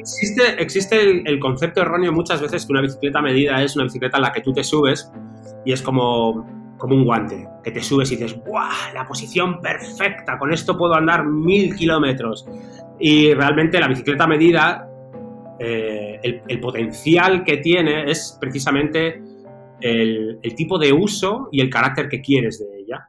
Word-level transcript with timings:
existe, 0.00 0.42
existe 0.62 1.22
el, 1.24 1.38
concepto 1.38 1.80
erróneo 1.80 2.12
muchas 2.12 2.40
veces 2.40 2.66
que 2.66 2.72
una 2.72 2.82
bicicleta 2.82 3.22
medida 3.22 3.62
es 3.62 3.76
una 3.76 3.84
bicicleta 3.84 4.16
en 4.16 4.22
la 4.22 4.32
que 4.32 4.40
tú 4.40 4.52
te 4.52 4.64
subes 4.64 5.10
y 5.64 5.72
es 5.72 5.82
como, 5.82 6.74
como 6.78 6.94
un 6.94 7.04
guante, 7.04 7.46
que 7.62 7.70
te 7.70 7.82
subes 7.82 8.10
y 8.12 8.16
dices, 8.16 8.38
¡buah! 8.44 8.92
La 8.94 9.06
posición 9.06 9.60
perfecta, 9.60 10.38
con 10.38 10.52
esto 10.52 10.76
puedo 10.76 10.94
andar 10.94 11.26
mil 11.26 11.74
kilómetros. 11.76 12.46
Y 12.98 13.32
realmente 13.34 13.78
la 13.80 13.88
bicicleta 13.88 14.26
medida, 14.26 14.88
eh, 15.58 16.42
el, 16.46 16.60
potencial 16.60 17.44
que 17.44 17.58
tiene 17.58 18.10
es 18.10 18.36
precisamente 18.40 19.22
el 19.82 20.54
tipo 20.56 20.78
de 20.78 20.92
uso 20.92 21.48
y 21.52 21.62
el 21.62 21.70
carácter 21.70 22.08
que 22.08 22.20
quieres 22.20 22.58
de 22.58 22.80
ella. 22.80 23.08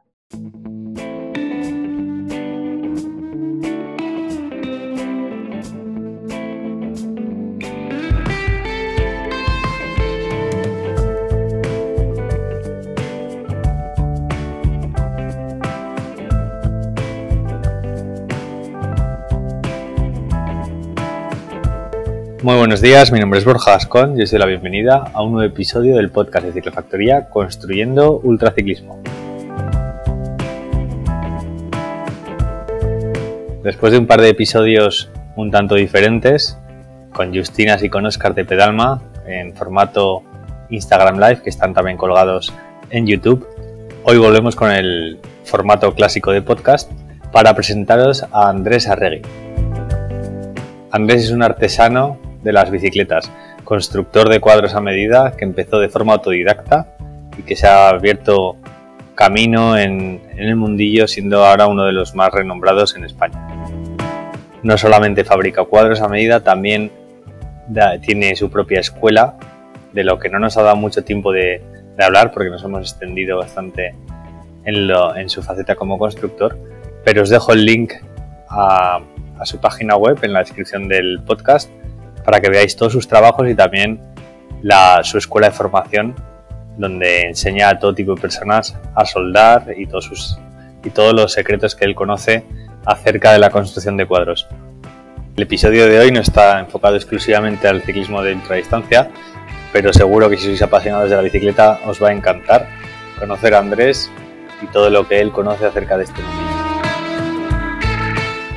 Muy 22.42 22.56
buenos 22.56 22.80
días, 22.80 23.12
mi 23.12 23.20
nombre 23.20 23.38
es 23.38 23.44
Borja 23.44 23.76
Ascon 23.76 24.18
y 24.18 24.24
os 24.24 24.32
doy 24.32 24.40
la 24.40 24.46
bienvenida 24.46 25.12
a 25.14 25.22
un 25.22 25.30
nuevo 25.30 25.48
episodio 25.48 25.94
del 25.94 26.10
podcast 26.10 26.44
de 26.46 26.52
Ciclofactoría 26.52 27.28
Construyendo 27.28 28.18
Ultraciclismo. 28.18 29.00
Después 33.62 33.92
de 33.92 33.98
un 34.00 34.08
par 34.08 34.20
de 34.20 34.30
episodios 34.30 35.08
un 35.36 35.52
tanto 35.52 35.76
diferentes, 35.76 36.58
con 37.12 37.32
Justinas 37.32 37.80
y 37.84 37.88
con 37.88 38.06
Oscar 38.06 38.34
de 38.34 38.44
Pedalma, 38.44 39.00
en 39.24 39.54
formato 39.54 40.24
Instagram 40.68 41.20
Live, 41.20 41.42
que 41.44 41.50
están 41.50 41.72
también 41.74 41.96
colgados 41.96 42.52
en 42.90 43.06
YouTube, 43.06 43.46
hoy 44.02 44.18
volvemos 44.18 44.56
con 44.56 44.72
el 44.72 45.20
formato 45.44 45.94
clásico 45.94 46.32
de 46.32 46.42
podcast 46.42 46.90
para 47.30 47.54
presentaros 47.54 48.24
a 48.32 48.48
Andrés 48.48 48.88
Arregui. 48.88 49.22
Andrés 50.90 51.22
es 51.22 51.30
un 51.30 51.44
artesano 51.44 52.18
de 52.42 52.52
las 52.52 52.70
bicicletas, 52.70 53.30
constructor 53.64 54.28
de 54.28 54.40
cuadros 54.40 54.74
a 54.74 54.80
medida 54.80 55.34
que 55.36 55.44
empezó 55.44 55.78
de 55.78 55.88
forma 55.88 56.14
autodidacta 56.14 56.88
y 57.38 57.42
que 57.42 57.56
se 57.56 57.66
ha 57.66 57.88
abierto 57.88 58.56
camino 59.14 59.78
en, 59.78 60.20
el 60.36 60.56
mundillo 60.56 61.06
siendo 61.06 61.44
ahora 61.44 61.66
uno 61.66 61.84
de 61.84 61.92
los 61.92 62.14
más 62.14 62.32
renombrados 62.32 62.96
en 62.96 63.04
España. 63.04 63.38
No 64.62 64.78
solamente 64.78 65.24
fabrica 65.24 65.64
cuadros 65.64 66.00
a 66.00 66.08
medida, 66.08 66.40
también 66.40 66.90
tiene 68.02 68.36
su 68.36 68.50
propia 68.50 68.80
escuela, 68.80 69.36
de 69.92 70.04
lo 70.04 70.18
que 70.18 70.28
no 70.28 70.38
nos 70.38 70.56
ha 70.56 70.62
dado 70.62 70.76
mucho 70.76 71.04
tiempo 71.04 71.32
de, 71.32 71.62
hablar 71.98 72.32
porque 72.32 72.50
nos 72.50 72.64
hemos 72.64 72.80
extendido 72.80 73.38
bastante 73.38 73.94
en, 74.64 74.90
en, 75.16 75.28
su 75.28 75.42
faceta 75.42 75.76
como 75.76 75.98
constructor, 75.98 76.58
pero 77.04 77.22
os 77.22 77.28
dejo 77.28 77.52
el 77.52 77.64
link 77.64 77.92
a 78.48 79.00
su 79.44 79.60
página 79.60 79.96
web 79.96 80.18
en 80.22 80.32
la 80.32 80.40
descripción 80.40 80.88
del 80.88 81.20
podcast 81.24 81.70
para 82.24 82.40
que 82.40 82.50
veáis 82.50 82.76
todos 82.76 82.92
sus 82.92 83.08
trabajos 83.08 83.48
y 83.48 83.54
también 83.54 84.00
su 85.02 85.18
escuela 85.18 85.48
de 85.48 85.54
formación 85.54 86.14
donde 86.76 87.22
enseña 87.22 87.68
a 87.68 87.78
todo 87.78 87.94
tipo 87.94 88.14
de 88.14 88.20
personas 88.20 88.76
a 88.94 89.04
soldar 89.04 89.74
y 89.76 89.86
todos, 89.86 90.04
sus, 90.04 90.38
y 90.84 90.90
todos 90.90 91.12
los 91.12 91.32
secretos 91.32 91.74
que 91.74 91.84
él 91.84 91.94
conoce 91.94 92.44
acerca 92.86 93.32
de 93.32 93.38
la 93.38 93.50
construcción 93.50 93.96
de 93.96 94.06
cuadros. 94.06 94.48
El 95.36 95.44
episodio 95.44 95.86
de 95.86 95.98
hoy 95.98 96.12
no 96.12 96.20
está 96.20 96.60
enfocado 96.60 96.96
exclusivamente 96.96 97.68
al 97.68 97.82
ciclismo 97.82 98.22
de 98.22 98.34
ultradistancia, 98.34 99.10
pero 99.72 99.92
seguro 99.92 100.28
que 100.28 100.36
si 100.36 100.44
sois 100.44 100.62
apasionados 100.62 101.10
de 101.10 101.16
la 101.16 101.22
bicicleta 101.22 101.80
os 101.86 102.02
va 102.02 102.08
a 102.08 102.12
encantar 102.12 102.68
conocer 103.18 103.54
a 103.54 103.58
Andrés 103.58 104.10
y 104.62 104.66
todo 104.66 104.90
lo 104.90 105.08
que 105.08 105.20
él 105.20 105.32
conoce 105.32 105.66
acerca 105.66 105.96
de 105.96 106.04
este 106.04 106.20
mundo. 106.22 106.42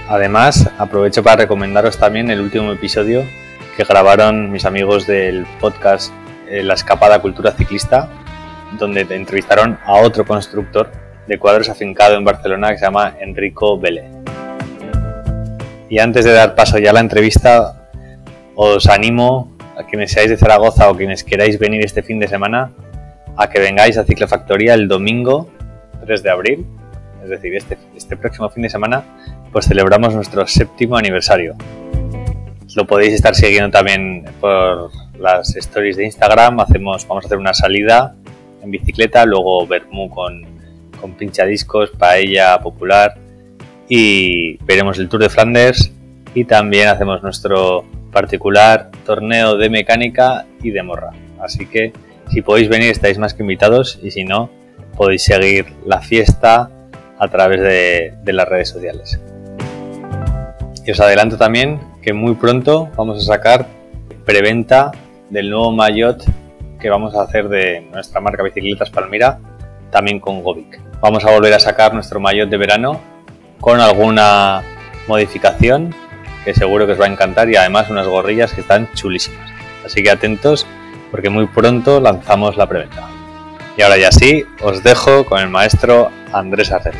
Además, 0.07 0.69
aprovecho 0.77 1.23
para 1.23 1.37
recomendaros 1.37 1.97
también 1.97 2.29
el 2.29 2.41
último 2.41 2.71
episodio 2.71 3.23
que 3.75 3.83
grabaron 3.83 4.51
mis 4.51 4.65
amigos 4.65 5.05
del 5.05 5.45
podcast 5.59 6.13
eh, 6.49 6.63
La 6.63 6.75
Escapada 6.75 7.19
Cultura 7.19 7.51
Ciclista, 7.51 8.09
donde 8.79 9.01
entrevistaron 9.09 9.77
a 9.85 9.95
otro 9.95 10.25
constructor 10.25 10.91
de 11.27 11.37
cuadros 11.37 11.69
afincado 11.69 12.15
en 12.15 12.23
Barcelona 12.23 12.71
que 12.71 12.77
se 12.77 12.85
llama 12.85 13.15
Enrico 13.19 13.77
Vélez. 13.77 14.05
Y 15.89 15.99
antes 15.99 16.23
de 16.25 16.31
dar 16.31 16.55
paso 16.55 16.77
ya 16.77 16.91
a 16.91 16.93
la 16.93 17.01
entrevista, 17.01 17.89
os 18.55 18.87
animo 18.87 19.55
a 19.77 19.83
quienes 19.83 20.11
seáis 20.11 20.29
de 20.29 20.37
Zaragoza 20.37 20.89
o 20.89 20.95
quienes 20.95 21.23
queráis 21.23 21.59
venir 21.59 21.83
este 21.83 22.01
fin 22.01 22.19
de 22.19 22.27
semana 22.27 22.71
a 23.35 23.49
que 23.49 23.59
vengáis 23.59 23.97
a 23.97 24.05
Ciclofactoría 24.05 24.73
el 24.73 24.87
domingo 24.87 25.49
3 26.05 26.23
de 26.23 26.29
abril, 26.29 26.65
es 27.23 27.29
decir, 27.29 27.55
este, 27.55 27.77
este 27.95 28.15
próximo 28.15 28.49
fin 28.49 28.63
de 28.63 28.69
semana, 28.69 29.03
pues 29.51 29.67
celebramos 29.67 30.13
nuestro 30.13 30.47
séptimo 30.47 30.95
aniversario. 30.95 31.55
Lo 32.75 32.85
podéis 32.85 33.13
estar 33.13 33.33
siguiendo 33.33 33.71
también 33.71 34.25
por 34.41 34.91
las 35.17 35.55
stories 35.55 35.95
de 35.95 36.03
Instagram. 36.03 36.59
Hacemos, 36.59 37.07
vamos 37.07 37.23
a 37.23 37.27
hacer 37.27 37.37
una 37.37 37.53
salida 37.53 38.15
en 38.61 38.69
bicicleta, 38.69 39.25
luego 39.25 39.65
Bermú 39.65 40.09
con, 40.09 40.45
con 40.99 41.13
pinchadiscos, 41.13 41.91
paella 41.91 42.59
popular 42.59 43.15
y 43.87 44.57
veremos 44.65 44.99
el 44.99 45.07
Tour 45.07 45.21
de 45.21 45.29
Flanders 45.29 45.93
y 46.33 46.43
también 46.43 46.89
hacemos 46.89 47.23
nuestro 47.23 47.85
particular 48.11 48.91
torneo 49.05 49.55
de 49.55 49.69
mecánica 49.69 50.45
y 50.61 50.71
de 50.71 50.83
morra. 50.83 51.11
Así 51.39 51.67
que 51.67 51.93
si 52.29 52.41
podéis 52.41 52.67
venir 52.67 52.91
estáis 52.91 53.17
más 53.17 53.33
que 53.33 53.43
invitados 53.43 53.99
y 54.03 54.11
si 54.11 54.25
no 54.25 54.49
podéis 54.97 55.23
seguir 55.23 55.67
la 55.85 56.01
fiesta 56.01 56.69
a 57.19 57.27
través 57.29 57.61
de, 57.61 58.13
de 58.21 58.33
las 58.33 58.49
redes 58.49 58.67
sociales. 58.67 59.17
Y 60.85 60.91
os 60.91 60.99
adelanto 60.99 61.37
también 61.37 61.94
que 62.05 62.13
muy 62.13 62.35
pronto 62.35 62.91
vamos 62.95 63.17
a 63.17 63.33
sacar 63.33 63.65
preventa 64.25 64.91
del 65.31 65.49
nuevo 65.49 65.71
maillot 65.71 66.23
que 66.79 66.87
vamos 66.87 67.15
a 67.15 67.23
hacer 67.23 67.49
de 67.49 67.81
nuestra 67.91 68.21
marca 68.21 68.43
Bicicletas 68.43 68.91
Palmira, 68.91 69.39
también 69.89 70.19
con 70.19 70.43
Govic. 70.43 70.79
Vamos 71.01 71.25
a 71.25 71.31
volver 71.31 71.55
a 71.55 71.59
sacar 71.59 71.95
nuestro 71.95 72.19
maillot 72.19 72.47
de 72.47 72.57
verano 72.57 73.01
con 73.59 73.79
alguna 73.79 74.61
modificación 75.07 75.95
que 76.43 76.53
seguro 76.53 76.85
que 76.85 76.91
os 76.91 77.01
va 77.01 77.05
a 77.05 77.09
encantar 77.09 77.49
y 77.49 77.55
además 77.55 77.89
unas 77.89 78.05
gorrillas 78.05 78.53
que 78.53 78.61
están 78.61 78.87
chulísimas. 78.93 79.49
Así 79.83 80.03
que 80.03 80.11
atentos 80.11 80.67
porque 81.09 81.31
muy 81.31 81.47
pronto 81.47 81.99
lanzamos 81.99 82.55
la 82.55 82.67
preventa. 82.67 83.07
Y 83.77 83.81
ahora 83.81 83.97
ya 83.97 84.11
sí, 84.11 84.45
os 84.61 84.83
dejo 84.83 85.25
con 85.25 85.41
el 85.41 85.49
maestro 85.49 86.11
Andrés 86.31 86.71
Arcel. 86.71 86.93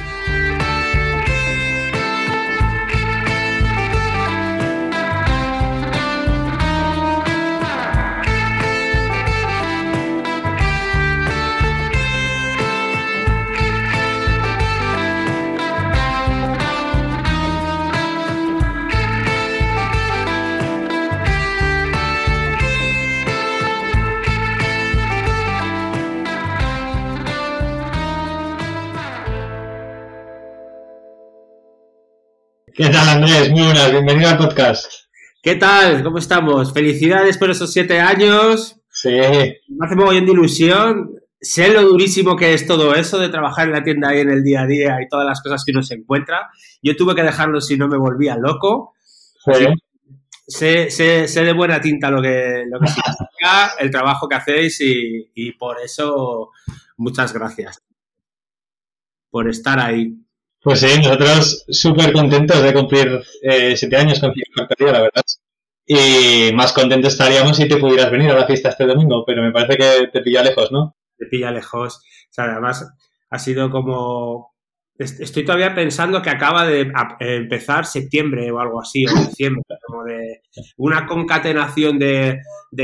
¿Qué 32.76 32.90
tal, 32.90 33.08
Andrés? 33.08 33.50
Muy 33.52 33.62
buenas, 33.62 33.90
bienvenido 33.90 34.32
al 34.32 34.38
podcast. 34.38 34.92
¿Qué 35.42 35.56
tal? 35.56 36.04
¿Cómo 36.04 36.18
estamos? 36.18 36.74
Felicidades 36.74 37.38
por 37.38 37.50
esos 37.50 37.72
siete 37.72 38.02
años. 38.02 38.82
Sí. 38.90 39.12
Me 39.12 39.86
hace 39.86 39.96
muy 39.96 40.20
de 40.20 40.30
ilusión. 40.30 41.12
Sé 41.40 41.72
lo 41.72 41.84
durísimo 41.84 42.36
que 42.36 42.54
es 42.54 42.68
todo 42.68 42.94
eso 42.94 43.18
de 43.18 43.30
trabajar 43.30 43.68
en 43.68 43.74
la 43.76 43.84
tienda 43.84 44.10
ahí 44.10 44.20
en 44.20 44.30
el 44.30 44.44
día 44.44 44.64
a 44.64 44.68
día 44.68 44.98
y 45.02 45.08
todas 45.08 45.26
las 45.26 45.42
cosas 45.42 45.64
que 45.64 45.72
uno 45.72 45.84
se 45.84 45.96
encuentra. 45.96 46.50
Yo 46.82 46.98
tuve 46.98 47.16
que 47.16 47.24
dejarlo 47.24 47.62
si 47.62 47.78
no 47.78 47.88
me 47.88 47.98
volvía 47.98 48.36
loco. 48.36 48.94
Sí. 49.46 49.68
Sé, 50.46 50.92
sé, 50.92 51.44
de 51.46 51.54
buena 51.54 51.80
tinta 51.80 52.12
lo 52.12 52.22
que, 52.22 52.66
lo 52.70 52.78
que 52.82 52.88
significa 52.88 53.72
el 53.80 53.90
trabajo 53.90 54.28
que 54.28 54.36
hacéis 54.36 54.82
y, 54.82 55.32
y 55.34 55.54
por 55.54 55.80
eso 55.80 56.50
muchas 56.98 57.32
gracias 57.32 57.82
por 59.30 59.48
estar 59.48 59.80
ahí. 59.80 60.25
Pues 60.66 60.79
sí, 60.79 60.97
nosotros 60.97 61.64
súper 61.70 62.12
contentos 62.12 62.59
de 62.64 62.73
cumplir 62.73 63.22
eh, 63.44 63.78
siete 63.78 63.97
años 63.97 64.20
con 64.20 64.34
Factoría, 64.58 64.94
la 64.94 65.02
verdad. 65.02 65.22
Y 65.85 66.52
más 66.56 66.73
contentos 66.73 67.14
estaríamos 67.14 67.56
si 67.56 67.67
te 67.67 67.78
pudieras 67.78 68.09
venir 68.09 68.32
a 68.32 68.40
la 68.40 68.47
fiesta 68.47 68.70
este 68.70 68.88
domingo, 68.88 69.23
pero 69.28 69.44
me 69.44 69.52
parece 69.52 69.78
que 69.78 70.08
te 70.12 70.22
pilla 70.22 70.41
lejos, 70.41 70.72
¿no? 70.72 70.96
Te 71.20 71.28
pilla 71.28 71.52
lejos. 71.52 71.97
O 71.97 72.34
sea, 72.34 72.46
además 72.46 72.84
ha 73.29 73.38
sido 73.38 73.70
como 73.70 74.56
Estoy 74.97 75.44
todavía 75.44 75.76
pensando 75.76 76.22
que 76.22 76.29
acaba 76.32 76.66
de 76.66 76.91
empezar 77.20 77.85
septiembre 77.85 78.50
o 78.50 78.59
algo 78.59 78.82
así, 78.82 79.06
o 79.06 79.14
diciembre, 79.14 79.62
como 79.85 80.06
de 80.06 80.41
una 80.78 81.06
concatenación 81.06 82.00
de, 82.00 82.40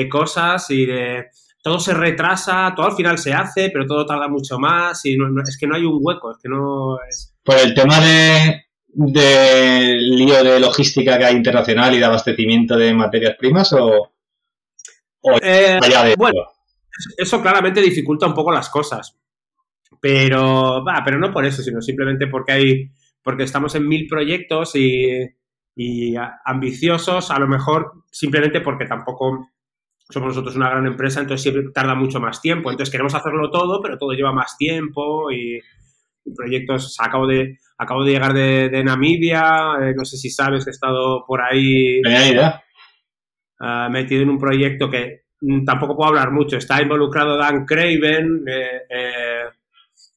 cosas 0.10 0.70
y 0.70 0.86
de 0.86 1.30
todo 1.64 1.80
se 1.80 1.94
retrasa, 1.94 2.74
todo 2.76 2.88
al 2.88 2.98
final 2.98 3.18
se 3.18 3.34
hace, 3.34 3.70
pero 3.72 3.88
todo 3.88 4.06
tarda 4.06 4.28
mucho 4.28 4.60
más 4.60 5.04
y 5.06 5.16
es 5.48 5.58
que 5.58 5.68
no 5.68 5.76
hay 5.76 5.86
un 5.86 6.00
hueco, 6.02 6.32
es 6.32 6.38
que 6.44 6.50
no 6.50 6.98
es... 7.10 7.31
Por 7.44 7.58
el 7.58 7.74
tema 7.74 8.00
de, 8.00 8.66
lío 9.98 10.44
de 10.44 10.60
logística 10.60 11.18
que 11.18 11.26
hay 11.26 11.36
internacional 11.36 11.94
y 11.96 12.00
de 12.00 12.06
abastecimiento 12.06 12.78
de 12.78 12.94
materias 12.94 13.36
primas 13.38 13.74
o, 13.74 14.12
eh, 15.42 15.80
bueno, 16.18 16.42
eso 17.18 17.42
claramente 17.42 17.82
dificulta 17.82 18.28
un 18.28 18.34
poco 18.34 18.52
las 18.52 18.70
cosas. 18.70 19.18
Pero, 20.00 20.84
va, 20.84 21.02
pero 21.06 21.20
no 21.20 21.32
por 21.32 21.46
eso, 21.46 21.62
sino 21.62 21.82
simplemente 21.82 22.28
porque 22.28 22.52
hay, 22.52 22.92
porque 23.22 23.44
estamos 23.44 23.76
en 23.76 23.88
mil 23.88 24.08
proyectos 24.08 24.76
y, 24.76 25.30
ambiciosos, 26.46 27.32
a 27.32 27.40
lo 27.40 27.48
mejor 27.48 28.04
simplemente 28.12 28.62
porque 28.62 28.86
tampoco 28.86 29.48
somos 30.10 30.30
nosotros 30.30 30.56
una 30.56 30.70
gran 30.70 30.86
empresa, 30.86 31.22
entonces 31.22 31.44
siempre 31.44 31.72
tarda 31.74 31.96
mucho 31.96 32.20
más 32.20 32.42
tiempo. 32.42 32.70
Entonces 32.70 32.92
queremos 32.92 33.16
hacerlo 33.16 33.50
todo, 33.50 33.82
pero 33.82 33.98
todo 33.98 34.12
lleva 34.14 34.34
más 34.34 34.58
tiempo 34.58 35.32
y, 35.32 35.60
proyectos. 36.36 36.98
acabo 37.00 37.28
de 37.28 37.58
acabo 37.78 38.04
de 38.04 38.12
llegar 38.12 38.34
de, 38.34 38.84
Namibia, 38.84 39.78
eh, 39.82 39.94
no 39.96 40.06
sé 40.06 40.18
si 40.18 40.30
sabes, 40.30 40.68
he 40.68 40.72
estado 40.72 41.26
por 41.26 41.42
ahí. 41.42 42.02
Uh, 43.62 43.92
metido 43.92 44.24
en 44.24 44.30
un 44.32 44.40
proyecto 44.40 44.90
que 44.90 45.26
mm, 45.40 45.66
tampoco 45.66 45.96
puedo 45.96 46.10
hablar 46.10 46.32
mucho. 46.32 46.58
Está 46.58 46.82
involucrado 46.82 47.38
Dan 47.38 47.66
Craven, 47.66 48.44
eh, 48.48 48.82
eh, 48.90 49.44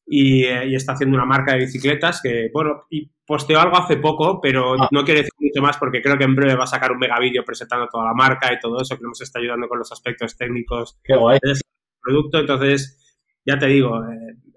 eh, 0.06 0.66
y, 0.66 0.74
está 0.74 0.92
haciendo 0.92 1.16
una 1.16 1.26
marca 1.26 1.52
de 1.52 1.60
bicicletas 1.60 2.20
que, 2.22 2.50
bueno, 2.52 2.84
y 2.90 3.10
posteó 3.26 3.60
algo 3.60 3.76
hace 3.76 3.96
poco, 3.96 4.40
pero 4.40 4.74
ah. 4.80 4.88
no 4.90 5.04
quiere 5.04 5.20
decir 5.20 5.32
mucho 5.38 5.62
más 5.62 5.76
porque 5.76 6.02
creo 6.02 6.16
que 6.16 6.24
en 6.24 6.34
breve 6.34 6.56
va 6.56 6.64
a 6.64 6.66
sacar 6.66 6.92
un 6.92 6.98
mega 6.98 7.18
vídeo 7.18 7.44
presentando 7.44 7.86
toda 7.88 8.06
la 8.06 8.14
marca 8.14 8.52
y 8.52 8.58
todo 8.58 8.80
eso, 8.80 8.96
que 8.96 9.04
nos 9.04 9.20
está 9.20 9.38
ayudando 9.38 9.68
con 9.68 9.78
los 9.78 9.92
aspectos 9.92 10.36
técnicos 10.36 10.98
del 11.06 11.56
producto. 12.00 12.38
Entonces, 12.38 13.16
ya 13.44 13.58
te 13.58 13.66
digo. 13.66 14.00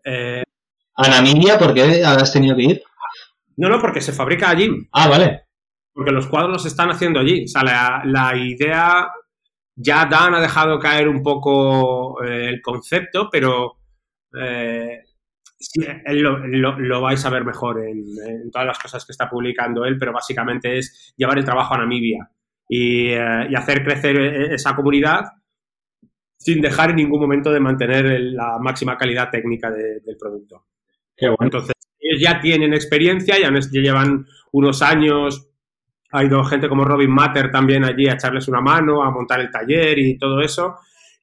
Eh, 0.03 0.43
¿A 0.97 1.09
Namibia 1.09 1.57
por 1.57 1.73
qué 1.73 2.03
has 2.03 2.33
tenido 2.33 2.55
que 2.55 2.63
ir? 2.63 2.83
No, 3.57 3.69
no, 3.69 3.79
porque 3.79 4.01
se 4.01 4.13
fabrica 4.13 4.49
allí. 4.49 4.69
Ah, 4.91 5.07
vale. 5.07 5.43
Porque 5.93 6.11
los 6.11 6.27
cuadros 6.27 6.63
se 6.63 6.67
están 6.67 6.89
haciendo 6.89 7.19
allí. 7.19 7.45
O 7.45 7.47
sea, 7.47 7.63
la, 7.63 8.01
la 8.05 8.35
idea. 8.35 9.09
Ya 9.79 10.05
Dan 10.05 10.33
ha 10.33 10.41
dejado 10.41 10.79
caer 10.79 11.07
un 11.07 11.21
poco 11.21 12.23
eh, 12.23 12.49
el 12.49 12.61
concepto, 12.63 13.29
pero 13.31 13.77
eh, 14.35 15.01
Sí, 15.59 15.83
él 16.05 16.21
lo, 16.21 17.01
vais 17.01 17.25
a 17.25 17.29
ver 17.31 17.43
mejor 17.43 17.83
en, 17.83 18.51
todas 18.51 18.67
las 18.67 18.77
cosas 18.77 19.03
que 19.05 19.11
está 19.11 19.27
publicando 19.27 19.85
él, 19.85 19.97
pero 19.97 20.13
básicamente 20.13 20.77
es 20.77 21.13
llevar 21.17 21.39
el 21.39 21.45
trabajo 21.45 21.73
a 21.73 21.79
Namibia 21.79 22.29
y, 22.69 23.09
eh, 23.09 23.49
hacer 23.55 23.83
crecer 23.83 24.17
esa 24.53 24.75
comunidad 24.75 25.25
sin 26.37 26.61
dejar 26.61 26.91
en 26.91 26.97
ningún 26.97 27.19
momento 27.19 27.51
de 27.51 27.59
mantener 27.59 28.05
la 28.21 28.59
máxima 28.59 28.97
calidad 28.97 29.31
técnica 29.31 29.71
del 29.71 30.17
producto. 30.19 30.67
Entonces, 31.17 31.73
ellos 31.99 32.21
ya 32.21 32.39
tienen 32.39 32.73
experiencia, 32.73 33.35
ya, 33.39 33.51
llevan 33.71 34.25
unos 34.51 34.81
años, 34.81 35.49
ha 36.11 36.23
ido 36.23 36.43
gente 36.43 36.69
como 36.69 36.85
Robin 36.85 37.11
Matter 37.11 37.51
también 37.51 37.83
allí 37.83 38.07
a 38.07 38.13
echarles 38.13 38.47
una 38.47 38.61
mano, 38.61 39.03
a 39.03 39.11
montar 39.11 39.39
el 39.39 39.51
taller 39.51 39.97
y 39.99 40.17
todo 40.17 40.41
eso. 40.41 40.75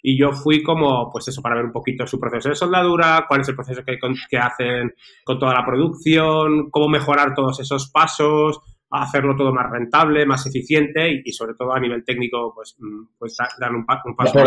Y 0.03 0.19
yo 0.19 0.33
fui 0.33 0.63
como, 0.63 1.11
pues 1.11 1.29
eso, 1.29 1.41
para 1.41 1.57
ver 1.57 1.65
un 1.65 1.73
poquito 1.73 2.07
su 2.07 2.21
proceso 2.21 2.51
de 2.51 2.55
soldadura, 2.55 3.25
cuál 3.27 3.41
es 3.41 3.49
el 3.49 3.55
proceso 3.55 3.83
que 3.85 4.39
hacen 4.39 4.93
con 5.25 5.39
toda 5.39 5.55
la 5.55 5.65
producción, 5.65 6.69
cómo 6.71 6.89
mejorar 6.89 7.35
todos 7.35 7.59
esos 7.61 7.91
pasos, 7.91 8.61
hacerlo 9.03 9.35
todo 9.37 9.53
más 9.53 9.71
rentable, 9.71 10.27
más 10.27 10.47
eficiente 10.47 11.23
y, 11.25 11.33
sobre 11.33 11.55
todo 11.55 11.75
a 11.75 11.81
nivel 11.81 12.05
técnico, 12.05 12.53
pues, 12.55 12.77
mm, 12.79 13.05
pues 13.19 13.37
dar 13.59 13.73
un, 13.73 13.85
un 14.05 14.17
paso 14.17 14.39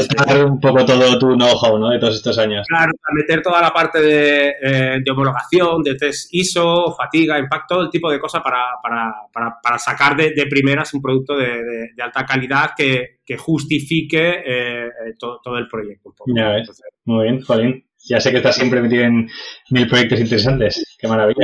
un 0.46 0.60
poco 0.60 0.86
todo 0.86 1.20
tu 1.20 1.36
know-how, 1.36 1.78
¿no? 1.78 1.90
De 1.90 2.00
todos 2.00 2.16
estos 2.16 2.38
años. 2.38 2.66
Claro, 2.68 2.92
meter 3.14 3.42
toda 3.42 3.62
la 3.62 3.72
parte 3.72 4.02
de, 4.02 4.50
eh, 4.62 5.02
de, 5.04 5.12
homologación, 5.12 5.84
de 5.84 5.96
test 5.96 6.34
ISO, 6.34 6.96
fatiga, 6.96 7.40
impacto, 7.40 7.76
todo 7.76 7.82
el 7.84 7.90
tipo 7.90 8.10
de 8.10 8.20
cosas 8.20 8.42
para, 8.42 8.64
para, 8.82 9.14
para, 9.34 9.58
para 9.62 9.78
sacar 9.78 10.16
de, 10.16 10.32
de, 10.32 10.46
primeras 10.46 10.94
un 10.94 11.02
producto 11.02 11.36
de, 11.36 11.92
de 11.96 12.04
alta 12.04 12.26
calidad 12.26 12.72
que, 12.78 13.18
que 13.26 13.38
justifique 13.38 14.42
eh, 14.46 14.88
eh 14.88 15.14
todo, 15.20 15.42
todo, 15.44 15.58
el 15.58 15.68
proyecto. 15.68 16.14
Ya 16.28 16.50
ves. 16.50 16.82
Muy 17.06 17.24
bien, 17.26 17.42
Jolín. 17.42 17.87
Ya 18.07 18.19
sé 18.19 18.31
que 18.31 18.38
estás 18.38 18.56
siempre 18.56 18.81
metido 18.81 19.04
en 19.04 19.30
mil 19.69 19.88
proyectos 19.88 20.19
interesantes. 20.19 20.83
Qué 20.98 21.07
maravilla. 21.07 21.44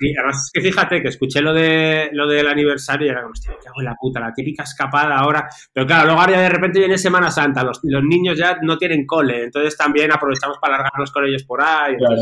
Y 0.00 0.16
además 0.16 0.44
es 0.44 0.50
que 0.52 0.60
fíjate 0.60 1.02
que 1.02 1.08
escuché 1.08 1.40
lo 1.40 1.52
de 1.52 2.10
lo 2.12 2.26
del 2.26 2.48
aniversario 2.48 3.06
y 3.06 3.10
era 3.10 3.22
como, 3.22 3.32
hostia, 3.32 3.54
qué 3.60 3.68
hago 3.68 3.82
la 3.82 3.94
puta, 3.94 4.20
la 4.20 4.32
típica 4.32 4.62
escapada 4.64 5.16
ahora. 5.16 5.48
Pero 5.72 5.86
claro, 5.86 6.06
luego 6.06 6.20
ahora 6.20 6.40
de 6.40 6.48
repente 6.48 6.80
viene 6.80 6.98
Semana 6.98 7.30
Santa, 7.30 7.62
los, 7.62 7.80
los 7.82 8.02
niños 8.02 8.38
ya 8.38 8.58
no 8.62 8.76
tienen 8.76 9.06
cole, 9.06 9.44
entonces 9.44 9.76
también 9.76 10.12
aprovechamos 10.12 10.58
para 10.58 10.76
largarnos 10.76 11.10
con 11.12 11.24
ellos 11.24 11.44
por 11.44 11.62
ahí. 11.62 11.96
Claro, 11.96 12.16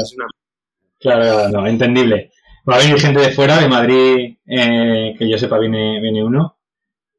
claro 0.98 1.48
no, 1.50 1.66
entendible. 1.66 2.30
Va 2.68 2.76
a 2.76 2.78
venir 2.78 2.98
gente 2.98 3.20
de 3.20 3.30
fuera, 3.30 3.60
de 3.60 3.68
Madrid, 3.68 4.36
eh, 4.44 5.14
que 5.16 5.30
yo 5.30 5.38
sepa, 5.38 5.58
viene, 5.58 6.00
viene 6.00 6.24
uno. 6.24 6.58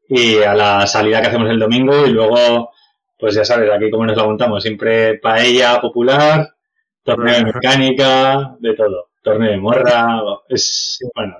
Y 0.10 0.39
a 0.39 0.53
la 0.53 0.86
salida 0.88 1.21
que 1.21 1.27
hacemos 1.27 1.50
el 1.50 1.60
domingo 1.60 2.06
y 2.06 2.12
luego, 2.12 2.71
pues 3.18 3.36
ya 3.36 3.44
sabes, 3.46 3.69
aquí 3.72 3.90
como 3.90 4.06
nos 4.06 4.18
la 4.18 4.25
montamos, 4.25 4.64
siempre 4.64 5.16
paella 5.19 5.80
popular, 5.81 6.56
torneo 7.04 7.36
de 7.36 7.46
mecánica, 7.46 8.56
de 8.60 8.74
todo 8.75 9.08
torneo 9.28 9.52
de 9.52 9.58
morra, 9.58 10.22
es, 10.48 11.00
bueno, 11.14 11.36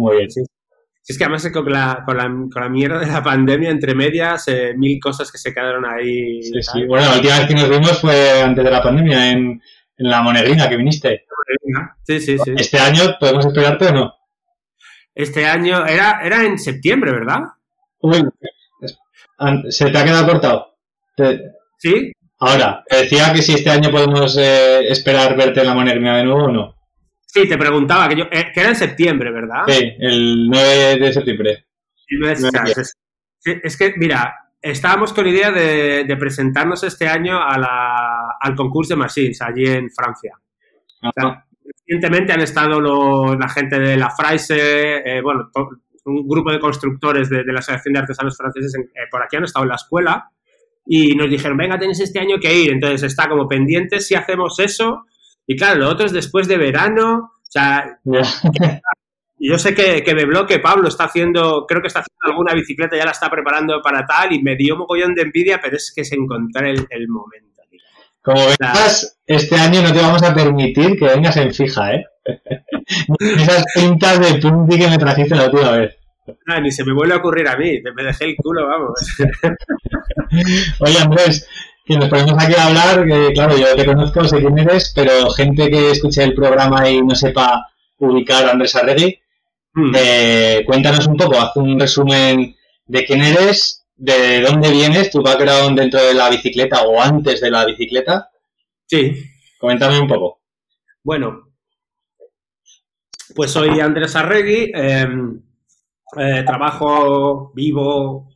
muy 0.00 0.16
bien. 0.16 0.28
Es 1.06 1.16
que 1.16 1.24
además 1.24 1.48
con 1.52 1.72
la, 1.72 2.02
con, 2.04 2.16
la, 2.16 2.24
con 2.24 2.62
la 2.62 2.68
mierda 2.68 2.98
de 2.98 3.06
la 3.06 3.22
pandemia, 3.22 3.70
entre 3.70 3.94
medias, 3.94 4.48
eh, 4.48 4.74
mil 4.76 4.98
cosas 5.00 5.30
que 5.30 5.38
se 5.38 5.54
quedaron 5.54 5.84
ahí. 5.86 6.42
Sí, 6.42 6.62
sí. 6.62 6.86
Bueno, 6.86 7.06
la 7.06 7.14
última 7.14 7.38
vez 7.38 7.46
que 7.46 7.54
nos 7.54 7.70
vimos 7.70 8.00
fue 8.00 8.42
antes 8.42 8.64
de 8.64 8.70
la 8.70 8.82
pandemia, 8.82 9.30
en, 9.30 9.62
en 9.96 10.10
la 10.10 10.22
Monegrina 10.22 10.68
que 10.68 10.76
viniste. 10.76 11.24
Sí, 12.04 12.20
sí, 12.20 12.36
sí. 12.38 12.52
¿Este 12.56 12.78
año 12.78 13.16
podemos 13.18 13.46
esperarte 13.46 13.86
o 13.88 13.92
no? 13.92 14.14
Este 15.14 15.46
año 15.46 15.86
era, 15.86 16.20
era 16.22 16.44
en 16.44 16.58
septiembre, 16.58 17.12
¿verdad? 17.12 17.42
Uy, 18.00 18.24
se 19.68 19.90
te 19.90 19.98
ha 19.98 20.04
quedado 20.04 20.26
cortado. 20.26 20.69
Sí. 21.78 22.12
Ahora, 22.38 22.82
te 22.88 22.96
decía 22.96 23.32
que 23.32 23.42
si 23.42 23.52
este 23.52 23.70
año 23.70 23.90
podemos 23.90 24.36
eh, 24.38 24.88
esperar 24.88 25.36
verte 25.36 25.60
en 25.60 25.66
la 25.66 25.74
Monegrina 25.74 26.16
de 26.16 26.24
nuevo 26.24 26.44
o 26.44 26.50
no. 26.50 26.74
Sí, 27.26 27.46
te 27.46 27.58
preguntaba, 27.58 28.08
que, 28.08 28.16
yo, 28.16 28.24
eh, 28.30 28.50
que 28.52 28.60
era 28.60 28.70
en 28.70 28.76
septiembre, 28.76 29.30
¿verdad? 29.30 29.64
Sí, 29.68 29.92
el 29.98 30.48
9 30.48 30.96
de 30.96 31.12
septiembre. 31.12 31.66
es, 33.44 33.76
que, 33.76 33.94
mira, 33.98 34.34
estábamos 34.60 35.12
con 35.12 35.26
idea 35.26 35.50
de, 35.50 36.04
de 36.04 36.16
presentarnos 36.16 36.82
este 36.82 37.06
año 37.06 37.38
a 37.40 37.58
la, 37.58 38.36
al 38.40 38.54
concurso 38.56 38.94
de 38.94 39.00
Machines, 39.00 39.40
allí 39.42 39.66
en 39.66 39.90
Francia. 39.90 40.32
recientemente 41.86 42.32
han 42.32 42.40
estado 42.40 42.80
la 43.36 43.48
gente 43.50 43.78
de 43.78 43.96
la 43.98 44.10
Fraise, 44.10 44.56
eh, 45.04 45.20
bueno, 45.22 45.50
un 46.06 46.26
grupo 46.26 46.50
de 46.50 46.58
constructores 46.58 47.28
de, 47.28 47.44
la 47.44 47.58
Asociación 47.58 47.92
de 47.92 48.00
Artesanos 48.00 48.36
Franceses 48.36 48.74
por 49.10 49.22
aquí 49.22 49.36
han 49.36 49.44
estado 49.44 49.64
en 49.64 49.68
la 49.68 49.76
escuela 49.76 50.30
y 50.86 51.14
nos 51.14 51.30
dijeron, 51.30 51.56
venga, 51.56 51.78
tenéis 51.78 52.00
este 52.00 52.20
año 52.20 52.38
que 52.40 52.54
ir. 52.54 52.72
Entonces 52.72 53.02
está 53.02 53.28
como 53.28 53.48
pendiente 53.48 54.00
si 54.00 54.14
hacemos 54.14 54.58
eso 54.58 55.04
y 55.50 55.56
claro, 55.56 55.80
lo 55.80 55.88
otro 55.88 56.06
es 56.06 56.12
después 56.12 56.46
de 56.46 56.58
verano. 56.58 57.32
O 57.42 57.50
sea, 57.50 57.98
yo 59.38 59.58
sé 59.58 59.74
que, 59.74 60.04
que 60.04 60.14
bloque 60.24 60.60
Pablo 60.60 60.86
está 60.86 61.06
haciendo, 61.06 61.66
creo 61.66 61.80
que 61.80 61.88
está 61.88 61.98
haciendo 61.98 62.30
alguna 62.30 62.54
bicicleta, 62.54 62.96
ya 62.96 63.04
la 63.04 63.10
está 63.10 63.28
preparando 63.28 63.82
para 63.82 64.06
tal, 64.06 64.32
y 64.32 64.40
me 64.40 64.54
dio 64.54 64.74
un 64.74 64.80
mogollón 64.82 65.12
de 65.12 65.22
envidia, 65.22 65.58
pero 65.60 65.76
es 65.76 65.92
que 65.92 66.02
es 66.02 66.12
encontrar 66.12 66.66
el, 66.66 67.08
momento. 67.08 67.48
Como 68.22 68.46
verás, 68.46 69.18
este 69.26 69.56
año 69.56 69.82
no 69.82 69.92
te 69.92 69.98
vamos 69.98 70.22
a 70.22 70.32
permitir 70.32 70.96
que 70.96 71.06
vengas 71.06 71.36
en 71.36 71.52
fija, 71.52 71.94
¿eh? 71.94 72.04
Esas 73.18 73.64
pintas 73.74 74.20
de 74.20 74.38
punti 74.40 74.78
que 74.78 74.86
me 74.86 74.98
trajiste 74.98 75.34
la 75.34 75.46
última 75.46 75.70
vez. 75.72 75.96
Ah, 76.46 76.60
ni 76.60 76.70
se 76.70 76.84
me 76.84 76.92
vuelve 76.92 77.14
a 77.14 77.18
ocurrir 77.18 77.48
a 77.48 77.56
mí, 77.56 77.80
me 77.94 78.04
dejé 78.04 78.26
el 78.26 78.36
culo, 78.36 78.66
vamos. 78.66 79.00
Oye, 80.80 80.98
Andrés, 80.98 81.48
que 81.84 81.96
nos 81.96 82.08
ponemos 82.08 82.34
aquí 82.42 82.54
a 82.54 82.66
hablar, 82.66 83.06
que 83.06 83.32
claro, 83.32 83.56
yo 83.56 83.74
te 83.74 83.86
conozco, 83.86 84.24
sé 84.24 84.38
quién 84.38 84.58
eres, 84.58 84.92
pero 84.94 85.30
gente 85.30 85.70
que 85.70 85.90
escuche 85.90 86.22
el 86.22 86.34
programa 86.34 86.88
y 86.88 87.02
no 87.02 87.14
sepa 87.14 87.66
ubicar 87.98 88.44
a 88.44 88.52
Andrés 88.52 88.76
Arregui, 88.76 89.18
hmm. 89.74 89.92
eh, 89.96 90.62
cuéntanos 90.66 91.06
un 91.06 91.16
poco, 91.16 91.40
haz 91.40 91.56
un 91.56 91.78
resumen 91.80 92.54
de 92.86 93.04
quién 93.04 93.22
eres, 93.22 93.86
de 93.96 94.40
dónde 94.40 94.70
vienes, 94.70 95.10
tu 95.10 95.22
background 95.22 95.78
dentro 95.78 96.02
de 96.02 96.14
la 96.14 96.30
bicicleta 96.30 96.82
o 96.82 97.00
antes 97.00 97.40
de 97.40 97.50
la 97.50 97.64
bicicleta. 97.66 98.30
Sí. 98.86 99.14
Coméntame 99.58 100.00
un 100.00 100.08
poco. 100.08 100.40
Bueno, 101.02 101.52
pues 103.34 103.50
soy 103.50 103.78
Andrés 103.80 104.16
Arregui, 104.16 104.72
em, 104.74 105.40
eh, 106.18 106.42
trabajo, 106.44 107.52
vivo, 107.54 108.30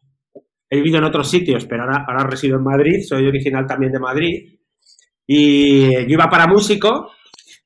He 0.74 0.78
vivido 0.78 0.98
en 0.98 1.04
otros 1.04 1.30
sitios, 1.30 1.66
pero 1.66 1.84
ahora, 1.84 2.04
ahora 2.04 2.24
resido 2.24 2.56
en 2.56 2.64
Madrid, 2.64 3.00
soy 3.06 3.26
original 3.28 3.64
también 3.64 3.92
de 3.92 4.00
Madrid. 4.00 4.58
Y 5.24 5.92
yo 5.92 6.14
iba 6.14 6.28
para 6.28 6.48
músico, 6.48 7.12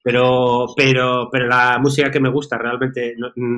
pero, 0.03 0.67
pero, 0.77 1.29
pero 1.33 1.47
la 1.47 1.79
música 1.81 2.11
que 2.11 2.21
me 2.21 2.29
gusta 2.29 2.59
realmente 2.59 3.15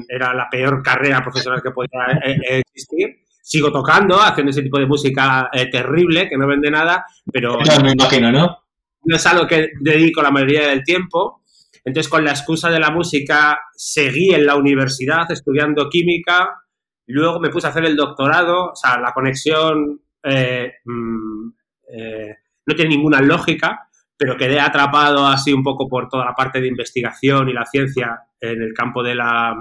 era 0.09 0.35
la 0.35 0.49
peor 0.49 0.83
carrera 0.85 1.21
profesional 1.21 1.61
que 1.61 1.73
podía 1.73 2.21
eh, 2.25 2.63
existir. 2.65 3.25
Sigo 3.43 3.73
tocando, 3.73 4.21
haciendo 4.21 4.51
ese 4.51 4.63
tipo 4.63 4.79
de 4.79 4.87
música 4.87 5.51
eh, 5.53 5.69
terrible, 5.69 6.29
que 6.29 6.39
no 6.39 6.47
vende 6.47 6.71
nada, 6.71 7.05
pero... 7.33 7.59
me 7.83 7.91
imagino, 7.91 8.31
¿no? 8.31 8.57
No 9.03 9.17
es 9.17 9.27
algo 9.27 9.49
que 9.49 9.71
dedico 9.81 10.23
la 10.23 10.31
mayoría 10.31 10.69
del 10.69 10.85
tiempo. 10.85 11.40
Entonces, 11.85 12.11
con 12.11 12.25
la 12.25 12.31
excusa 12.31 12.71
de 12.71 12.81
la 12.81 12.91
música, 12.91 13.59
seguí 13.75 14.35
en 14.35 14.47
la 14.47 14.57
universidad 14.57 15.31
estudiando 15.31 15.89
química, 15.89 16.63
luego 17.07 17.41
me 17.41 17.51
puse 17.51 17.67
a 17.67 17.71
hacer 17.71 17.85
el 17.85 17.97
doctorado, 17.97 18.71
o 18.71 18.77
sea, 18.77 18.99
la 19.01 19.13
conexión 19.13 20.01
eh, 20.23 20.75
mm, 20.85 21.49
no 22.67 22.75
tiene 22.77 22.95
ninguna 22.95 23.21
lógica, 23.21 23.89
pero 24.17 24.37
quedé 24.37 24.61
atrapado 24.61 25.27
así 25.27 25.53
un 25.53 25.63
poco 25.63 25.89
por 25.89 26.09
toda 26.09 26.27
la 26.27 26.35
parte 26.35 26.61
de 26.61 26.69
investigación 26.69 27.49
y 27.49 27.55
la 27.55 27.65
ciencia 27.65 28.21
en 28.39 28.61
el 28.63 28.75
campo 28.75 29.03
de 29.03 29.15
la 29.15 29.57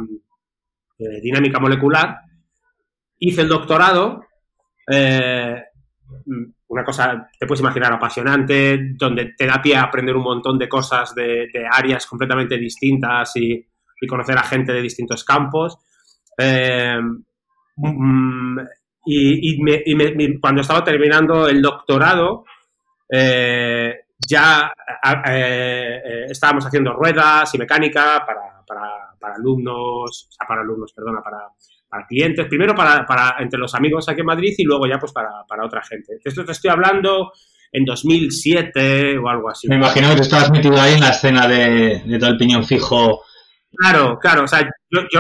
eh, 0.98 1.22
dinámica 1.22 1.60
molecular. 1.60 2.20
Hice 3.20 3.42
el 3.42 3.48
doctorado, 3.48 4.26
eh, 4.92 5.64
una 6.70 6.84
cosa, 6.84 7.30
te 7.38 7.46
puedes 7.46 7.62
imaginar, 7.62 7.92
apasionante, 7.94 8.94
donde 8.96 9.34
te 9.38 9.46
da 9.46 9.62
pie 9.62 9.76
a 9.76 9.84
aprender 9.84 10.16
un 10.16 10.24
montón 10.24 10.58
de 10.58 10.70
cosas 10.70 11.14
de, 11.16 11.50
áreas 11.72 12.06
completamente 12.06 12.58
distintas 12.58 13.36
y, 13.36 13.66
conocer 14.08 14.38
a 14.38 14.44
gente 14.44 14.72
de 14.72 14.82
distintos 14.82 15.26
campos. 15.26 15.78
Eh, 16.38 16.98
mm, 17.76 18.60
y, 19.06 20.40
cuando 20.40 20.62
estaba 20.62 20.84
terminando 20.84 21.48
el 21.48 21.62
doctorado, 21.62 22.46
ya 24.28 24.72
eh, 25.28 26.02
eh, 26.04 26.26
estábamos 26.30 26.66
haciendo 26.66 26.94
ruedas 26.94 27.54
y 27.56 27.58
mecánica 27.58 28.24
para, 28.26 28.64
para, 28.66 29.36
alumnos, 29.36 30.30
para 30.48 30.62
alumnos, 30.62 30.94
perdona, 30.94 31.22
para, 31.22 31.40
para 31.90 32.06
clientes, 32.06 32.46
primero 32.48 32.76
para, 32.76 33.06
para, 33.06 33.36
entre 33.40 33.60
los 33.60 33.74
amigos 33.74 34.08
aquí 34.08 34.22
en 34.22 34.28
Madrid 34.28 34.54
y 34.58 34.64
luego 34.64 34.88
ya 34.88 35.00
pues 35.00 35.12
para, 35.12 35.44
para 35.48 35.66
otra 35.66 35.82
gente. 35.84 36.20
Esto 36.24 36.46
te 36.46 36.52
estoy 36.52 36.70
hablando 36.70 37.32
en 37.72 37.86
2007 37.86 39.18
o 39.18 39.28
algo 39.28 39.50
así. 39.50 39.68
Me 39.68 39.76
imagino 39.76 40.10
que 40.10 40.18
tú 40.18 40.22
estabas 40.22 40.52
metido 40.52 40.80
ahí 40.80 40.94
en 40.94 41.02
la 41.02 41.10
escena 41.10 41.48
de, 41.48 42.02
de 42.06 42.20
todo 42.20 42.30
el 42.30 42.38
piñón 42.38 42.66
fijo. 42.66 43.24
Claro, 43.72 44.18
claro, 44.20 44.44
o 44.44 44.48
sea, 44.48 44.62
yo, 44.62 45.02
yo 45.12 45.20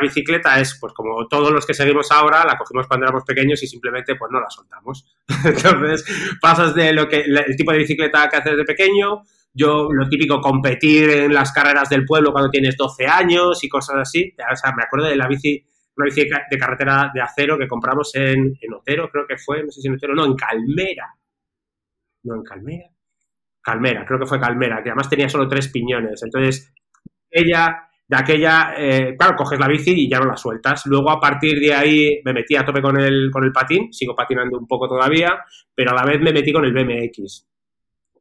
la 0.00 0.06
bicicleta 0.06 0.58
es, 0.58 0.78
pues 0.80 0.92
como 0.94 1.26
todos 1.28 1.52
los 1.52 1.66
que 1.66 1.74
seguimos 1.74 2.10
ahora, 2.10 2.44
la 2.44 2.56
cogimos 2.56 2.86
cuando 2.86 3.06
éramos 3.06 3.24
pequeños 3.24 3.62
y 3.62 3.66
simplemente 3.66 4.16
pues 4.16 4.30
no 4.32 4.40
la 4.40 4.48
soltamos. 4.48 5.06
Entonces, 5.44 6.04
pasas 6.40 6.74
de 6.74 6.92
lo 6.92 7.08
que 7.08 7.20
el 7.20 7.56
tipo 7.56 7.72
de 7.72 7.78
bicicleta 7.78 8.28
que 8.28 8.36
haces 8.36 8.56
de 8.56 8.64
pequeño, 8.64 9.22
yo 9.52 9.88
lo 9.92 10.08
típico, 10.08 10.40
competir 10.40 11.10
en 11.10 11.34
las 11.34 11.52
carreras 11.52 11.88
del 11.88 12.04
pueblo 12.04 12.32
cuando 12.32 12.50
tienes 12.50 12.76
12 12.76 13.06
años 13.06 13.62
y 13.62 13.68
cosas 13.68 13.96
así. 13.96 14.34
O 14.50 14.56
sea, 14.56 14.72
me 14.76 14.84
acuerdo 14.84 15.06
de 15.06 15.16
la 15.16 15.28
bici, 15.28 15.66
una 16.00 16.06
bici 16.06 16.28
de 16.28 16.58
carretera 16.58 17.10
de 17.12 17.20
acero 17.20 17.58
que 17.58 17.68
compramos 17.68 18.14
en, 18.14 18.56
en 18.60 18.74
Otero, 18.74 19.08
creo 19.10 19.26
que 19.26 19.36
fue, 19.38 19.62
no 19.62 19.70
sé 19.70 19.80
si 19.80 19.88
en 19.88 19.94
Otero, 19.94 20.14
no, 20.14 20.24
en 20.24 20.34
Calmera. 20.34 21.14
No, 22.24 22.36
en 22.36 22.42
Calmera. 22.42 22.90
Calmera, 23.62 24.04
creo 24.06 24.18
que 24.18 24.26
fue 24.26 24.40
Calmera, 24.40 24.82
que 24.82 24.90
además 24.90 25.08
tenía 25.08 25.28
solo 25.28 25.46
tres 25.48 25.68
piñones. 25.68 26.22
Entonces, 26.22 26.72
ella 27.30 27.90
de 28.10 28.16
aquella, 28.16 28.74
eh, 28.76 29.14
claro, 29.16 29.36
coges 29.36 29.60
la 29.60 29.68
bici 29.68 29.92
y 29.92 30.10
ya 30.10 30.18
no 30.18 30.26
la 30.26 30.36
sueltas. 30.36 30.84
Luego 30.86 31.10
a 31.10 31.20
partir 31.20 31.60
de 31.60 31.72
ahí 31.72 32.20
me 32.24 32.32
metí 32.32 32.56
a 32.56 32.64
tope 32.64 32.82
con 32.82 33.00
el, 33.00 33.30
con 33.30 33.44
el 33.44 33.52
patín, 33.52 33.92
sigo 33.92 34.16
patinando 34.16 34.58
un 34.58 34.66
poco 34.66 34.88
todavía, 34.88 35.38
pero 35.72 35.92
a 35.92 35.94
la 35.94 36.04
vez 36.04 36.20
me 36.20 36.32
metí 36.32 36.52
con 36.52 36.64
el 36.64 36.72
BMX. 36.72 37.46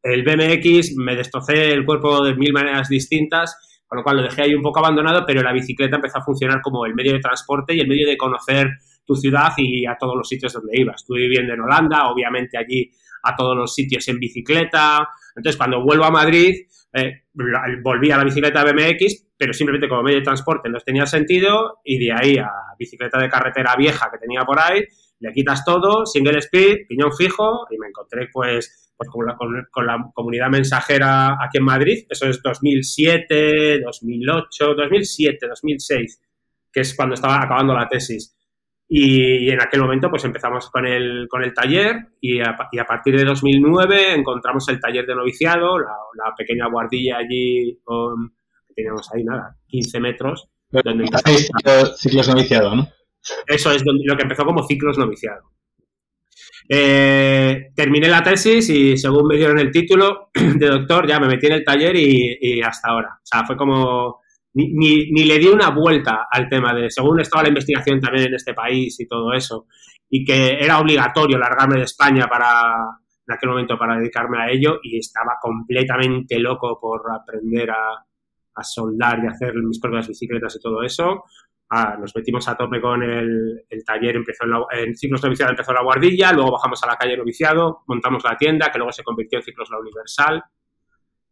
El 0.04 0.24
BMX 0.24 0.96
me 0.96 1.16
destrocé 1.16 1.72
el 1.72 1.86
cuerpo 1.86 2.24
de 2.24 2.36
mil 2.36 2.54
maneras 2.54 2.88
distintas, 2.88 3.69
con 3.90 3.98
lo 3.98 4.04
cual 4.04 4.18
lo 4.18 4.24
dejé 4.24 4.44
ahí 4.44 4.54
un 4.54 4.62
poco 4.62 4.80
abandonado, 4.80 5.26
pero 5.26 5.42
la 5.42 5.52
bicicleta 5.52 5.96
empezó 5.96 6.20
a 6.20 6.24
funcionar 6.24 6.62
como 6.62 6.86
el 6.86 6.94
medio 6.94 7.14
de 7.14 7.20
transporte 7.20 7.74
y 7.74 7.80
el 7.80 7.88
medio 7.88 8.08
de 8.08 8.16
conocer 8.16 8.70
tu 9.04 9.16
ciudad 9.16 9.52
y 9.58 9.88
a 9.88 9.98
todos 10.00 10.16
los 10.16 10.30
sitios 10.30 10.54
donde 10.54 10.80
ibas. 10.80 11.02
Estuve 11.02 11.22
viviendo 11.22 11.56
en 11.56 11.62
Holanda, 11.62 12.10
obviamente 12.12 12.56
allí 12.56 12.92
a 13.24 13.36
todos 13.36 13.58
los 13.58 13.74
sitios 13.74 14.08
en 14.08 14.20
bicicleta. 14.20 15.10
Entonces, 15.36 15.58
cuando 15.58 15.84
vuelvo 15.84 16.06
a 16.06 16.12
Madrid, 16.12 16.56
eh, 16.94 17.24
volví 17.34 18.12
a 18.12 18.18
la 18.18 18.24
bicicleta 18.24 18.64
BMX, 18.64 19.34
pero 19.36 19.54
simplemente 19.54 19.90
como 19.90 20.04
medio 20.04 20.20
de 20.20 20.24
transporte 20.24 20.70
no 20.70 20.78
tenía 20.80 21.08
sentido 21.08 21.80
y 21.84 21.98
de 21.98 22.12
ahí 22.12 22.38
a 22.38 22.52
bicicleta 22.78 23.20
de 23.20 23.28
carretera 23.28 23.76
vieja 23.76 24.10
que 24.12 24.20
tenía 24.20 24.42
por 24.46 24.60
ahí, 24.60 24.84
le 25.20 25.32
quitas 25.34 25.66
todo, 25.66 26.06
single 26.06 26.38
speed, 26.38 26.88
piñón 26.88 27.12
fijo 27.16 27.66
y 27.72 27.78
me 27.80 27.88
encontré 27.88 28.30
pues, 28.32 28.89
pues 29.00 29.10
con, 29.12 29.26
la, 29.26 29.38
con, 29.72 29.86
la 29.86 30.12
comunidad 30.14 30.50
mensajera 30.50 31.38
aquí 31.42 31.58
en 31.58 31.64
Madrid, 31.64 32.06
eso 32.10 32.28
es 32.28 32.42
2007, 32.44 33.80
2008, 33.80 34.76
2007, 34.76 35.48
2006, 35.48 36.22
que 36.70 36.82
es 36.82 36.94
cuando 36.94 37.16
estaba 37.16 37.42
acabando 37.42 37.74
la 37.74 37.88
tesis. 37.88 38.36
Y, 38.90 39.50
en 39.50 39.62
aquel 39.62 39.80
momento 39.80 40.10
pues 40.10 40.26
empezamos 40.26 40.70
con 40.70 40.86
el, 40.86 41.28
con 41.30 41.44
el 41.44 41.54
taller 41.54 41.96
y 42.20 42.42
a, 42.42 42.58
y 42.74 42.80
a, 42.80 42.84
partir 42.84 43.16
de 43.16 43.24
2009 43.24 44.16
encontramos 44.16 44.68
el 44.68 44.82
taller 44.82 45.06
de 45.06 45.16
noviciado, 45.16 45.80
la, 45.80 45.96
la 46.16 46.36
pequeña 46.36 46.68
guardilla 46.68 47.20
allí 47.20 47.80
que 48.68 48.74
teníamos 48.76 49.10
ahí, 49.14 49.24
nada, 49.24 49.56
15 49.68 50.00
metros. 50.02 50.50
Donde 50.72 51.06
ciclos 51.96 52.28
noviciado, 52.28 52.76
¿no? 52.76 52.90
Eso 53.48 53.72
es 53.72 53.82
lo 53.86 54.18
que 54.18 54.24
empezó 54.24 54.44
como 54.44 54.64
ciclos 54.64 54.98
noviciado. 54.98 55.44
Eh, 56.72 57.72
terminé 57.76 58.08
la 58.08 58.22
tesis 58.22 58.70
y 58.70 58.96
según 58.96 59.28
me 59.28 59.38
dieron 59.38 59.58
el 59.58 59.72
título 59.72 60.30
de 60.34 60.68
doctor 60.68 61.08
ya 61.08 61.20
me 61.20 61.26
metí 61.28 61.48
en 61.48 61.54
el 61.54 61.64
taller 61.64 61.96
y, 61.96 62.62
hasta 62.62 62.90
ahora. 62.90 63.10
O 63.16 63.26
sea, 63.26 63.44
fue 63.44 63.58
como 63.58 64.22
ni, 64.54 65.10
ni, 65.12 65.24
le 65.26 65.40
di 65.40 65.48
una 65.48 65.72
vuelta 65.72 66.28
al 66.30 66.48
tema 66.48 66.74
de, 66.76 66.92
según 66.92 67.20
estaba 67.20 67.44
la 67.44 67.50
investigación 67.50 68.00
también 68.00 68.28
en 68.28 68.36
este 68.36 68.54
país 68.54 69.00
y 69.00 69.08
todo 69.08 69.34
eso, 69.34 69.66
y 70.10 70.24
que 70.24 70.60
era 70.60 70.80
obligatorio 70.80 71.40
largarme 71.40 71.78
de 71.78 71.86
España 71.86 72.28
para, 72.28 72.76
en 73.28 73.34
aquel 73.34 73.50
momento, 73.50 73.78
para 73.78 73.98
dedicarme 73.98 74.40
a 74.40 74.52
ello, 74.52 74.80
y 74.84 74.98
estaba 75.00 75.38
completamente 75.42 76.40
loco 76.40 76.80
por 76.80 77.02
aprender 77.12 77.72
a, 77.72 78.06
a 78.56 78.64
soldar 78.64 79.20
y 79.24 79.28
hacer 79.28 79.54
mis 79.56 79.80
propias 79.80 80.08
bicicletas 80.08 80.56
y 80.56 80.62
todo 80.62 80.84
eso. 80.84 81.24
Ah, 81.72 81.96
nos 82.00 82.16
metimos 82.16 82.48
a 82.48 82.58
tope 82.58 82.82
con 82.82 83.04
el, 83.04 83.64
taller, 83.86 84.16
empezó 84.16 84.46
en, 84.46 84.52
la, 84.52 84.66
en 84.72 84.96
Noviciado 85.22 85.52
empezó 85.52 85.72
la 85.72 85.84
guardilla, 85.84 86.32
luego 86.34 86.54
bajamos 86.54 86.82
a 86.84 86.88
la 86.88 86.96
calle 86.96 87.16
Noviciado, 87.16 87.84
montamos 87.88 88.24
la 88.24 88.36
tienda, 88.36 88.72
que 88.72 88.80
luego 88.80 88.92
se 88.92 89.04
convirtió 89.04 89.38
en 89.38 89.44
Ciclos 89.44 89.70
La 89.70 89.78
Universal, 89.78 90.44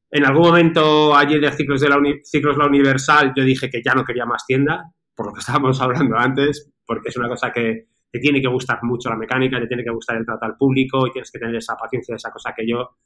en 0.09 0.25
algún 0.25 0.47
momento 0.47 1.15
allí 1.15 1.39
de 1.39 1.51
Ciclos, 1.51 1.81
de 1.81 1.89
la 1.89 1.99
Ciclos 2.23 2.57
La 2.57 2.65
Universal 2.65 3.33
yo 3.35 3.43
dije 3.43 3.69
que 3.69 3.81
ya 3.83 3.93
no 3.93 4.05
quería 4.05 4.25
más 4.25 4.45
tienda, 4.45 4.91
por 5.15 5.27
lo 5.27 5.33
que 5.33 5.39
estábamos 5.41 5.81
hablando 5.81 6.17
antes, 6.17 6.71
porque 6.85 7.09
es 7.09 7.17
una 7.17 7.27
cosa 7.27 7.51
que 7.51 7.87
te 8.09 8.19
tiene 8.19 8.41
que 8.41 8.47
gustar 8.47 8.79
mucho 8.83 9.09
la 9.09 9.17
mecánica, 9.17 9.59
te 9.59 9.67
tiene 9.67 9.83
que 9.83 9.91
gustar 9.91 10.17
el 10.17 10.25
trato 10.25 10.45
al 10.45 10.55
público 10.55 11.05
y 11.07 11.11
tienes 11.11 11.31
que 11.31 11.39
tener 11.39 11.55
esa 11.55 11.75
paciencia, 11.75 12.15
esa 12.15 12.31
cosa 12.31 12.53
que 12.55 12.65
yo 12.65 12.97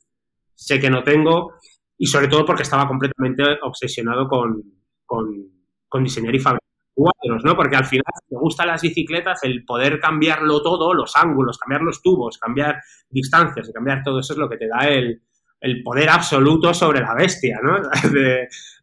sé 0.54 0.80
que 0.80 0.90
no 0.90 1.02
tengo 1.04 1.54
y 1.98 2.06
sobre 2.06 2.28
todo 2.28 2.46
porque 2.46 2.64
estaba 2.64 2.88
completamente 2.88 3.44
obsesionado 3.64 4.28
con, 4.28 4.62
con, 5.06 6.04
diseñar 6.04 6.36
y 6.36 6.40
fabricar 6.40 6.71
cuadros, 7.02 7.44
¿no? 7.44 7.56
Porque 7.56 7.76
al 7.76 7.86
final 7.86 8.04
me 8.30 8.38
gustan 8.40 8.68
las 8.68 8.82
bicicletas, 8.82 9.40
el 9.44 9.66
poder 9.66 10.00
cambiarlo 10.00 10.62
todo, 10.62 10.94
los 10.94 11.16
ángulos, 11.16 11.58
cambiar 11.58 11.82
los 11.82 12.02
tubos, 12.02 12.38
cambiar 12.38 12.82
distancias 13.10 13.72
cambiar 13.74 14.04
todo 14.04 14.20
eso 14.20 14.34
es 14.34 14.40
lo 14.40 14.50
que 14.50 14.58
te 14.58 14.68
da 14.68 14.88
el, 14.88 15.22
el 15.60 15.84
poder 15.84 16.10
absoluto 16.10 16.74
sobre 16.74 17.02
la 17.02 17.14
bestia, 17.14 17.60
¿no? 17.64 17.78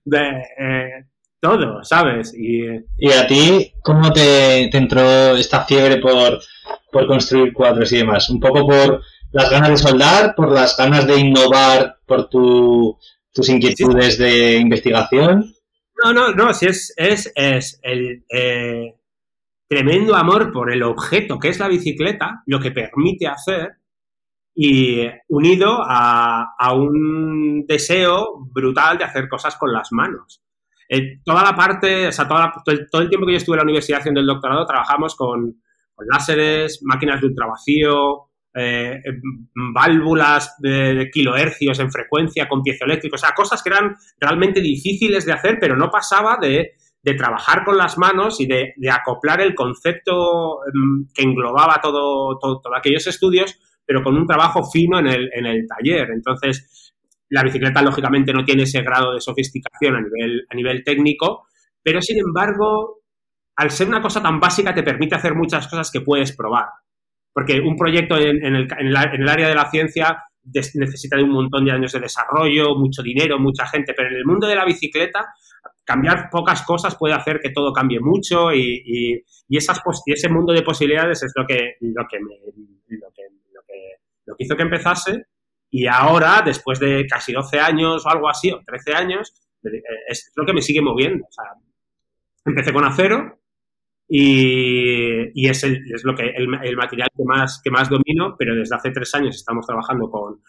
De, 0.04 0.20
eh, 0.58 1.04
todo, 1.38 1.84
¿sabes? 1.84 2.34
Y, 2.34 2.62
¿Y 2.96 3.12
a 3.12 3.26
ti 3.26 3.72
cómo 3.82 4.10
te, 4.10 4.74
entró 4.74 5.36
esta 5.36 5.64
fiebre 5.64 5.98
por, 5.98 6.40
por 6.90 7.06
construir 7.06 7.52
cuadros 7.52 7.92
y 7.92 7.98
demás? 7.98 8.30
¿Un 8.30 8.40
poco 8.40 8.66
por 8.66 9.02
las 9.32 9.50
ganas 9.50 9.68
de 9.70 9.76
soldar, 9.76 10.34
por 10.34 10.50
las 10.50 10.76
ganas 10.76 11.06
de 11.06 11.20
innovar, 11.20 11.98
por 12.06 12.28
tu, 12.28 12.98
tus 13.32 13.48
inquietudes 13.50 14.18
de 14.18 14.56
investigación? 14.56 15.54
No, 16.04 16.12
no, 16.12 16.32
no, 16.32 16.54
si 16.54 16.66
es, 16.66 16.92
es, 16.96 17.32
es 17.34 17.80
el 17.82 18.24
eh, 18.32 18.94
tremendo 19.68 20.14
amor 20.14 20.52
por 20.52 20.72
el 20.72 20.82
objeto 20.82 21.38
que 21.38 21.48
es 21.48 21.58
la 21.58 21.68
bicicleta, 21.68 22.42
lo 22.46 22.60
que 22.60 22.70
permite 22.70 23.26
hacer, 23.26 23.78
y 24.60 25.06
unido 25.28 25.78
a, 25.86 26.72
un 26.74 27.64
deseo 27.64 28.44
brutal 28.52 28.98
de 28.98 29.04
hacer 29.04 29.28
cosas 29.28 29.56
con 29.56 29.72
las 29.72 29.92
manos. 29.92 30.42
Eh, 30.88 31.20
toda 31.24 31.44
la 31.44 31.54
parte, 31.54 32.08
o 32.08 32.12
sea, 32.12 32.26
todo, 32.26 33.02
el, 33.02 33.08
tiempo 33.08 33.24
que 33.24 33.34
yo 33.34 33.38
estuve 33.38 33.54
en 33.54 33.58
la 33.58 33.62
universidad 33.62 34.00
haciendo 34.00 34.20
el 34.20 34.26
doctorado, 34.26 34.66
trabajamos 34.66 35.14
con, 35.14 35.62
láseres, 36.10 36.80
máquinas 36.82 37.20
de 37.20 37.28
ultravacío, 37.28 38.27
eh, 38.58 39.00
válvulas 39.74 40.56
de, 40.58 41.08
kilohercios 41.12 41.78
en 41.80 41.90
frecuencia 41.90 42.48
con 42.48 42.62
piezoeléctricos, 42.62 43.22
o 43.22 43.26
sea, 43.26 43.34
cosas 43.34 43.62
que 43.62 43.70
eran 43.70 43.96
realmente 44.18 44.60
difíciles 44.60 45.24
de 45.24 45.32
hacer, 45.32 45.58
pero 45.60 45.76
no 45.76 45.90
pasaba 45.90 46.38
de, 46.40 46.72
trabajar 47.16 47.64
con 47.64 47.78
las 47.78 47.96
manos 47.96 48.38
y 48.38 48.46
de, 48.46 48.74
acoplar 48.92 49.40
el 49.40 49.54
concepto 49.54 50.58
em, 50.66 51.06
que 51.14 51.22
englobaba 51.22 51.80
todo, 51.80 52.38
aquellos 52.76 53.06
estudios 53.06 53.58
pero 53.86 54.02
con 54.02 54.14
un 54.18 54.26
trabajo 54.26 54.70
fino 54.70 54.98
en 54.98 55.06
el, 55.06 55.30
en 55.32 55.46
el 55.46 55.66
taller. 55.66 56.10
Entonces, 56.10 56.94
la 57.30 57.42
bicicleta, 57.42 57.80
lógicamente, 57.80 58.34
no 58.34 58.44
tiene 58.44 58.64
ese 58.64 58.82
grado 58.82 59.14
de 59.14 59.20
sofisticación 59.22 59.96
a 59.96 60.00
nivel, 60.02 60.46
a 60.50 60.54
nivel 60.54 60.84
técnico, 60.84 61.46
pero 61.82 62.02
sin 62.02 62.18
embargo, 62.18 63.00
al 63.56 63.70
ser 63.70 63.88
una 63.88 64.02
cosa 64.02 64.22
tan 64.22 64.40
básica, 64.40 64.74
te 64.74 64.82
permite 64.82 65.14
hacer 65.14 65.34
muchas 65.34 65.66
cosas 65.68 65.90
que 65.90 66.02
puedes 66.02 66.36
probar. 66.36 66.66
Porque 67.38 67.60
un 67.60 67.76
proyecto 67.76 68.16
en, 68.16 68.44
el, 68.44 68.68
en, 68.80 68.86
el, 68.88 69.28
área 69.28 69.48
de 69.48 69.54
la 69.54 69.70
ciencia 69.70 70.24
necesita 70.42 71.16
de 71.16 71.22
un 71.22 71.30
montón 71.30 71.64
de 71.64 71.70
años 71.70 71.92
de 71.92 72.00
desarrollo, 72.00 72.74
mucho 72.74 73.00
dinero, 73.00 73.38
mucha 73.38 73.64
gente, 73.64 73.94
pero 73.96 74.08
en 74.08 74.16
el 74.16 74.24
mundo 74.24 74.48
de 74.48 74.56
la 74.56 74.64
bicicleta, 74.64 75.24
cambiar 75.84 76.30
pocas 76.32 76.62
cosas 76.62 76.96
puede 76.96 77.14
hacer 77.14 77.38
que 77.40 77.50
todo 77.50 77.72
cambie 77.72 78.00
mucho 78.00 78.52
y, 78.52 78.82
y, 78.84 79.24
y 79.50 79.56
ese 79.56 80.28
mundo 80.28 80.52
de 80.52 80.62
posibilidades 80.62 81.22
es 81.22 81.32
lo 81.36 81.46
que, 81.46 81.76
me, 81.80 81.94
hizo 84.38 84.56
que 84.56 84.62
empezase 84.62 85.26
y 85.70 85.86
ahora, 85.86 86.42
después 86.44 86.80
de 86.80 87.06
casi 87.06 87.32
12 87.32 87.60
años 87.60 88.04
o 88.04 88.08
algo 88.08 88.28
así, 88.28 88.50
o 88.50 88.60
13 88.66 88.94
años, 88.94 89.32
eh, 89.62 89.80
es 90.08 90.32
lo 90.34 90.44
que 90.44 90.54
me 90.54 90.60
sigue 90.60 90.82
moviendo. 90.82 91.24
Empecé 92.44 92.72
con 92.72 92.84
acero 92.84 93.38
y, 94.08 95.30
y 95.34 95.48
es, 95.48 95.62
el, 95.64 95.82
es, 95.94 96.02
lo 96.04 96.14
que, 96.14 96.30
el, 96.30 96.48
el, 96.62 96.76
material 96.76 97.08
que 97.14 97.24
más, 97.24 97.60
que 97.62 97.70
más 97.70 97.90
domino, 97.90 98.36
pero 98.38 98.54
desde 98.54 98.74
hace 98.74 98.90
tres 98.90 99.14
años 99.14 99.36
estamos 99.36 99.66
trabajando 99.66 100.10
con, 100.10 100.40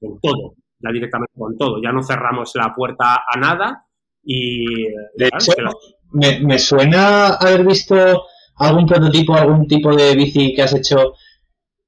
con 0.00 0.20
todo, 0.20 0.54
ya 0.78 0.92
directamente 0.92 1.32
con 1.36 1.58
todo. 1.58 1.82
Ya 1.82 1.90
no 1.90 2.02
cerramos 2.02 2.52
la 2.54 2.72
puerta 2.74 3.22
a 3.26 3.38
nada 3.38 3.86
y... 4.22 4.84
De 5.16 5.26
hecho, 5.26 5.52
me, 6.12 6.40
me 6.40 6.58
suena 6.58 7.28
haber 7.34 7.66
visto 7.66 8.24
algún 8.56 8.86
prototipo, 8.86 9.34
algún 9.34 9.66
tipo 9.66 9.94
de 9.94 10.14
bici 10.14 10.54
que 10.54 10.62
has 10.62 10.74
hecho 10.74 11.14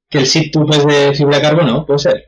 que 0.08 0.18
el 0.18 0.26
sit 0.26 0.52
tube 0.52 0.76
es 0.76 0.86
de 0.86 1.14
fibra 1.14 1.36
de 1.36 1.42
carbono, 1.42 1.86
puede 1.86 2.00
ser. 2.00 2.24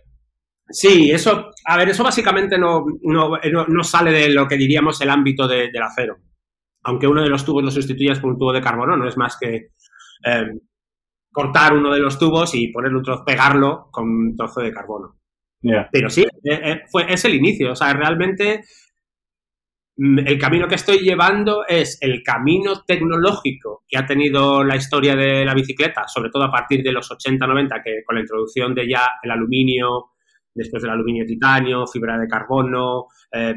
Sí, 0.68 1.10
eso, 1.10 1.50
a 1.66 1.76
ver, 1.76 1.88
eso 1.88 2.04
básicamente 2.04 2.56
no, 2.56 2.84
no, 3.02 3.38
no 3.66 3.84
sale 3.84 4.12
de 4.12 4.30
lo 4.30 4.46
que 4.46 4.56
diríamos 4.56 5.00
el 5.00 5.10
ámbito 5.10 5.48
de, 5.48 5.70
del 5.70 5.82
acero. 5.82 6.18
Aunque 6.84 7.06
uno 7.06 7.22
de 7.22 7.28
los 7.28 7.44
tubos 7.44 7.62
lo 7.62 7.70
sustituyas 7.70 8.18
por 8.18 8.30
un 8.30 8.38
tubo 8.38 8.52
de 8.52 8.60
carbono, 8.60 8.96
no 8.96 9.06
es 9.06 9.16
más 9.16 9.36
que 9.40 9.70
eh, 10.24 10.46
cortar 11.32 11.74
uno 11.74 11.92
de 11.92 12.00
los 12.00 12.18
tubos 12.18 12.54
y 12.54 12.68
ponerle 12.68 12.98
un 12.98 13.04
trozo, 13.04 13.24
pegarlo 13.24 13.88
con 13.90 14.08
un 14.08 14.36
trozo 14.36 14.60
de 14.60 14.72
carbono. 14.72 15.16
Pero 15.90 16.10
sí, 16.10 16.22
eh, 16.22 16.60
eh, 16.62 16.82
fue, 16.90 17.12
es 17.12 17.24
el 17.24 17.34
inicio. 17.34 17.72
O 17.72 17.76
sea, 17.76 17.92
realmente 17.92 18.64
mm, 19.96 20.18
el 20.26 20.38
camino 20.38 20.66
que 20.66 20.74
estoy 20.74 20.98
llevando 20.98 21.64
es 21.66 21.98
el 22.02 22.22
camino 22.22 22.82
tecnológico 22.84 23.84
que 23.88 23.96
ha 23.96 24.04
tenido 24.04 24.64
la 24.64 24.76
historia 24.76 25.14
de 25.14 25.44
la 25.44 25.54
bicicleta, 25.54 26.06
sobre 26.08 26.30
todo 26.30 26.44
a 26.44 26.50
partir 26.50 26.82
de 26.82 26.92
los 26.92 27.10
80-90, 27.10 27.82
que 27.82 28.02
con 28.04 28.16
la 28.16 28.22
introducción 28.22 28.74
de 28.74 28.88
ya 28.88 29.02
el 29.22 29.30
aluminio, 29.30 30.10
después 30.54 30.82
del 30.82 30.92
aluminio 30.92 31.24
titanio, 31.24 31.86
fibra 31.86 32.18
de 32.18 32.28
carbono, 32.28 33.06
eh, 33.32 33.54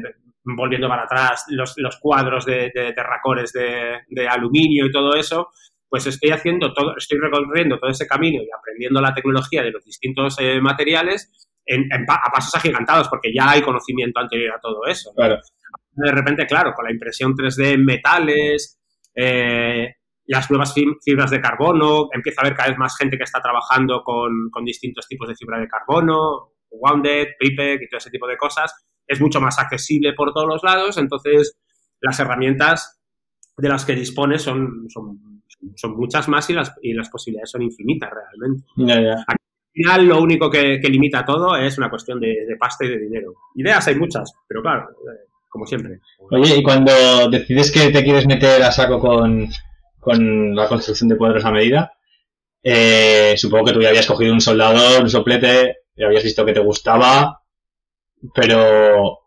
volviendo 0.54 0.88
para 0.88 1.04
atrás 1.04 1.44
los, 1.48 1.74
los 1.76 1.98
cuadros 1.98 2.46
de, 2.46 2.70
de 2.74 2.92
terracores 2.92 3.52
de, 3.52 4.02
de, 4.08 4.28
aluminio 4.28 4.86
y 4.86 4.92
todo 4.92 5.14
eso, 5.16 5.48
pues 5.88 6.06
estoy 6.06 6.30
haciendo 6.30 6.72
todo, 6.72 6.96
estoy 6.96 7.18
recorriendo 7.18 7.78
todo 7.78 7.90
ese 7.90 8.06
camino 8.06 8.42
y 8.42 8.48
aprendiendo 8.56 9.00
la 9.00 9.14
tecnología 9.14 9.62
de 9.62 9.72
los 9.72 9.84
distintos 9.84 10.36
eh, 10.38 10.60
materiales 10.60 11.32
en, 11.64 11.82
en, 11.92 12.06
a 12.08 12.30
pasos 12.32 12.54
agigantados, 12.54 13.08
porque 13.08 13.32
ya 13.34 13.50
hay 13.50 13.62
conocimiento 13.62 14.20
anterior 14.20 14.54
a 14.54 14.60
todo 14.60 14.86
eso. 14.86 15.12
Claro. 15.16 15.40
De 15.92 16.12
repente, 16.12 16.46
claro, 16.46 16.72
con 16.74 16.84
la 16.84 16.92
impresión 16.92 17.34
3D 17.34 17.72
en 17.72 17.84
metales, 17.84 18.78
eh, 19.14 19.94
las 20.26 20.50
nuevas 20.50 20.74
fibras 21.02 21.30
de 21.30 21.40
carbono, 21.40 22.08
empieza 22.12 22.40
a 22.40 22.44
haber 22.44 22.56
cada 22.56 22.68
vez 22.68 22.78
más 22.78 22.96
gente 22.96 23.16
que 23.16 23.24
está 23.24 23.40
trabajando 23.40 24.02
con, 24.04 24.50
con 24.50 24.64
distintos 24.64 25.08
tipos 25.08 25.28
de 25.28 25.36
fibra 25.36 25.58
de 25.58 25.68
carbono, 25.68 26.52
Wounded, 26.70 27.28
Pripec 27.38 27.82
y 27.82 27.88
todo 27.88 27.98
ese 27.98 28.10
tipo 28.10 28.26
de 28.26 28.36
cosas, 28.36 28.74
es 29.06 29.20
mucho 29.20 29.40
más 29.40 29.58
accesible 29.58 30.12
por 30.14 30.32
todos 30.32 30.48
los 30.48 30.62
lados, 30.62 30.98
entonces 30.98 31.58
las 32.00 32.18
herramientas 32.20 33.00
de 33.56 33.68
las 33.68 33.84
que 33.84 33.94
dispones 33.94 34.42
son, 34.42 34.86
son, 34.88 35.42
son 35.74 35.96
muchas 35.96 36.28
más 36.28 36.48
y 36.50 36.52
las, 36.52 36.72
y 36.82 36.92
las 36.92 37.08
posibilidades 37.08 37.50
son 37.50 37.62
infinitas 37.62 38.10
realmente. 38.10 38.66
Yeah, 38.76 39.00
yeah. 39.00 39.24
Al 39.26 39.36
final 39.72 40.06
lo 40.06 40.22
único 40.22 40.50
que, 40.50 40.80
que, 40.80 40.88
limita 40.88 41.24
todo 41.24 41.56
es 41.56 41.78
una 41.78 41.90
cuestión 41.90 42.20
de, 42.20 42.46
de, 42.46 42.56
pasta 42.56 42.84
y 42.84 42.88
de 42.88 42.98
dinero. 42.98 43.34
Ideas 43.54 43.86
hay 43.88 43.94
muchas, 43.94 44.32
pero 44.46 44.62
claro, 44.62 44.90
eh, 44.90 45.28
como 45.48 45.66
siempre. 45.66 46.00
Oye, 46.30 46.56
y 46.58 46.62
cuando 46.62 46.92
decides 47.30 47.72
que 47.72 47.90
te 47.90 48.04
quieres 48.04 48.26
meter 48.26 48.62
a 48.62 48.72
saco 48.72 48.98
con, 48.98 49.48
con 49.98 50.54
la 50.54 50.68
construcción 50.68 51.08
de 51.08 51.16
cuadros 51.16 51.44
a 51.44 51.50
medida, 51.50 51.92
eh, 52.62 53.34
supongo 53.36 53.66
que 53.66 53.72
tú 53.72 53.80
ya 53.80 53.88
habías 53.88 54.06
cogido 54.06 54.32
un 54.32 54.40
soldador, 54.40 55.02
un 55.02 55.08
soplete, 55.08 55.76
ya 55.96 56.06
habías 56.06 56.24
visto 56.24 56.44
que 56.44 56.52
te 56.52 56.60
gustaba, 56.60 57.40
pero... 58.34 59.18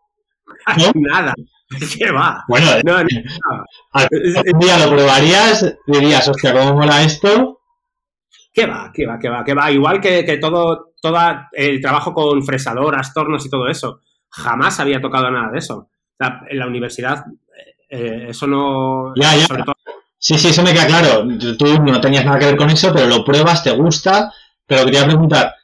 ¿no? 0.76 0.92
Nada. 0.94 1.34
¿Qué 1.98 2.10
va? 2.10 2.44
Bueno, 2.48 2.66
no, 2.84 2.98
no, 2.98 3.04
no. 3.04 3.64
un 4.52 4.58
día 4.58 4.78
lo 4.78 4.90
probarías, 4.90 5.76
dirías, 5.86 6.28
hostia, 6.28 6.52
¿cómo 6.52 6.74
mola 6.74 7.02
esto? 7.02 7.60
¿Qué 8.52 8.66
va? 8.66 8.90
¿Qué 8.92 9.06
va? 9.06 9.18
¿Qué 9.18 9.28
va? 9.28 9.44
¿Qué 9.44 9.54
va? 9.54 9.70
Igual 9.70 10.00
que, 10.00 10.24
que 10.24 10.38
todo, 10.38 10.92
todo 11.00 11.18
el 11.52 11.80
trabajo 11.80 12.12
con 12.12 12.42
fresadoras, 12.44 13.14
tornos 13.14 13.46
y 13.46 13.50
todo 13.50 13.68
eso. 13.68 14.00
Jamás 14.28 14.80
había 14.80 15.00
tocado 15.00 15.30
nada 15.30 15.52
de 15.52 15.58
eso. 15.58 15.88
En 16.48 16.58
la 16.58 16.66
universidad, 16.66 17.24
eh, 17.88 18.26
eso 18.28 18.46
no. 18.46 19.12
Ya, 19.14 19.36
ya. 19.36 19.46
Sobre 19.46 19.62
todo... 19.62 19.74
Sí, 20.18 20.36
sí, 20.36 20.48
eso 20.48 20.62
me 20.62 20.72
queda 20.72 20.86
claro. 20.86 21.26
Tú 21.56 21.82
no 21.82 22.00
tenías 22.00 22.24
nada 22.24 22.38
que 22.38 22.46
ver 22.46 22.56
con 22.56 22.68
eso, 22.68 22.92
pero 22.92 23.06
lo 23.06 23.24
pruebas, 23.24 23.62
te 23.62 23.70
gusta. 23.70 24.30
Pero 24.66 24.84
quería 24.84 25.04
preguntar, 25.04 25.54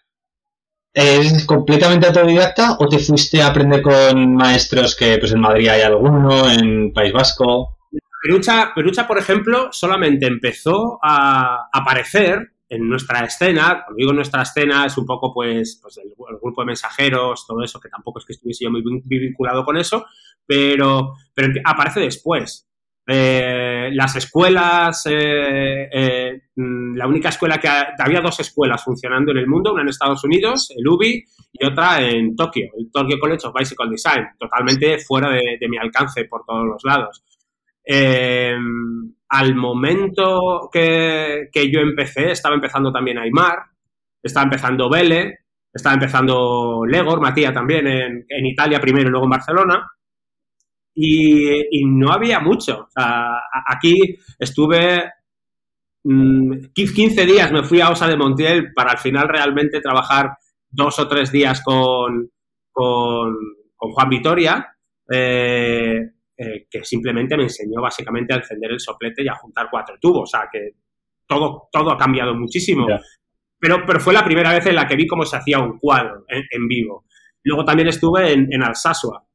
¿Es 0.97 1.45
completamente 1.45 2.07
autodidacta 2.07 2.79
o 2.79 2.89
te 2.89 2.99
fuiste 2.99 3.43
a 3.43 3.49
aprender 3.49 3.83
con 3.83 4.35
maestros 4.35 4.97
que 4.97 5.19
pues 5.19 5.31
en 5.31 5.41
Madrid 5.41 5.69
hay 5.69 5.83
alguno, 5.83 6.51
en 6.51 6.91
País 6.95 7.13
Vasco? 7.13 7.77
Perucha, 8.23 8.73
Perucha 8.75 9.07
por 9.07 9.19
ejemplo, 9.19 9.69
solamente 9.73 10.27
empezó 10.27 10.99
a 11.03 11.69
aparecer 11.71 12.51
en 12.71 12.89
nuestra 12.89 13.27
escena, 13.27 13.83
cuando 13.85 13.99
digo 13.99 14.15
nuestra 14.15 14.41
escena 14.41 14.87
es 14.87 14.97
un 14.97 15.05
poco 15.05 15.35
pues, 15.35 15.79
pues 15.83 15.99
el, 15.99 16.15
grupo 16.41 16.63
de 16.63 16.67
mensajeros, 16.67 17.47
todo 17.47 17.63
eso, 17.63 17.79
que 17.79 17.91
tampoco 17.91 18.21
es 18.21 18.25
que 18.25 18.33
estuviese 18.33 18.65
yo 18.65 18.71
muy 18.71 18.83
vinculado 19.05 19.67
con 19.67 19.77
eso, 19.77 20.07
pero, 20.47 21.13
pero 21.35 21.61
aparece 21.67 22.01
después. 22.01 22.67
Eh, 23.09 23.91
las 23.93 24.17
escuelas, 24.17 25.07
eh, 25.07 25.89
eh, 25.93 26.41
la 26.57 27.07
única 27.07 27.29
escuela 27.29 27.57
que 27.59 27.69
ha, 27.69 27.95
había 27.99 28.21
dos 28.21 28.41
escuelas 28.41 28.83
funcionando 28.83 29.31
en 29.31 29.39
el 29.39 29.47
mundo, 29.47 29.73
una 29.73 29.83
en 29.83 29.89
Estados 29.89 30.25
Unidos, 30.25 30.73
el 30.77 30.89
UBI, 30.89 31.25
y 31.53 31.65
otra 31.65 32.01
en 32.01 32.35
Tokio, 32.35 32.67
el 32.77 32.91
Tokyo 32.91 33.17
College 33.21 33.47
of 33.47 33.55
Bicycle 33.57 33.91
Design, 33.91 34.27
totalmente 34.39 34.99
fuera 34.99 35.31
de, 35.31 35.69
mi 35.69 35.79
alcance 35.79 36.25
por 36.25 36.45
todos 36.45 36.67
los 36.67 36.83
lados. 36.85 37.25
Al 39.29 39.55
momento 39.55 40.69
que, 40.73 41.49
que, 41.53 41.71
yo 41.71 41.81
empecé, 41.81 42.33
estaba 42.33 42.57
empezando 42.57 42.93
también 42.93 43.19
Aymar, 43.19 43.59
estaba 44.21 44.45
empezando 44.45 44.91
Vele, 44.91 45.39
estaba 45.73 45.95
empezando 45.95 46.85
Legor, 46.85 47.21
Matías 47.21 47.55
también 47.55 47.87
en, 47.87 48.27
en 48.29 48.47
Italia 48.47 48.81
primero 48.81 49.09
y 49.09 49.11
luego 49.11 49.27
en 49.27 49.31
Barcelona 49.31 49.87
y, 50.97 51.79
y 51.79 51.85
no 51.85 52.11
había 52.11 52.41
mucho. 52.41 52.87
O 52.89 52.91
sea, 52.91 53.35
aquí 53.67 54.17
estuve 54.39 55.13
mmm, 56.03 56.53
15 56.75 57.27
días, 57.27 57.53
me 57.53 57.63
fui 57.63 57.81
a 57.81 57.91
Osa 57.91 58.09
de 58.09 58.17
Montiel 58.17 58.73
para 58.73 58.93
al 58.93 58.99
final 58.99 59.29
realmente 59.29 59.81
trabajar 59.81 60.31
dos 60.71 60.99
o 60.99 61.07
tres 61.07 61.31
días 61.31 61.63
con, 61.63 62.31
con, 62.73 63.37
con 63.77 63.93
Juan 63.93 64.09
Vitoria, 64.09 64.75
eh, 65.13 66.01
eh, 66.39 66.67
que 66.71 66.83
simplemente 66.83 67.37
me 67.37 67.45
enseñó 67.45 67.83
básicamente 67.83 68.33
a 68.33 68.39
encender 68.39 68.73
el 68.73 68.81
soplete 68.81 69.23
y 69.23 69.29
a 69.29 69.35
juntar 69.35 69.69
cuatro 69.71 69.97
tubos. 70.01 70.23
O 70.23 70.39
sea, 70.39 70.49
que 70.51 70.71
todo, 71.27 71.69
todo 71.71 71.93
ha 71.93 71.99
cambiado 71.99 72.35
muchísimo. 72.35 72.87
Yeah. 72.87 73.01
Pero, 73.59 73.85
pero 73.87 74.01
fue 74.01 74.15
la 74.15 74.25
primera 74.25 74.53
vez 74.53 74.65
en 74.67 74.75
la 74.75 74.87
que 74.87 74.97
vi 74.97 75.07
cómo 75.07 75.25
se 75.25 75.37
hacía 75.37 75.59
un 75.59 75.79
cuadro 75.79 76.25
en, 76.29 76.43
en 76.51 76.69
vivo. 76.69 77.05
Luego 77.43 77.65
también 77.65 77.89
estuve 77.89 78.33
en, 78.33 78.49
en 78.51 78.63
Alsasua, 78.63 79.26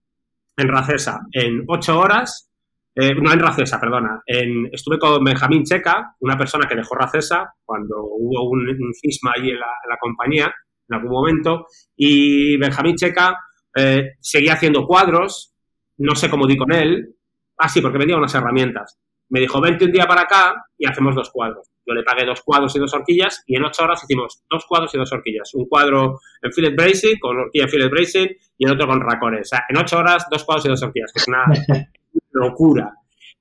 en 0.57 0.67
Racesa 0.67 1.21
en 1.31 1.63
ocho 1.67 1.99
horas, 1.99 2.51
eh, 2.95 3.15
no 3.15 3.31
en 3.31 3.39
Racesa, 3.39 3.79
perdona, 3.79 4.21
en, 4.25 4.67
estuve 4.71 4.99
con 4.99 5.23
Benjamín 5.23 5.63
Checa, 5.63 6.15
una 6.19 6.37
persona 6.37 6.67
que 6.67 6.75
dejó 6.75 6.95
Racesa 6.95 7.53
cuando 7.63 7.95
hubo 8.03 8.49
un, 8.49 8.93
cisma 8.93 9.31
ahí 9.35 9.49
en 9.49 9.59
la, 9.59 9.67
la, 9.89 9.97
compañía 9.97 10.53
en 10.89 10.95
algún 10.95 11.11
momento, 11.11 11.65
y 11.95 12.57
Benjamín 12.57 12.95
Checa 12.95 13.37
eh, 13.75 14.15
seguía 14.19 14.53
haciendo 14.53 14.85
cuadros, 14.85 15.53
no 15.97 16.15
sé 16.15 16.29
cómo 16.29 16.45
di 16.47 16.57
con 16.57 16.73
él, 16.73 17.15
ah, 17.57 17.69
sí, 17.69 17.81
porque 17.81 17.97
vendía 17.97 18.17
unas 18.17 18.35
herramientas. 18.35 18.99
Me 19.29 19.39
dijo, 19.39 19.61
vente 19.61 19.85
un 19.85 19.91
día 19.91 20.05
para 20.05 20.21
acá 20.23 20.53
y 20.77 20.85
hacemos 20.85 21.15
dos 21.15 21.29
cuadros. 21.29 21.70
Yo 21.85 21.93
le 21.93 22.03
pagué 22.03 22.25
dos 22.25 22.41
cuadros 22.41 22.75
y 22.75 22.79
dos 22.79 22.93
horquillas 22.93 23.43
y 23.47 23.55
en 23.55 23.63
ocho 23.63 23.83
horas 23.83 24.03
hicimos 24.03 24.43
dos 24.49 24.65
cuadros 24.67 24.93
y 24.93 24.97
dos 24.97 25.11
horquillas. 25.11 25.53
Un 25.55 25.65
cuadro 25.67 26.19
en 26.41 26.51
fillet 26.51 26.75
bracing, 26.75 27.17
con 27.19 27.37
horquilla 27.37 27.67
fillet 27.67 27.89
bracing 27.89 28.27
y 28.57 28.65
el 28.65 28.71
otro 28.71 28.87
con 28.87 29.01
racones. 29.01 29.41
O 29.41 29.49
sea, 29.55 29.65
en 29.67 29.77
ocho 29.77 29.97
horas, 29.97 30.27
dos 30.29 30.43
cuadros 30.43 30.65
y 30.65 30.69
dos 30.69 30.83
horquillas, 30.83 31.11
que 31.11 31.19
es 31.19 31.27
una 31.27 31.45
locura. 32.31 32.93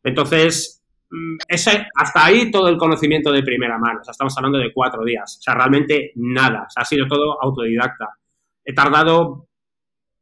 Entonces, 0.03 0.83
mm, 1.11 1.37
ese, 1.49 1.87
hasta 1.95 2.25
ahí 2.25 2.51
todo 2.51 2.69
el 2.69 2.79
conocimiento 2.79 3.31
de 3.31 3.43
primera 3.43 3.79
mano. 3.79 4.01
O 4.01 4.05
sea, 4.05 4.13
estamos 4.13 4.37
hablando 4.37 4.59
de 4.59 4.73
cuatro 4.73 5.05
días. 5.05 5.39
O 5.39 5.43
sea, 5.43 5.55
realmente 5.55 6.13
nada. 6.17 6.65
O 6.67 6.71
sea, 6.71 6.83
ha 6.83 6.87
sido 6.87 7.07
todo 7.07 7.37
autodidacta. 7.43 8.09
He 8.65 8.73
tardado 8.73 9.49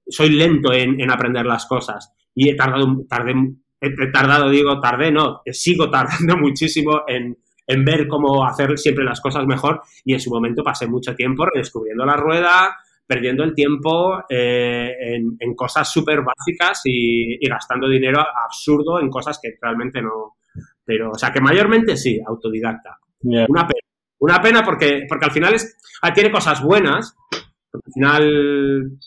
soy 0.08 0.30
lento 0.30 0.72
en, 0.72 1.10
aprender 1.10 1.46
las 1.46 1.66
cosas 1.66 2.12
y 2.34 2.48
he 2.48 2.54
tardado, 2.54 3.04
tardé, 3.08 3.34
he 3.80 4.10
tardado, 4.10 4.48
digo, 4.48 4.80
tardé, 4.80 5.12
no, 5.12 5.42
sigo 5.52 5.90
tardando 5.90 6.36
muchísimo 6.38 7.02
en, 7.06 7.38
en 7.68 7.84
ver 7.84 8.08
cómo 8.08 8.44
hacer 8.44 8.76
siempre 8.78 9.04
las 9.04 9.20
cosas 9.20 9.46
mejor 9.46 9.82
y 10.04 10.14
en 10.14 10.20
su 10.20 10.30
momento 10.30 10.64
pasé 10.64 10.88
mucho 10.88 11.14
tiempo 11.14 11.46
redescubriendo 11.46 12.04
la 12.04 12.16
rueda, 12.16 12.76
perdiendo 13.06 13.44
el 13.44 13.54
tiempo 13.54 14.24
eh, 14.28 14.96
en, 15.38 15.54
cosas 15.54 15.90
súper 15.90 16.22
básicas 16.22 16.80
y, 16.84 17.38
gastando 17.46 17.88
dinero 17.88 18.20
absurdo 18.20 19.00
en 19.00 19.10
cosas 19.10 19.38
que 19.40 19.56
realmente 19.60 20.02
no. 20.02 20.38
Pero, 20.84 21.10
o 21.10 21.18
sea, 21.18 21.30
que 21.30 21.40
mayormente 21.40 21.96
sí, 21.96 22.18
autodidacta. 22.26 22.98
Una 23.22 23.66
pena. 23.66 23.88
Una 24.20 24.42
pena 24.42 24.64
porque, 24.64 25.04
porque 25.08 25.26
al 25.26 25.30
final 25.30 25.54
es, 25.54 25.76
ah, 26.02 26.12
tiene 26.12 26.30
cosas 26.30 26.60
buenas, 26.60 27.14
al 27.72 27.92
final 27.92 28.98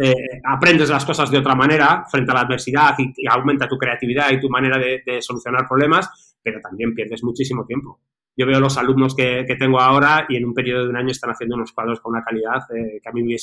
eh, 0.00 0.40
aprendes 0.44 0.88
las 0.88 1.04
cosas 1.04 1.30
de 1.30 1.38
otra 1.38 1.56
manera 1.56 2.04
frente 2.08 2.30
a 2.30 2.34
la 2.34 2.40
adversidad 2.42 2.94
y, 2.98 3.26
aumenta 3.26 3.68
tu 3.68 3.76
creatividad 3.76 4.30
y 4.30 4.40
tu 4.40 4.48
manera 4.48 4.78
de, 4.78 5.20
solucionar 5.20 5.66
problemas, 5.66 6.27
pero 6.42 6.60
también 6.60 6.94
pierdes 6.94 7.22
muchísimo 7.22 7.64
tiempo. 7.66 8.00
Yo 8.36 8.46
veo 8.46 8.60
los 8.60 8.78
alumnos 8.78 9.16
que, 9.16 9.44
tengo 9.58 9.80
ahora 9.80 10.26
y 10.28 10.36
en 10.36 10.44
un 10.44 10.54
periodo 10.54 10.84
de 10.84 10.90
un 10.90 10.96
año 10.96 11.10
están 11.10 11.30
haciendo 11.30 11.56
unos 11.56 11.72
cuadros 11.72 12.00
con 12.00 12.12
una 12.12 12.22
calidad 12.22 12.60
eh, 12.72 13.00
que 13.02 13.08
a 13.08 13.12
mí 13.12 13.24
me, 13.24 13.36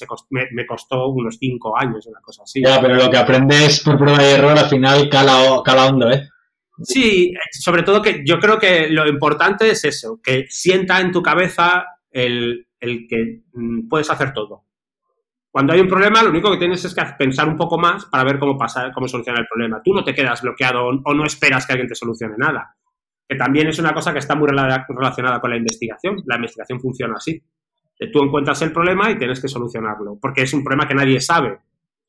me, 0.52 0.66
costó 0.66 1.10
unos 1.10 1.38
cinco 1.38 1.78
años, 1.78 2.08
una 2.08 2.22
cosa 2.22 2.44
así. 2.44 2.62
Ya, 2.64 2.80
pero 2.80 2.96
lo 2.96 3.10
que 3.10 3.18
aprendes 3.18 3.82
por 3.82 3.98
prueba 3.98 4.24
y 4.24 4.32
error 4.32 4.58
al 4.58 4.70
final 4.70 5.10
cala, 5.10 5.62
cala 5.66 5.88
hondo, 5.88 6.10
¿eh? 6.10 6.30
Sí, 6.82 7.34
sobre 7.52 7.84
todo 7.84 8.02
que 8.02 8.24
yo 8.26 8.40
creo 8.40 8.58
que 8.58 8.90
lo 8.90 9.06
importante 9.08 9.70
es 9.70 9.84
eso, 9.84 10.22
que 10.24 10.46
sienta 10.50 11.02
en 11.02 11.12
tu 11.12 11.22
cabeza 11.22 11.86
el, 12.10 12.68
el 12.80 13.06
que 13.08 13.42
mm, 13.54 13.90
puedes 13.90 14.10
hacer 14.10 14.32
todo. 14.34 14.64
Cuando 15.52 15.74
hay 15.74 15.80
un 15.80 15.88
problema, 15.88 16.22
lo 16.24 16.30
único 16.30 16.52
que 16.52 16.58
tienes 16.58 16.84
es 16.84 16.94
que 16.94 17.02
pensar 17.18 17.48
un 17.48 17.58
poco 17.58 17.78
más 17.78 18.06
para 18.06 18.26
ver 18.26 18.40
cómo 18.40 18.58
pasar, 18.58 18.92
cómo 18.94 19.08
solucionar 19.08 19.42
el 19.42 19.48
problema. 19.48 19.82
Tú 19.84 19.94
no 19.94 20.04
te 20.04 20.14
quedas 20.14 20.42
bloqueado 20.42 20.88
o 20.88 21.14
no 21.14 21.26
esperas 21.26 21.66
que 21.66 21.74
alguien 21.74 21.88
te 21.88 21.96
solucione 21.96 22.36
nada. 22.38 22.76
Que 23.28 23.36
también 23.36 23.68
es 23.68 23.80
una 23.80 23.94
cosa 23.94 24.14
que 24.14 24.20
está 24.20 24.36
muy 24.36 24.48
relacionada 24.48 25.40
con 25.40 25.50
la 25.50 25.58
investigación. 25.58 26.22
La 26.26 26.36
investigación 26.36 26.80
funciona 26.80 27.16
así. 27.18 27.42
Tú 28.12 28.24
encuentras 28.24 28.62
el 28.62 28.74
problema 28.74 29.10
y 29.10 29.18
tienes 29.18 29.40
que 29.40 29.48
solucionarlo, 29.48 30.18
porque 30.22 30.42
es 30.42 30.54
un 30.54 30.64
problema 30.64 30.88
que 30.88 30.96
nadie 30.96 31.22
sabe. 31.22 31.60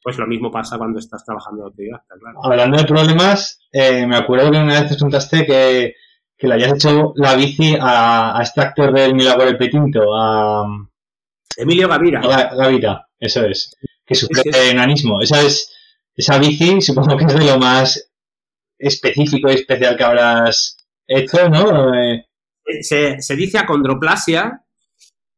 Pues 0.03 0.19
lo 0.19 0.27
mismo 0.27 0.51
pasa 0.51 0.79
cuando 0.79 0.99
estás 0.99 1.25
trabajando 1.25 1.63
de 1.63 1.67
autodidacta, 1.67 2.15
claro. 2.19 2.45
Hablando 2.45 2.77
de 2.79 2.85
problemas, 2.85 3.61
eh, 3.73 4.07
me 4.07 4.17
acuerdo 4.17 4.51
que 4.51 4.59
una 4.59 4.81
vez 4.81 4.91
te 4.91 4.99
contaste 4.99 5.47
que, 5.47 5.95
le 6.39 6.55
hayas 6.55 6.75
hecho 6.75 7.13
la 7.17 7.35
bici 7.35 7.77
a, 7.81 8.39
este 8.43 8.61
actor 8.61 8.93
del 8.93 9.15
Milagro 9.15 9.47
del 9.47 9.57
Petinto, 9.57 10.15
a... 10.15 10.67
Emilio 11.57 11.89
Gavira. 11.89 12.21
Gavira. 12.21 13.09
Eso 13.19 13.45
es. 13.47 13.75
Que 14.05 14.15
sufre 14.15 14.43
de 14.51 14.71
enanismo. 14.71 15.21
Esa 15.21 15.41
es, 15.43 15.73
esa 16.15 16.39
bici 16.39 16.81
supongo 16.83 17.17
que 17.17 17.25
es 17.25 17.35
de 17.35 17.47
lo 17.47 17.59
más 17.59 18.13
específico 18.79 19.51
y 19.51 19.55
especial 19.55 19.97
que 19.97 20.05
habrás 20.05 20.76
hecho, 21.07 21.49
¿no? 21.49 21.95
Eh, 21.95 22.27
se, 22.81 23.21
se, 23.21 23.37
dice 23.37 23.59
acondroplasia 23.59 24.63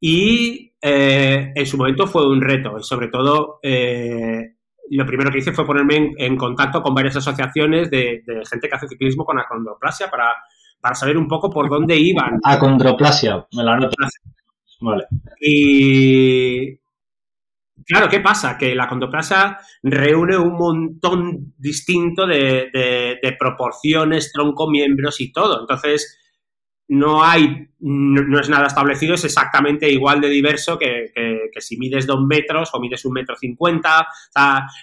y 0.01 0.73
eh, 0.81 1.53
en 1.55 1.67
su 1.67 1.77
momento 1.77 2.07
fue 2.07 2.29
un 2.29 2.41
reto. 2.41 2.79
Y 2.79 2.83
sobre 2.83 3.09
todo, 3.09 3.59
eh, 3.63 4.55
lo 4.91 5.07
primero 5.07 5.31
que 5.31 5.39
hice 5.39 5.53
fue 5.53 5.67
ponerme 5.67 6.13
en, 6.17 6.37
contacto 6.37 6.83
con 6.83 6.95
varias 6.95 7.17
asociaciones 7.17 7.91
de, 7.91 8.23
gente 8.49 8.69
que 8.69 8.75
hace 8.75 8.89
ciclismo 8.89 9.25
con 9.25 9.39
acondroplasia 9.39 10.11
para, 10.11 10.37
para 10.81 10.95
saber 10.95 11.17
un 11.19 11.29
poco 11.29 11.51
por 11.51 11.69
dónde 11.69 11.97
iban. 11.97 12.39
Acondroplasia, 12.45 13.47
me 13.53 13.65
la 13.65 13.75
anoto. 13.75 13.97
Vale. 14.81 15.05
Y, 15.41 16.79
Claro, 17.89 18.11
¿qué 18.11 18.21
pasa? 18.21 18.59
Que 18.59 18.75
la 18.75 18.87
condoplasia 18.87 19.59
reúne 19.83 20.37
un 20.37 20.59
montón 20.59 21.55
distinto 21.57 22.27
de, 22.27 23.19
proporciones, 23.39 24.31
tronco, 24.31 24.69
miembros 24.69 25.23
y 25.23 25.33
todo. 25.33 25.63
Entonces, 25.63 26.19
no 26.89 27.25
hay, 27.25 27.67
no, 27.81 28.39
es 28.39 28.51
nada 28.51 28.67
establecido, 28.67 29.15
es 29.15 29.25
exactamente 29.25 29.91
igual 29.91 30.21
de 30.21 30.29
diverso 30.29 30.79
que, 30.79 31.13
si 31.61 31.79
mides 31.79 32.07
dos 32.07 32.21
metros 32.27 32.69
o 32.75 32.81
mides 32.81 33.07
un 33.07 33.15
metro 33.15 33.37
cincuenta. 33.37 34.07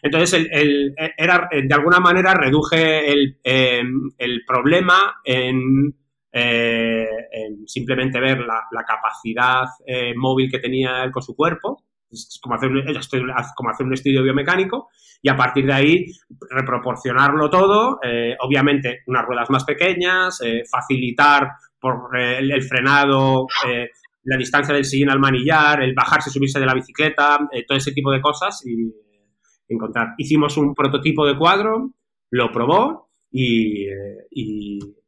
entonces, 0.02 0.48
el, 0.52 0.96
era, 1.16 1.48
de 1.52 1.76
alguna 1.76 2.00
manera 2.00 2.34
reduje 2.34 3.12
el, 3.12 3.38
em, 3.44 4.10
problema 4.48 5.18
eh, 5.24 5.48
en, 6.34 7.68
simplemente 7.68 8.20
ver 8.20 8.40
la, 8.40 8.84
capacidad 8.88 9.66
eh, 9.86 10.16
móvil 10.16 10.50
que 10.50 10.58
tenía 10.58 11.04
él 11.04 11.12
con 11.12 11.22
su 11.22 11.36
cuerpo 11.36 11.84
es 12.16 12.40
como 12.42 12.56
hacer, 12.56 12.70
un, 12.70 12.84
como 13.56 13.70
hacer 13.70 13.86
un 13.86 13.94
estudio 13.94 14.24
biomecánico 14.24 14.90
y 15.22 15.30
a 15.30 15.36
partir 15.36 15.66
de 15.66 15.74
ahí 15.74 16.06
reproporcionarlo 16.50 17.50
todo, 17.50 18.00
eh, 18.04 18.36
obviamente 18.40 19.02
unas 19.08 19.26
ruedas 19.26 19.50
más 19.50 19.64
pequeñas, 19.64 20.40
eh, 20.42 20.64
facilitar 20.70 21.52
por 21.80 22.18
eh, 22.18 22.40
el, 22.40 22.64
frenado, 22.64 23.48
la 24.24 24.38
distancia 24.38 24.74
del 24.74 24.86
sillín 24.86 25.10
al 25.10 25.20
manillar, 25.20 25.84
el 25.84 25.94
bajarse, 25.94 26.30
subirse 26.30 26.60
de 26.60 26.66
la 26.66 26.74
bicicleta, 26.74 27.38
todo 27.68 27.78
ese 27.78 27.92
tipo 27.92 28.12
de 28.12 28.22
cosas 28.22 28.64
y 28.66 28.92
encontrar. 29.68 30.16
Hicimos 30.18 30.58
un 30.58 30.74
prototipo 30.74 31.26
de 31.26 31.38
cuadro, 31.38 31.92
lo 32.32 32.52
probó 32.52 33.10
y, 33.32 33.88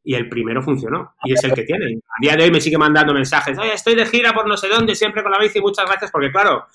y 0.07 0.15
el 0.15 0.29
primero 0.29 0.61
funcionó 0.61 1.15
y 1.25 1.33
es 1.33 1.43
el 1.43 1.51
que 1.51 1.63
tiene. 1.63 1.99
A 2.07 2.21
día 2.21 2.37
de 2.37 2.45
hoy 2.45 2.51
me 2.51 2.61
sigue 2.61 2.77
mandando 2.77 3.13
mensajes, 3.13 3.57
oye, 3.57 3.73
estoy 3.73 3.93
de 3.93 4.05
gira 4.05 4.33
por 4.33 4.47
no 4.47 4.55
sé 4.55 4.69
dónde, 4.69 4.95
siempre 4.95 5.21
con 5.21 5.33
la 5.33 5.37
bici, 5.37 5.59
muchas 5.59 5.85
gracias, 5.85 6.11
porque 6.11 6.31
claro, 6.31 6.65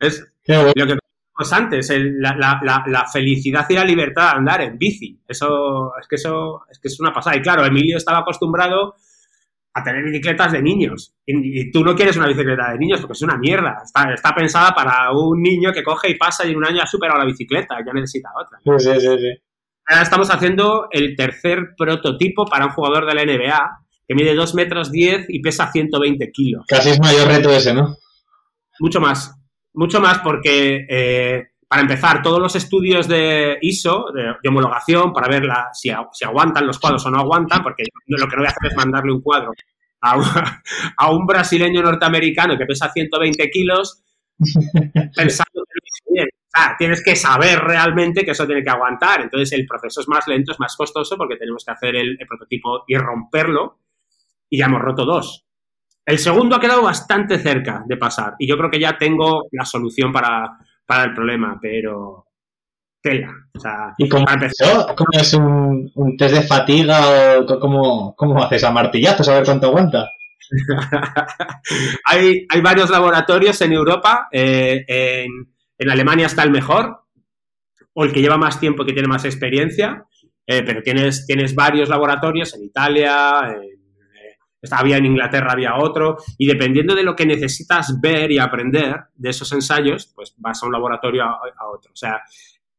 es 0.00 0.26
lo 0.46 0.72
que 0.86 0.96
decíamos 0.96 1.52
antes, 1.52 1.92
la, 2.18 3.06
felicidad 3.12 3.66
y 3.68 3.74
la 3.74 3.84
libertad 3.84 4.32
de 4.32 4.38
andar 4.38 4.60
en 4.62 4.78
bici. 4.78 5.20
Eso 5.28 5.92
es 6.00 6.08
que 6.08 6.16
eso 6.16 6.62
es 6.70 6.78
que 6.78 6.88
es 6.88 6.98
una 7.00 7.12
pasada. 7.12 7.36
Y 7.36 7.42
claro, 7.42 7.64
Emilio 7.64 7.96
estaba 7.96 8.18
acostumbrado 8.18 8.94
a 9.72 9.84
tener 9.84 10.02
bicicletas 10.02 10.52
de 10.52 10.62
niños. 10.62 11.14
Y, 11.24 11.70
tú 11.70 11.84
no 11.84 11.94
quieres 11.94 12.16
una 12.16 12.26
bicicleta 12.26 12.72
de 12.72 12.78
niños 12.78 13.00
porque 13.00 13.12
es 13.12 13.22
una 13.22 13.36
mierda. 13.36 13.82
Está, 13.84 14.12
está, 14.12 14.34
pensada 14.34 14.74
para 14.74 15.12
un 15.12 15.40
niño 15.40 15.72
que 15.72 15.84
coge 15.84 16.10
y 16.10 16.14
pasa 16.14 16.46
y 16.46 16.50
en 16.50 16.56
un 16.56 16.66
año 16.66 16.82
ha 16.82 16.86
superado 16.86 17.20
la 17.20 17.26
bicicleta 17.26 17.76
ya 17.84 17.92
necesita 17.92 18.30
otra. 18.34 18.58
Sí, 18.78 18.90
sí, 19.00 19.00
sí. 19.00 19.42
Ahora 19.86 20.02
estamos 20.02 20.30
haciendo 20.30 20.88
el 20.90 21.16
tercer 21.16 21.74
prototipo 21.76 22.46
para 22.46 22.66
un 22.66 22.72
jugador 22.72 23.06
de 23.06 23.14
la 23.14 23.24
NBA 23.24 23.70
que 24.06 24.14
mide 24.14 24.34
2 24.34 24.54
metros 24.54 24.90
10 24.90 25.26
y 25.28 25.40
pesa 25.40 25.70
120 25.70 26.30
kilos. 26.32 26.64
Casi 26.68 26.90
es 26.90 27.00
mayor 27.00 27.28
reto 27.28 27.50
ese, 27.50 27.72
¿no? 27.72 27.96
Mucho 28.80 29.00
más. 29.00 29.39
Mucho 29.74 30.00
más 30.00 30.18
porque, 30.18 30.86
eh, 30.88 31.48
para 31.68 31.82
empezar, 31.82 32.22
todos 32.22 32.40
los 32.40 32.56
estudios 32.56 33.06
de 33.06 33.58
ISO, 33.60 34.06
de, 34.12 34.48
homologación, 34.48 35.12
para 35.12 35.28
ver 35.28 35.44
la, 35.44 35.68
si, 35.72 35.90
si, 36.12 36.24
aguantan 36.24 36.66
los 36.66 36.78
cuadros 36.78 37.06
o 37.06 37.10
no 37.10 37.18
aguantan, 37.18 37.62
porque 37.62 37.84
lo 38.06 38.28
que 38.28 38.36
no 38.36 38.42
voy 38.42 38.46
a 38.46 38.50
hacer 38.50 38.70
es 38.70 38.76
mandarle 38.76 39.12
un 39.12 39.20
cuadro 39.20 39.52
a 40.00 40.16
un, 40.16 40.24
a 40.96 41.10
un 41.10 41.26
brasileño 41.26 41.82
norteamericano 41.82 42.56
que 42.58 42.66
pesa 42.66 42.90
120 42.90 43.50
kilos 43.50 44.02
pensando 45.14 45.64
que 45.64 46.12
bien 46.12 46.28
tienes 46.78 47.02
que 47.04 47.14
saber 47.14 47.60
realmente 47.60 48.24
que 48.24 48.32
eso 48.32 48.46
tiene 48.46 48.62
que 48.62 48.70
aguantar. 48.70 49.20
Entonces, 49.20 49.52
el 49.52 49.66
proceso 49.66 50.00
es 50.00 50.08
más 50.08 50.26
lento, 50.26 50.52
es 50.52 50.60
más 50.60 50.76
costoso 50.76 51.16
porque 51.16 51.36
tenemos 51.36 51.64
que 51.64 51.72
hacer 51.72 51.96
el, 51.96 52.18
prototipo 52.28 52.84
y 52.86 52.96
romperlo. 52.96 53.78
Y 54.48 54.58
ya 54.58 54.66
hemos 54.66 54.82
roto 54.82 55.04
dos. 55.04 55.46
El 56.10 56.18
segundo 56.18 56.56
ha 56.56 56.60
quedado 56.60 56.82
bastante 56.82 57.38
cerca 57.38 57.84
de 57.86 57.96
pasar. 57.96 58.34
Y 58.40 58.48
yo 58.48 58.56
creo 58.56 58.68
que 58.68 58.80
ya 58.80 58.98
tengo 58.98 59.46
la 59.52 59.64
solución 59.64 60.12
para, 60.12 60.58
el 61.04 61.14
problema, 61.14 61.56
pero 61.62 62.26
tela. 63.00 63.32
¿Y 63.96 64.08
cómo, 64.08 64.26
es 65.12 65.34
un, 65.34 66.16
test 66.18 66.34
de 66.34 66.42
fatiga 66.42 67.38
o 67.38 67.60
cómo, 67.60 68.14
cómo 68.16 68.42
haces 68.42 68.64
a 68.64 68.72
martillazos 68.72 69.28
a 69.28 69.34
ver 69.34 69.44
cuánto 69.44 69.68
aguanta? 69.68 70.10
hay, 72.06 72.44
hay, 72.50 72.60
varios 72.60 72.90
laboratorios 72.90 73.60
en 73.60 73.72
Europa, 73.72 74.26
eh, 74.32 74.84
en, 74.88 75.30
en 75.78 75.90
Alemania 75.90 76.26
está 76.26 76.42
el 76.42 76.50
mejor, 76.50 77.04
o 77.94 78.02
el 78.02 78.12
que 78.12 78.20
lleva 78.20 78.36
más 78.36 78.58
tiempo, 78.58 78.84
que 78.84 78.92
tiene 78.92 79.06
más 79.06 79.24
experiencia, 79.24 80.04
eh, 80.44 80.64
pero 80.64 80.82
tienes, 80.82 81.24
tienes 81.24 81.54
varios 81.54 81.88
laboratorios 81.88 82.52
en 82.54 82.64
Italia, 82.64 83.42
en, 83.54 83.79
había 84.70 84.98
en 84.98 85.06
Inglaterra, 85.06 85.52
había 85.52 85.76
otro, 85.76 86.16
y 86.38 86.46
dependiendo 86.46 86.94
de 86.94 87.02
lo 87.02 87.16
que 87.16 87.26
necesitas 87.26 88.00
ver 88.00 88.30
y 88.30 88.38
aprender 88.38 88.96
de 89.14 89.30
esos 89.30 89.52
ensayos, 89.52 90.12
pues 90.14 90.34
vas 90.38 90.62
a 90.62 90.66
un 90.66 90.72
laboratorio 90.72 91.24
a, 91.24 91.68
otro. 91.72 91.92
O 91.92 91.96
sea, 91.96 92.20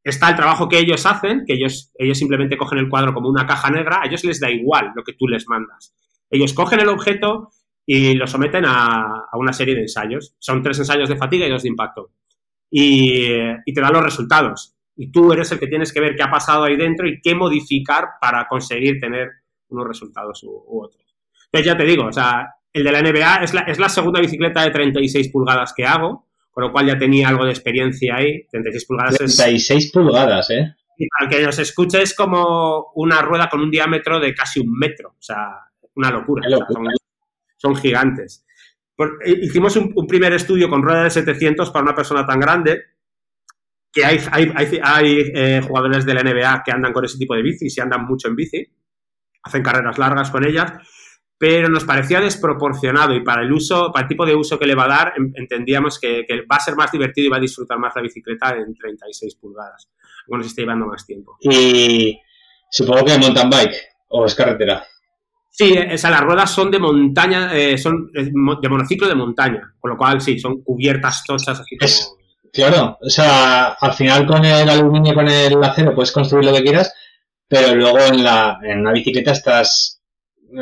está 0.03 0.29
el 0.29 0.35
trabajo 0.35 0.69
que 0.69 0.79
ellos 0.79 1.05
hacen, 1.05 1.43
que 1.45 1.53
ellos, 1.53 1.91
ellos 1.97 2.17
simplemente 2.17 2.57
cogen 2.57 2.79
el 2.79 2.89
cuadro 2.89 3.13
como 3.13 3.29
una 3.29 3.45
caja 3.45 3.69
negra, 3.69 4.01
a 4.01 4.07
ellos 4.07 4.23
les 4.23 4.39
da 4.39 4.49
igual 4.49 4.91
lo 4.95 5.03
que 5.03 5.13
tú 5.13 5.27
les 5.27 5.47
mandas. 5.47 5.95
Ellos 6.29 6.53
cogen 6.53 6.79
el 6.79 6.89
objeto 6.89 7.49
y 7.85 8.13
lo 8.13 8.27
someten 8.27 8.65
a, 8.65 9.25
a 9.31 9.37
una 9.37 9.53
serie 9.53 9.75
de 9.75 9.81
ensayos. 9.81 10.35
Son 10.39 10.61
tres 10.61 10.79
ensayos 10.79 11.09
de 11.09 11.17
fatiga 11.17 11.45
y 11.45 11.49
dos 11.49 11.63
de 11.63 11.69
impacto 11.69 12.11
y, 12.71 13.73
te 13.73 13.81
dan 13.81 13.93
los 13.93 14.03
resultados. 14.03 14.75
Y 14.95 15.11
tú 15.11 15.31
eres 15.33 15.51
el 15.51 15.59
que 15.59 15.67
tienes 15.67 15.93
que 15.93 15.99
ver 15.99 16.15
qué 16.15 16.23
ha 16.23 16.31
pasado 16.31 16.63
ahí 16.63 16.77
dentro 16.77 17.07
y 17.07 17.21
qué 17.21 17.35
modificar 17.35 18.05
para 18.19 18.47
conseguir 18.47 18.99
tener 18.99 19.29
unos 19.69 19.87
resultados 19.87 20.43
u, 20.43 20.83
otros. 20.83 21.11
Entonces 21.51 21.65
ya 21.65 21.77
te 21.77 21.83
digo, 21.83 22.05
o 22.05 22.13
sea, 22.13 22.47
el 22.71 22.83
de 22.83 22.91
la 22.91 23.01
NBA 23.01 23.43
es 23.43 23.53
la, 23.53 23.61
es 23.61 23.79
la 23.79 23.89
segunda 23.89 24.21
bicicleta 24.21 24.63
de 24.63 24.71
36 24.71 25.29
pulgadas 25.29 25.73
que 25.75 25.85
hago, 25.85 26.27
con 26.49 26.63
lo 26.63 26.71
cual 26.71 26.87
ya 26.87 26.97
tenía 26.97 27.27
algo 27.27 27.45
de 27.45 27.51
experiencia 27.51 28.15
ahí. 28.15 28.47
36 28.49 28.85
pulgadas 28.85 29.17
36 29.17 29.91
pulgadas, 29.91 30.49
¿eh? 30.51 30.75
Y 30.97 31.07
para 31.07 31.25
el 31.25 31.35
que 31.35 31.45
nos 31.45 31.59
escuche 31.59 32.01
es 32.01 32.15
como 32.15 32.91
una 32.95 33.21
rueda 33.21 33.49
con 33.49 33.59
un 33.59 33.71
diámetro 33.71 34.19
de 34.19 34.33
casi 34.35 34.59
un 34.59 34.71
metro, 34.77 35.09
o 35.09 35.21
sea, 35.21 35.49
una 35.95 36.11
locura. 36.11 36.47
son, 37.57 37.75
gigantes. 37.75 38.45
Eh, 39.25 39.39
hicimos 39.41 39.75
un, 39.77 40.07
primer 40.07 40.33
estudio 40.33 40.69
con 40.69 40.83
rueda 40.83 41.03
de 41.03 41.09
700 41.09 41.71
para 41.71 41.83
una 41.83 41.95
persona 41.95 42.25
tan 42.25 42.39
grande 42.39 42.83
que 43.91 44.05
hay, 44.05 44.19
hay, 44.31 44.79
hay, 44.83 45.31
eh, 45.33 45.61
jugadores 45.67 46.05
de 46.05 46.13
la 46.13 46.23
NBA 46.23 46.63
que 46.63 46.71
andan 46.71 46.93
con 46.93 47.03
ese 47.03 47.17
tipo 47.17 47.35
de 47.35 47.41
bicis 47.41 47.77
y 47.77 47.81
andan 47.81 48.05
mucho 48.05 48.27
en 48.27 48.35
bici, 48.35 48.65
hacen 49.43 49.63
carreras 49.63 49.97
largas 49.97 50.29
con 50.29 50.45
ellas, 50.45 50.71
pero 51.41 51.69
nos 51.69 51.86
parecía 51.86 52.21
desproporcionado 52.21 53.15
y 53.15 53.21
para 53.21 53.41
el 53.41 53.51
uso, 53.51 53.91
para 53.91 54.04
el 54.04 54.08
tipo 54.08 54.27
de 54.27 54.36
uso 54.36 54.60
que 54.60 54.67
le 54.67 54.75
va 54.75 54.84
a 54.84 54.89
dar, 54.89 55.13
entendíamos 55.34 55.99
que, 55.99 56.23
va 56.41 56.58
a 56.58 56.60
ser 56.60 56.75
más 56.75 56.91
divertido 56.91 57.25
y 57.25 57.30
va 57.32 57.38
a 57.38 57.39
disfrutar 57.39 57.80
más 57.80 57.93
la 57.95 58.04
bicicleta 58.04 58.56
en 58.56 58.75
36 58.75 59.38
pulgadas. 59.38 59.89
Bueno, 60.27 60.43
se 60.43 60.49
está 60.49 60.62
llevando 60.62 60.86
más 60.86 61.04
tiempo. 61.04 61.38
Y 61.39 62.15
supongo 62.69 63.06
que 63.06 63.17
mountain 63.17 63.49
bike 63.49 63.73
o 64.10 64.27
es 64.27 64.36
carretera. 64.36 64.86
Sí, 65.49 65.73
esas 65.75 66.12
las 66.12 66.21
ruedas 66.21 66.51
son 66.51 66.69
de 66.69 66.77
montaña, 66.77 67.58
eh, 67.58 67.75
son 67.75 68.12
de 68.12 68.69
monociclo 68.69 69.08
de 69.08 69.15
montaña, 69.15 69.73
con 69.80 69.89
lo 69.89 69.97
cual 69.97 70.21
sí, 70.21 70.38
son 70.38 70.62
cubiertas 70.62 71.23
tochas 71.23 71.60
así 71.60 71.75
como... 71.75 71.91
Claro, 72.54 72.99
o 73.01 73.10
sea, 73.10 73.69
al 73.82 73.93
final 73.93 74.27
con 74.27 74.45
el 74.45 74.69
aluminio, 74.69 75.15
con 75.15 75.27
el 75.27 75.63
acero 75.63 75.95
puedes 75.95 76.12
construir 76.12 76.45
lo 76.45 76.54
que 76.54 76.62
quieras, 76.62 76.93
pero 77.47 77.73
luego 77.73 77.97
en, 77.97 78.23
la, 78.23 78.60
en 78.62 78.82
una 78.82 78.91
bicicleta 78.91 79.32
estás 79.32 80.00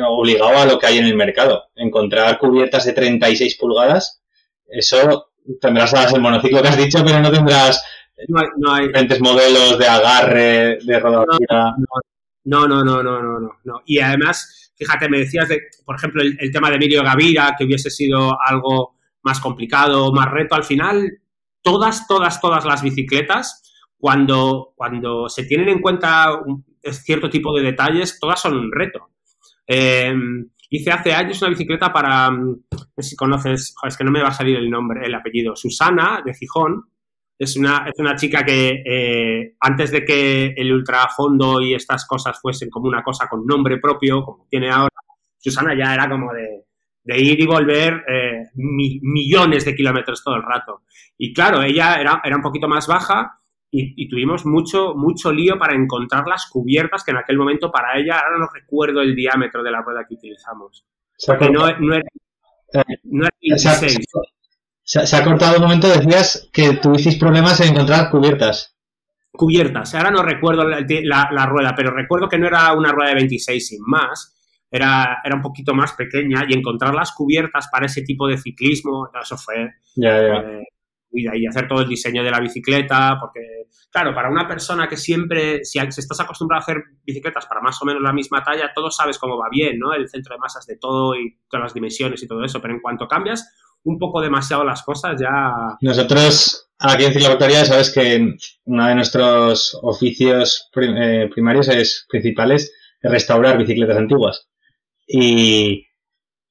obligado 0.06 0.58
a 0.58 0.66
lo 0.66 0.78
que 0.78 0.86
hay 0.86 0.98
en 0.98 1.06
el 1.06 1.16
mercado. 1.16 1.64
Encontrar 1.74 2.38
cubiertas 2.38 2.84
de 2.84 2.92
36 2.92 3.56
pulgadas, 3.56 4.22
eso 4.66 5.32
tendrás 5.60 6.12
el 6.12 6.20
monociclo 6.20 6.62
que 6.62 6.68
has 6.68 6.76
dicho, 6.76 7.04
pero 7.04 7.20
no 7.20 7.30
tendrás 7.30 7.82
no 8.28 8.72
hay, 8.72 8.86
diferentes 8.86 9.20
modelos 9.20 9.78
de 9.78 9.86
agarre, 9.86 10.78
de 10.82 11.00
rodadura. 11.00 11.74
No, 12.44 12.66
no, 12.66 12.84
no, 12.84 13.02
no, 13.02 13.22
no, 13.22 13.40
no, 13.40 13.50
no. 13.64 13.82
Y 13.84 13.98
además, 13.98 14.72
fíjate, 14.76 15.08
me 15.08 15.18
decías 15.18 15.48
de, 15.48 15.62
por 15.84 15.96
ejemplo, 15.96 16.22
el, 16.22 16.36
el 16.38 16.50
tema 16.50 16.70
de 16.70 16.76
Emilio 16.76 17.02
Gavira, 17.02 17.54
que 17.56 17.64
hubiese 17.64 17.90
sido 17.90 18.38
algo 18.40 18.96
más 19.22 19.40
complicado, 19.40 20.12
más 20.12 20.30
reto. 20.30 20.54
Al 20.54 20.64
final, 20.64 21.20
todas, 21.62 22.06
todas, 22.06 22.40
todas 22.40 22.64
las 22.64 22.82
bicicletas, 22.82 23.62
cuando, 23.98 24.72
cuando 24.76 25.28
se 25.28 25.44
tienen 25.44 25.68
en 25.68 25.80
cuenta 25.80 26.32
un 26.34 26.64
cierto 26.90 27.28
tipo 27.28 27.54
de 27.56 27.62
detalles, 27.62 28.18
todas 28.18 28.40
son 28.40 28.56
un 28.56 28.72
reto. 28.72 29.10
Eh, 29.72 30.12
hice 30.68 30.90
hace 30.90 31.12
años 31.12 31.40
una 31.42 31.50
bicicleta 31.50 31.92
para, 31.92 32.28
no 32.28 32.56
sé 32.96 33.10
si 33.10 33.14
conoces, 33.14 33.72
es 33.86 33.96
que 33.96 34.02
no 34.02 34.10
me 34.10 34.20
va 34.20 34.30
a 34.30 34.32
salir 34.32 34.56
el 34.56 34.68
nombre, 34.68 35.06
el 35.06 35.14
apellido, 35.14 35.54
Susana 35.54 36.22
de 36.24 36.34
Gijón. 36.34 36.86
Es 37.38 37.56
una, 37.56 37.86
es 37.86 37.98
una 37.98 38.16
chica 38.16 38.44
que 38.44 38.82
eh, 38.84 39.54
antes 39.60 39.92
de 39.92 40.04
que 40.04 40.46
el 40.56 40.72
ultrafondo 40.72 41.60
y 41.62 41.74
estas 41.74 42.04
cosas 42.06 42.38
fuesen 42.40 42.68
como 42.68 42.88
una 42.88 43.02
cosa 43.02 43.28
con 43.28 43.46
nombre 43.46 43.78
propio, 43.78 44.24
como 44.24 44.46
tiene 44.50 44.70
ahora, 44.70 44.94
Susana 45.38 45.74
ya 45.78 45.94
era 45.94 46.10
como 46.10 46.32
de, 46.32 46.64
de 47.04 47.18
ir 47.18 47.40
y 47.40 47.46
volver 47.46 48.02
eh, 48.08 48.42
millones 48.54 49.64
de 49.64 49.74
kilómetros 49.74 50.22
todo 50.22 50.34
el 50.34 50.42
rato. 50.42 50.82
Y 51.16 51.32
claro, 51.32 51.62
ella 51.62 51.94
era, 51.94 52.20
era 52.24 52.36
un 52.36 52.42
poquito 52.42 52.68
más 52.68 52.88
baja 52.88 53.39
y, 53.72 54.08
tuvimos 54.08 54.44
mucho, 54.46 54.94
mucho 54.94 55.32
lío 55.32 55.58
para 55.58 55.76
encontrar 55.76 56.26
las 56.26 56.46
cubiertas 56.46 57.04
que 57.04 57.12
en 57.12 57.18
aquel 57.18 57.38
momento 57.38 57.70
para 57.70 57.98
ella, 57.98 58.18
ahora 58.18 58.38
no 58.38 58.48
recuerdo 58.52 59.00
el 59.00 59.14
diámetro 59.14 59.62
de 59.62 59.70
la 59.70 59.80
rueda 59.80 60.04
que 60.08 60.14
utilizamos. 60.14 60.84
Porque 61.24 61.50
no, 61.50 61.70
no, 61.78 61.94
era, 61.94 62.04
no 63.04 63.24
era 63.24 63.36
16. 63.40 63.98
Se, 64.82 65.16
ha 65.16 65.24
cortado 65.24 65.56
un 65.56 65.62
momento, 65.62 65.86
decías 65.86 66.50
que 66.52 66.74
tuvisteis 66.74 67.16
problemas 67.16 67.60
en 67.60 67.72
encontrar 67.72 68.10
cubiertas. 68.10 68.76
Cubiertas, 69.30 69.94
ahora 69.94 70.10
no 70.10 70.24
recuerdo 70.24 70.64
la, 70.64 71.28
la, 71.30 71.46
rueda, 71.46 71.72
pero 71.76 71.92
recuerdo 71.92 72.28
que 72.28 72.38
no 72.38 72.48
era 72.48 72.72
una 72.72 72.90
rueda 72.90 73.10
de 73.10 73.16
26 73.16 73.68
sin 73.68 73.82
más, 73.86 74.36
era, 74.68 75.20
era 75.24 75.36
un 75.36 75.42
poquito 75.42 75.74
más 75.74 75.92
pequeña 75.92 76.44
y 76.48 76.54
encontrar 76.54 76.92
las 76.92 77.12
cubiertas 77.12 77.68
para 77.70 77.86
ese 77.86 78.02
tipo 78.02 78.26
de 78.26 78.38
ciclismo, 78.38 79.08
eso 79.22 79.36
fue... 79.36 79.74
Eh, 80.02 80.64
y 81.12 81.46
hacer 81.46 81.66
todo 81.66 81.80
el 81.80 81.88
diseño 81.88 82.22
de 82.22 82.30
la 82.30 82.40
bicicleta, 82.40 83.16
porque, 83.20 83.40
claro, 83.90 84.14
para 84.14 84.30
una 84.30 84.46
persona 84.46 84.88
que 84.88 84.96
siempre, 84.96 85.64
si, 85.64 85.78
estás 85.78 86.20
acostumbrado 86.20 86.60
a 86.60 86.62
hacer 86.62 86.82
bicicletas 87.04 87.46
para 87.46 87.60
más 87.60 87.80
o 87.82 87.84
menos 87.84 88.02
la 88.02 88.12
misma 88.12 88.42
talla, 88.42 88.72
todo 88.74 88.90
sabes 88.90 89.18
cómo 89.18 89.36
va 89.36 89.48
bien, 89.50 89.78
¿no? 89.78 89.92
El 89.92 90.08
centro 90.08 90.34
de 90.34 90.38
masas 90.38 90.66
de 90.66 90.76
todo 90.76 91.16
y 91.16 91.36
todas 91.48 91.64
las 91.64 91.74
dimensiones 91.74 92.22
y 92.22 92.28
todo 92.28 92.44
eso, 92.44 92.60
pero 92.60 92.74
en 92.74 92.80
cuanto 92.80 93.08
cambias 93.08 93.52
un 93.84 93.98
poco 93.98 94.20
demasiado 94.20 94.64
las 94.64 94.82
cosas, 94.82 95.20
ya... 95.20 95.52
Nosotros, 95.80 96.70
aquí 96.78 97.04
en 97.04 97.12
Ciclofactoría, 97.12 97.64
sabes 97.64 97.90
que 97.92 98.34
uno 98.64 98.86
de 98.86 98.94
nuestros 98.94 99.78
oficios 99.82 100.70
eh, 100.76 101.28
primarios 101.32 101.68
es, 101.68 102.06
principales, 102.08 102.72
es 103.00 103.10
restaurar 103.10 103.58
bicicletas 103.58 103.96
antiguas. 103.96 104.48
Y, 105.06 105.86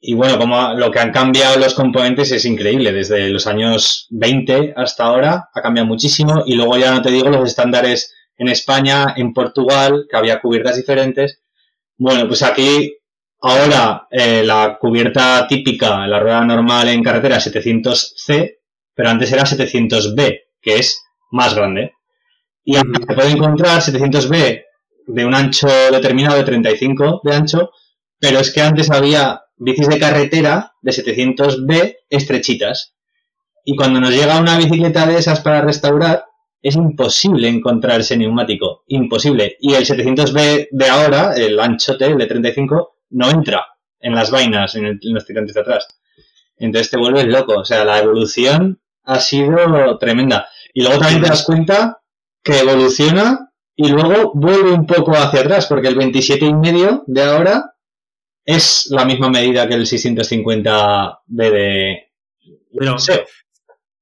y 0.01 0.13
bueno, 0.13 0.37
como 0.37 0.73
lo 0.75 0.91
que 0.91 0.99
han 0.99 1.11
cambiado 1.11 1.59
los 1.59 1.73
componentes 1.73 2.31
es 2.31 2.45
increíble. 2.45 2.93
Desde 2.93 3.29
los 3.29 3.47
años 3.47 4.07
20 4.11 4.73
hasta 4.77 5.03
ahora 5.03 5.49
ha 5.53 5.61
cambiado 5.61 5.87
muchísimo. 5.87 6.43
Y 6.45 6.55
luego 6.55 6.77
ya 6.77 6.91
no 6.91 7.01
te 7.01 7.11
digo 7.11 7.29
los 7.29 7.47
estándares 7.47 8.15
en 8.37 8.47
España, 8.47 9.13
en 9.17 9.33
Portugal, 9.33 10.07
que 10.09 10.15
había 10.15 10.39
cubiertas 10.39 10.77
diferentes. 10.77 11.41
Bueno, 11.97 12.27
pues 12.27 12.43
aquí 12.43 12.95
ahora 13.41 14.07
eh, 14.09 14.43
la 14.45 14.77
cubierta 14.79 15.45
típica, 15.47 16.07
la 16.07 16.19
rueda 16.19 16.45
normal 16.45 16.87
en 16.87 17.03
carretera 17.03 17.37
700C, 17.37 18.57
pero 18.93 19.09
antes 19.09 19.31
era 19.33 19.43
700B, 19.43 20.39
que 20.61 20.75
es 20.75 21.03
más 21.31 21.55
grande. 21.55 21.93
Y 22.63 22.75
se 22.75 22.83
puede 22.83 23.31
encontrar 23.31 23.81
700B 23.81 24.63
de 25.07 25.25
un 25.25 25.35
ancho 25.35 25.67
determinado 25.91 26.37
de 26.37 26.43
35 26.43 27.21
de 27.23 27.35
ancho 27.35 27.71
pero 28.19 28.39
es 28.39 28.51
que 28.53 28.61
antes 28.61 28.91
había 28.91 29.43
bicis 29.57 29.87
de 29.87 29.99
carretera 29.99 30.73
de 30.81 30.91
700B 30.91 31.97
estrechitas. 32.09 32.95
Y 33.65 33.75
cuando 33.75 33.99
nos 33.99 34.11
llega 34.11 34.39
una 34.39 34.57
bicicleta 34.57 35.05
de 35.05 35.17
esas 35.17 35.41
para 35.41 35.61
restaurar, 35.61 36.25
es 36.61 36.75
imposible 36.75 37.47
encontrar 37.47 38.01
ese 38.01 38.17
neumático. 38.17 38.83
Imposible. 38.87 39.57
Y 39.59 39.73
el 39.73 39.85
700B 39.85 40.69
de 40.71 40.87
ahora, 40.87 41.33
el 41.35 41.59
anchote, 41.59 42.05
el 42.05 42.17
de 42.17 42.25
35, 42.25 42.97
no 43.11 43.29
entra 43.29 43.65
en 43.99 44.15
las 44.15 44.31
vainas, 44.31 44.75
en, 44.75 44.99
los 45.01 45.25
tirantes 45.25 45.55
de 45.55 45.61
atrás. 45.61 45.87
Entonces 46.57 46.89
te 46.89 46.97
vuelves 46.97 47.25
loco. 47.25 47.59
O 47.59 47.65
sea, 47.65 47.85
la 47.85 47.99
evolución 47.99 48.81
ha 49.03 49.19
sido 49.19 49.97
tremenda. 49.97 50.47
Y 50.73 50.83
luego 50.83 50.99
también 50.99 51.21
te 51.21 51.29
das 51.29 51.43
cuenta 51.43 52.01
que 52.43 52.59
evoluciona 52.59 53.51
y 53.75 53.87
luego 53.89 54.31
vuelve 54.33 54.71
un 54.71 54.85
poco 54.85 55.13
hacia 55.15 55.41
atrás, 55.41 55.67
porque 55.67 55.87
el 55.87 55.95
27 55.95 56.45
y 56.45 56.53
medio 56.53 57.03
de 57.07 57.23
ahora 57.23 57.75
es 58.49 58.87
la 58.89 59.05
misma 59.05 59.29
medida 59.29 59.67
que 59.67 59.75
el 59.75 59.85
650B 59.85 61.19
de... 61.27 62.11
Pero 62.75 62.95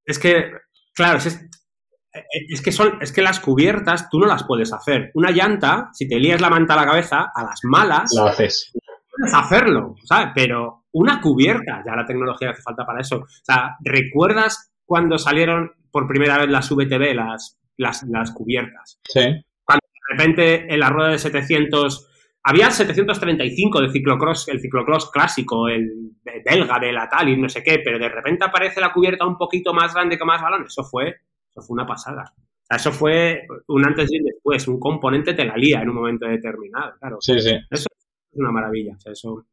es 0.06 0.20
que, 0.20 0.52
claro, 0.94 1.20
es, 1.20 2.62
que 2.62 2.72
son, 2.72 2.98
es 3.02 3.12
que 3.12 3.22
las 3.22 3.42
cubiertas 3.42 4.10
tú 4.10 4.20
no 4.20 4.26
las 4.26 4.46
puedes 4.46 4.72
hacer. 4.72 5.12
Una 5.16 5.32
llanta, 5.32 5.90
si 5.92 6.08
te 6.08 6.18
lías 6.18 6.40
la 6.40 6.50
manta 6.50 6.76
a 6.76 6.78
la 6.78 6.86
cabeza, 6.86 7.32
a 7.36 7.44
las 7.44 7.60
malas... 7.64 8.14
La 8.16 8.30
haces. 8.30 8.72
Puedes 8.74 9.34
hacerlo, 9.34 9.96
¿sabes? 10.06 10.30
Pero 10.34 10.86
una 10.94 11.20
cubierta, 11.20 11.84
ya 11.86 11.96
la 11.96 12.06
tecnología 12.06 12.52
hace 12.52 12.62
falta 12.62 12.86
para 12.86 13.02
eso. 13.02 13.18
O 13.18 13.44
sea, 13.44 13.76
¿recuerdas 13.82 14.72
cuando 14.86 15.18
salieron 15.18 15.74
por 15.92 16.08
primera 16.08 16.38
vez 16.38 16.48
las 16.48 16.72
VTB, 16.72 17.16
las, 17.16 17.60
las, 17.76 18.04
las 18.04 18.32
cubiertas? 18.32 18.98
Sí. 19.04 19.44
Cuando 19.66 19.86
de 19.92 20.16
repente 20.16 20.74
en 20.74 20.80
la 20.80 20.90
rueda 20.90 21.10
de 21.10 21.20
700 21.20 22.08
había 22.50 22.72
735 22.72 23.82
de 23.82 23.92
ciclocross, 23.92 24.48
el 24.48 24.62
ciclocross 24.62 25.12
clásico, 25.12 25.68
el 25.68 26.14
belga 26.46 26.80
de 26.80 26.94
la 26.94 27.10
tal 27.10 27.28
y 27.28 27.36
no 27.36 27.50
sé 27.50 27.62
qué, 27.62 27.80
pero 27.84 28.00
de 28.00 28.08
repente 28.08 28.46
aparece 28.46 28.80
la 28.80 28.94
cubierta 28.94 29.26
un 29.26 29.38
poquito 29.38 29.74
más 29.74 29.94
grande 29.94 30.18
que 30.18 30.24
más 30.24 30.42
balón. 30.42 30.64
Eso 30.66 30.86
fue, 30.86 31.10
eso 31.10 31.62
fue 31.62 31.74
una 31.74 31.86
pasada. 31.86 32.34
eso 32.70 32.94
fue 32.94 33.42
un 33.68 33.86
antes 33.86 34.10
y 34.14 34.20
un 34.20 34.26
después. 34.28 34.66
Un 34.70 34.80
componente 34.80 35.34
te 35.34 35.44
la 35.44 35.58
lía 35.58 35.82
en 35.82 35.90
un 35.90 35.96
momento 35.96 36.26
determinado, 36.26 36.94
claro. 36.98 37.18
Sí, 37.20 37.38
sí. 37.38 37.52
Eso 37.70 37.88
es 37.92 38.40
una 38.40 38.52
maravilla. 38.54 38.96
eso, 39.04 39.46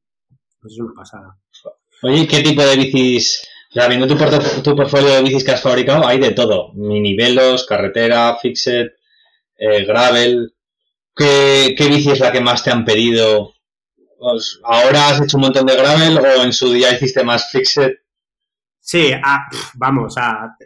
es 0.65 0.79
una 0.79 0.95
pasada. 0.95 1.37
Oye, 2.03 2.29
¿qué 2.29 2.43
tipo 2.45 2.63
de 2.63 2.77
bicis? 2.77 3.45
O 3.71 3.73
sea, 3.73 3.89
viendo 3.89 4.07
tu, 4.07 4.15
tu 4.63 4.77
portfolio 4.77 5.17
de 5.17 5.23
bicis 5.23 5.43
que 5.43 5.51
has 5.51 5.63
fabricado, 5.63 6.07
hay 6.07 6.21
de 6.21 6.31
todo. 6.31 6.73
Minivelos, 6.75 7.67
carretera, 7.67 8.37
fixed, 8.41 8.93
eh, 9.59 9.85
gravel. 9.85 10.54
¿Qué, 11.17 11.75
bici 11.89 12.11
es 12.11 12.21
la 12.21 12.33
que 12.33 12.41
más 12.41 12.65
te 12.65 12.71
han 12.71 12.85
pedido? 12.85 13.55
Pues, 14.19 14.61
¿Ahora 14.65 15.09
has 15.09 15.23
hecho 15.23 15.37
un 15.37 15.43
montón 15.43 15.67
de 15.67 15.77
gravel 15.77 16.19
o 16.19 16.43
en 16.43 16.53
su 16.53 16.73
día 16.73 16.93
hiciste 16.93 17.23
más 17.23 17.51
fixed? 17.51 17.93
Sí, 18.81 19.13
ah, 19.23 19.47
vamos, 19.75 20.15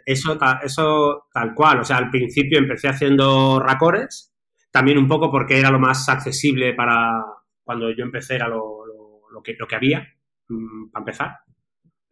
eso, 0.05 0.37
eso 0.63 1.27
tal 1.31 1.53
cual. 1.53 1.81
O 1.81 1.83
sea, 1.83 1.97
al 1.97 2.09
principio 2.09 2.57
empecé 2.57 2.89
haciendo 2.89 3.59
racores, 3.59 4.33
también 4.71 4.97
un 4.97 5.07
poco 5.07 5.31
porque 5.31 5.59
era 5.59 5.71
lo 5.71 5.79
más 5.79 6.09
accesible 6.09 6.73
para 6.73 7.23
cuando 7.63 7.91
yo 7.91 8.03
empecé, 8.03 8.35
era 8.35 8.47
lo, 8.47 8.83
que, 9.43 9.55
lo 9.57 9.67
que 9.67 9.75
había, 9.75 10.07
mm, 10.49 10.89
para 10.91 11.01
empezar. 11.01 11.37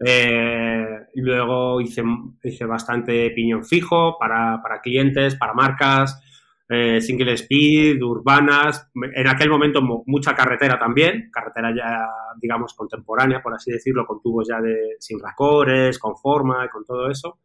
Eh, 0.05 0.85
luego 1.15 1.81
hice, 1.81 2.03
hice 2.43 2.65
bastante 2.65 3.31
piñón 3.31 3.65
fijo 3.65 4.17
para, 4.19 4.61
para 4.61 4.79
clientes, 4.81 5.35
para 5.35 5.53
marcas, 5.53 6.21
eh, 6.69 6.99
single 7.01 7.33
speed, 7.33 8.01
urbanas. 8.01 8.89
En 8.93 9.27
aquel 9.27 9.49
momento 9.49 9.81
mucha 9.81 10.35
carretera 10.35 10.77
también, 10.77 11.29
carretera 11.31 11.73
ya, 11.75 12.07
digamos, 12.39 12.73
contemporánea, 12.73 13.41
por 13.41 13.53
así 13.53 13.71
decirlo, 13.71 14.05
con 14.05 14.21
tubos 14.21 14.47
ya 14.49 14.59
de 14.61 14.95
sin 14.99 15.19
racores, 15.19 15.99
con 15.99 16.15
forma 16.17 16.65
y 16.65 16.69
con 16.69 16.85
todo 16.85 17.09
eso. 17.09 17.39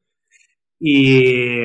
Y, 0.79 1.61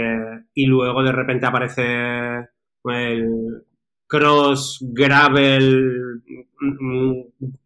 y 0.53 0.65
luego 0.67 1.01
de 1.01 1.11
repente 1.11 1.47
aparece 1.47 2.47
el 2.83 3.63
cross, 4.07 4.79
gravel, 4.93 6.21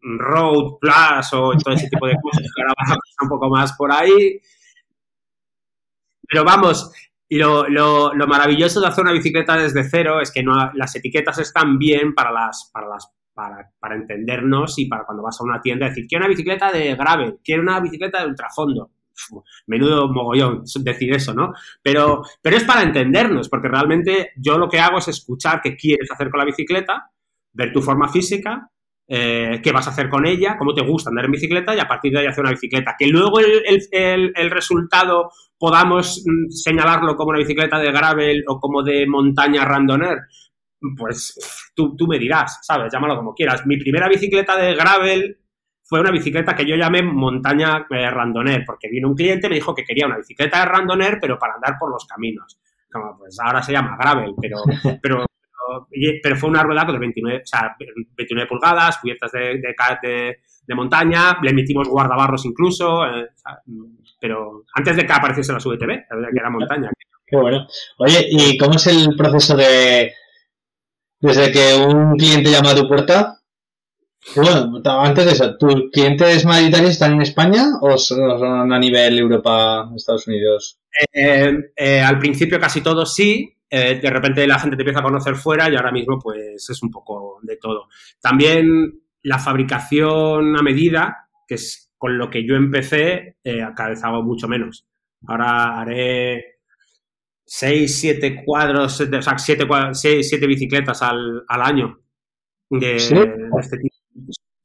road, 0.02 0.78
plus 0.80 1.32
o 1.32 1.52
todo 1.62 1.74
ese 1.74 1.88
tipo 1.88 2.06
de 2.06 2.16
cosas 2.20 2.42
que 2.42 2.62
ahora 2.62 2.74
vamos 2.78 2.98
un 3.22 3.28
poco 3.28 3.48
más 3.48 3.72
por 3.74 3.92
ahí. 3.92 4.40
Pero 6.28 6.44
vamos, 6.44 6.92
lo, 7.36 7.68
lo, 7.68 8.14
lo, 8.14 8.26
maravilloso 8.26 8.80
de 8.80 8.88
hacer 8.88 9.04
una 9.04 9.12
bicicleta 9.12 9.56
desde 9.56 9.84
cero 9.84 10.20
es 10.20 10.30
que 10.30 10.42
no, 10.42 10.72
las 10.74 10.94
etiquetas 10.96 11.38
están 11.38 11.78
bien 11.78 12.14
para 12.14 12.32
las, 12.32 12.70
para 12.72 12.88
las 12.88 13.08
para, 13.34 13.70
para, 13.80 13.94
entendernos 13.94 14.78
y 14.78 14.86
para 14.86 15.04
cuando 15.04 15.22
vas 15.22 15.40
a 15.40 15.44
una 15.44 15.60
tienda 15.60 15.88
decir, 15.88 16.06
quiero 16.06 16.24
una 16.24 16.28
bicicleta 16.28 16.70
de 16.70 16.94
gravel, 16.94 17.38
quiero 17.42 17.62
una 17.62 17.80
bicicleta 17.80 18.20
de 18.20 18.28
ultrafondo. 18.28 18.90
menudo 19.66 20.08
mogollón 20.08 20.64
decir 20.80 21.14
eso, 21.14 21.34
¿no? 21.34 21.52
Pero, 21.82 22.22
pero 22.40 22.56
es 22.56 22.64
para 22.64 22.82
entendernos, 22.82 23.48
porque 23.48 23.68
realmente 23.68 24.30
yo 24.36 24.58
lo 24.58 24.68
que 24.68 24.80
hago 24.80 24.98
es 24.98 25.08
escuchar 25.08 25.60
qué 25.62 25.76
quieres 25.76 26.10
hacer 26.10 26.30
con 26.30 26.38
la 26.38 26.46
bicicleta, 26.46 27.10
ver 27.52 27.72
tu 27.72 27.82
forma 27.82 28.08
física, 28.08 28.70
eh, 29.14 29.60
qué 29.62 29.72
vas 29.72 29.86
a 29.86 29.90
hacer 29.90 30.08
con 30.08 30.24
ella, 30.24 30.56
cómo 30.56 30.72
te 30.72 30.80
gusta 30.80 31.10
andar 31.10 31.26
en 31.26 31.32
bicicleta 31.32 31.76
y 31.76 31.78
a 31.78 31.86
partir 31.86 32.10
de 32.10 32.20
ahí 32.20 32.26
hacer 32.26 32.44
una 32.44 32.52
bicicleta. 32.52 32.96
Que 32.98 33.08
luego 33.08 33.40
el, 33.40 33.62
el, 33.90 34.32
el, 34.34 34.50
resultado 34.50 35.30
podamos 35.58 36.24
mm, 36.24 36.48
señalarlo 36.48 37.14
como 37.14 37.28
una 37.28 37.40
bicicleta 37.40 37.78
de 37.78 37.92
gravel 37.92 38.42
o 38.48 38.58
como 38.58 38.82
de 38.82 39.06
montaña 39.06 39.66
randoner, 39.66 40.16
pues 40.96 41.70
tú, 41.74 41.94
tú 41.94 42.06
me 42.06 42.18
dirás, 42.18 42.60
¿sabes? 42.62 42.90
Llámalo 42.90 43.16
como 43.16 43.34
quieras. 43.34 43.66
Mi 43.66 43.76
primera 43.76 44.08
bicicleta 44.08 44.56
de 44.56 44.74
gravel 44.74 45.36
fue 45.82 46.00
una 46.00 46.10
bicicleta 46.10 46.54
que 46.54 46.64
yo 46.64 46.74
llamé 46.76 47.02
montaña 47.02 47.86
eh, 47.90 48.08
randoner, 48.08 48.64
porque 48.64 48.88
vino 48.88 49.08
un 49.08 49.14
cliente 49.14 49.46
y 49.46 49.50
me 49.50 49.56
dijo 49.56 49.74
que 49.74 49.84
quería 49.84 50.06
una 50.06 50.16
bicicleta 50.16 50.60
de 50.60 50.64
randoner, 50.64 51.18
pero 51.20 51.38
para 51.38 51.56
andar 51.56 51.76
por 51.78 51.90
los 51.90 52.06
caminos. 52.06 52.58
Como, 52.90 53.18
pues 53.18 53.36
ahora 53.44 53.62
se 53.62 53.72
llama 53.72 53.94
gravel, 54.00 54.32
pero, 54.40 54.56
pero 55.02 55.26
pero 56.22 56.36
fue 56.36 56.50
una 56.50 56.62
rueda 56.62 56.84
de 56.84 56.98
29, 56.98 57.42
o 57.42 57.46
sea, 57.46 57.76
29 57.78 58.48
pulgadas, 58.48 58.98
cubiertas 58.98 59.32
de, 59.32 59.60
de, 59.60 60.36
de, 60.66 60.74
montaña, 60.74 61.38
le 61.42 61.52
metimos 61.52 61.88
guardabarros 61.88 62.44
incluso, 62.44 63.06
eh, 63.06 63.28
pero 64.20 64.64
antes 64.74 64.96
de 64.96 65.06
que 65.06 65.12
apareciese 65.12 65.52
la 65.52 65.58
VTB, 65.58 65.86
que 65.86 66.38
era 66.38 66.50
montaña. 66.50 66.90
Bueno. 67.30 67.66
Oye, 67.98 68.26
¿y 68.28 68.58
cómo 68.58 68.74
es 68.74 68.86
el 68.88 69.16
proceso 69.16 69.56
de 69.56 70.12
desde 71.20 71.52
que 71.52 71.74
un 71.76 72.16
cliente 72.16 72.50
llama 72.50 72.72
a 72.72 72.74
tu 72.74 72.88
puerta? 72.88 73.41
Bueno, 74.36 74.80
antes 74.84 75.24
de 75.24 75.32
eso, 75.32 75.56
¿tus 75.56 75.90
clientes 75.92 76.46
mayoritarios 76.46 76.92
están 76.92 77.14
en 77.14 77.22
España 77.22 77.64
o 77.80 77.98
son 77.98 78.72
a 78.72 78.78
nivel 78.78 79.18
Europa, 79.18 79.90
Estados 79.96 80.26
Unidos? 80.28 80.78
Eh, 81.12 81.52
eh, 81.76 82.00
al 82.00 82.18
principio 82.18 82.60
casi 82.60 82.80
todos 82.82 83.14
sí, 83.14 83.52
eh, 83.68 83.98
de 84.00 84.10
repente 84.10 84.46
la 84.46 84.58
gente 84.58 84.76
te 84.76 84.82
empieza 84.82 85.00
a 85.00 85.04
conocer 85.04 85.34
fuera 85.34 85.68
y 85.68 85.74
ahora 85.74 85.90
mismo 85.90 86.18
pues 86.18 86.68
es 86.70 86.82
un 86.82 86.90
poco 86.90 87.40
de 87.42 87.56
todo. 87.56 87.88
También 88.20 89.02
la 89.22 89.38
fabricación 89.38 90.56
a 90.56 90.62
medida, 90.62 91.28
que 91.46 91.56
es 91.56 91.90
con 91.98 92.16
lo 92.16 92.30
que 92.30 92.46
yo 92.46 92.54
empecé, 92.54 93.38
cada 93.76 93.90
vez 93.90 94.02
hago 94.04 94.22
mucho 94.22 94.48
menos. 94.48 94.86
Ahora 95.26 95.80
haré 95.80 96.58
6, 97.44 98.00
7 98.00 98.42
cuadros, 98.44 99.00
o 99.00 99.22
sea, 99.22 99.38
7, 99.38 99.66
siete 100.22 100.46
bicicletas 100.46 101.02
al, 101.02 101.44
al 101.46 101.62
año 101.62 102.02
de, 102.70 102.96
este 102.96 103.78
tipo. 103.78 103.91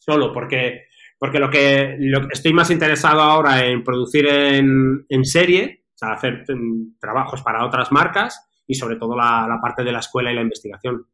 Solo 0.08 0.32
porque, 0.32 0.86
porque 1.20 1.40
lo, 1.40 1.50
que, 1.50 1.98
lo 2.00 2.30
estoy 2.32 2.54
más 2.54 2.72
interesado 2.72 3.20
ahora 3.20 3.66
en 3.66 3.84
producir 3.84 4.26
en, 4.28 5.06
en 5.10 5.26
serie, 5.26 5.84
o 5.94 5.98
sea, 5.98 6.14
hacer 6.14 6.46
mm, 6.48 6.98
trabajos 6.98 7.42
para 7.42 7.66
otras 7.66 7.92
marcas 7.92 8.48
y 8.66 8.76
sobre 8.76 8.96
todo 8.96 9.18
la, 9.18 9.60
parte 9.62 9.84
de 9.84 9.92
la 9.92 10.00
escuela 10.00 10.32
y 10.32 10.36
la 10.36 10.42
investigación. 10.42 11.06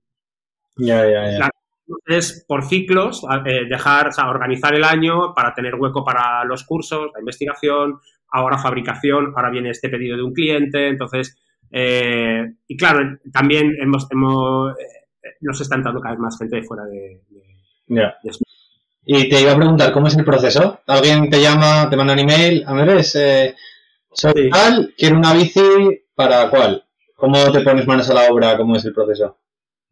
Ya, 0.77 1.03
ya, 1.09 1.39
ya. 1.39 1.49
Es 2.05 2.45
por 2.47 2.65
ciclos, 2.65 3.25
eh, 3.45 3.65
dejar, 3.67 4.09
o 4.09 4.11
sea, 4.11 4.29
organizar 4.29 4.75
el 4.75 4.83
año 4.83 5.33
para 5.33 5.53
tener 5.53 5.75
hueco 5.75 6.03
para 6.03 6.43
los 6.45 6.63
cursos, 6.63 7.11
la 7.13 7.19
investigación, 7.19 7.99
ahora 8.31 8.57
fabricación, 8.57 9.33
ahora 9.35 9.49
viene 9.49 9.71
este 9.71 9.89
pedido 9.89 10.17
de 10.17 10.23
un 10.23 10.33
cliente, 10.33 10.87
entonces, 10.87 11.37
eh, 11.71 12.45
y 12.67 12.77
claro, 12.77 13.17
también 13.31 13.75
hemos, 13.79 14.07
hemos 14.11 14.71
eh, 14.71 15.35
nos 15.41 15.59
está 15.61 15.75
entrando 15.75 15.99
cada 15.99 16.13
vez 16.13 16.21
más 16.21 16.37
gente 16.37 16.57
de 16.57 16.63
fuera 16.63 16.85
de, 16.85 17.21
de, 17.87 18.13
Y 19.05 19.27
te 19.29 19.41
iba 19.41 19.51
a 19.51 19.57
preguntar, 19.57 19.91
¿cómo 19.91 20.07
es 20.07 20.15
el 20.15 20.23
proceso? 20.23 20.79
¿Alguien 20.87 21.29
te 21.29 21.41
llama, 21.41 21.89
te 21.89 21.97
manda 21.97 22.13
un 22.13 22.19
email? 22.19 22.63
A 22.65 22.73
ver, 22.73 23.01
eh, 23.15 23.55
soy 24.11 24.49
tal, 24.49 24.93
quiero 24.97 25.17
una 25.17 25.33
bici, 25.33 26.05
¿para 26.15 26.49
cuál? 26.49 26.85
¿Cómo 27.15 27.51
te 27.51 27.61
pones 27.61 27.85
manos 27.85 28.09
a 28.09 28.13
la 28.13 28.31
obra? 28.31 28.55
¿Cómo 28.55 28.77
es 28.77 28.85
el 28.85 28.93
proceso? 28.93 29.39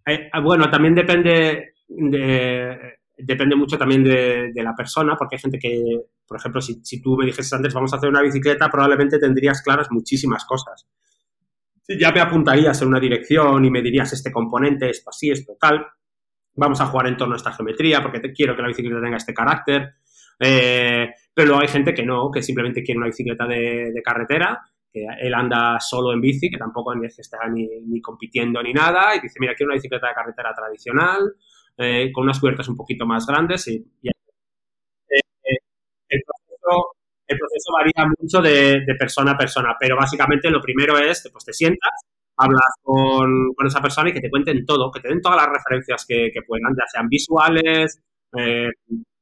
Eh, 0.05 0.29
ah, 0.31 0.39
bueno, 0.39 0.69
también 0.69 0.95
depende 0.95 1.73
de, 1.87 2.77
depende 3.17 3.55
mucho 3.55 3.77
también 3.77 4.03
de, 4.03 4.51
la 4.55 4.73
persona, 4.75 5.15
porque 5.17 5.35
hay 5.35 5.41
gente 5.41 5.59
que, 5.59 5.83
por 6.25 6.37
ejemplo, 6.37 6.61
si, 6.61 7.01
tú 7.01 7.17
me 7.17 7.25
dijese 7.25 7.55
antes 7.55 7.73
vamos 7.73 7.91
a 7.93 7.97
hacer 7.97 8.09
una 8.09 8.21
bicicleta, 8.21 8.69
probablemente 8.69 9.19
tendrías 9.19 9.61
claras 9.61 9.87
muchísimas 9.91 10.45
cosas. 10.45 10.87
Ya 11.99 12.11
me 12.11 12.21
apuntarías 12.21 12.81
en 12.81 12.87
una 12.87 12.99
dirección 12.99 13.65
y 13.65 13.69
me 13.69 13.81
dirías 13.81 14.13
este 14.13 14.31
componente, 14.31 14.89
esto 14.89 15.09
así, 15.09 15.31
esto 15.31 15.57
tal. 15.59 15.85
Vamos 16.55 16.81
a 16.81 16.87
jugar 16.87 17.07
en 17.07 17.17
torno 17.17 17.33
a 17.33 17.37
esta 17.37 17.53
geometría 17.53 18.01
porque 18.01 18.33
quiero 18.33 18.55
que 18.55 18.61
la 18.61 18.67
bicicleta 18.67 19.01
tenga 19.01 19.17
este 19.17 19.33
carácter. 19.33 19.95
Eh, 20.39 21.09
pero 21.33 21.47
luego 21.47 21.61
hay 21.61 21.67
gente 21.67 21.93
que 21.93 22.03
no, 22.03 22.29
que 22.31 22.41
simplemente 22.41 22.83
quiere 22.83 22.97
una 22.97 23.07
bicicleta 23.07 23.45
de, 23.47 23.93
carretera 24.03 24.59
que 24.91 25.05
él 25.21 25.33
anda 25.33 25.79
solo 25.79 26.11
en 26.11 26.19
bici, 26.19 26.49
que 26.49 26.57
tampoco 26.57 26.93
es 27.01 27.15
que 27.15 27.21
está 27.21 27.37
ni, 27.47 28.01
compitiendo 28.01 28.61
ni 28.61 28.73
nada, 28.73 29.15
y 29.15 29.21
dice, 29.21 29.39
mira, 29.39 29.55
quiero 29.55 29.69
una 29.69 29.75
bicicleta 29.75 30.09
de 30.09 30.13
carretera 30.13 30.53
tradicional, 30.53 31.33
eh, 31.77 32.11
con 32.11 32.25
unas 32.25 32.39
cubiertas 32.39 32.67
un 32.67 32.75
poquito 32.75 33.05
más 33.05 33.25
grandes, 33.25 33.67
y, 33.69 33.75
eh, 33.77 34.11
eh, 35.09 35.57
el, 36.09 36.21
proceso, 36.25 37.71
varía 37.73 38.11
mucho 38.19 38.41
de, 38.41 38.83
persona 38.99 39.31
a 39.31 39.37
persona, 39.37 39.77
pero 39.79 39.95
básicamente 39.95 40.49
lo 40.49 40.59
primero 40.59 40.97
es, 40.97 41.29
pues 41.31 41.45
te 41.45 41.53
sientas, 41.53 41.91
hablas 42.41 42.73
con, 42.81 43.53
esa 43.65 43.81
persona 43.81 44.09
y 44.09 44.13
que 44.13 44.21
te 44.21 44.29
cuenten 44.29 44.65
todo, 44.65 44.91
que 44.91 44.99
te 44.99 45.09
den 45.09 45.21
todas 45.21 45.37
las 45.37 45.47
referencias 45.47 46.05
que, 46.07 46.31
puedan, 46.47 46.73
ya 46.77 46.85
sean 46.91 47.07
visuales, 47.07 48.01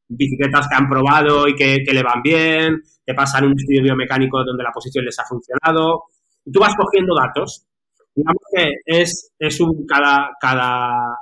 bicicletas 0.08 0.68
que 0.68 0.76
han 0.76 0.90
probado 0.90 1.48
y 1.48 1.56
que, 1.56 1.84
le 1.86 2.04
van 2.04 2.22
bien, 2.24 2.82
te 3.06 3.14
pasan 3.14 3.46
un 3.46 3.54
estudio 3.58 3.84
biomecánico 3.84 4.44
donde 4.44 4.64
la 4.64 4.72
posición 4.72 5.06
les 5.06 5.20
ha 5.20 5.26
funcionado, 5.26 6.04
y 6.46 6.52
tú 6.52 6.60
vas 6.60 6.76
cogiendo 6.76 7.14
datos. 7.16 7.66
Digamos 8.16 8.42
que 8.54 8.72
es, 8.86 9.32
es 9.38 9.60
un, 9.62 9.86
cada, 9.86 10.32
cada, 10.42 11.16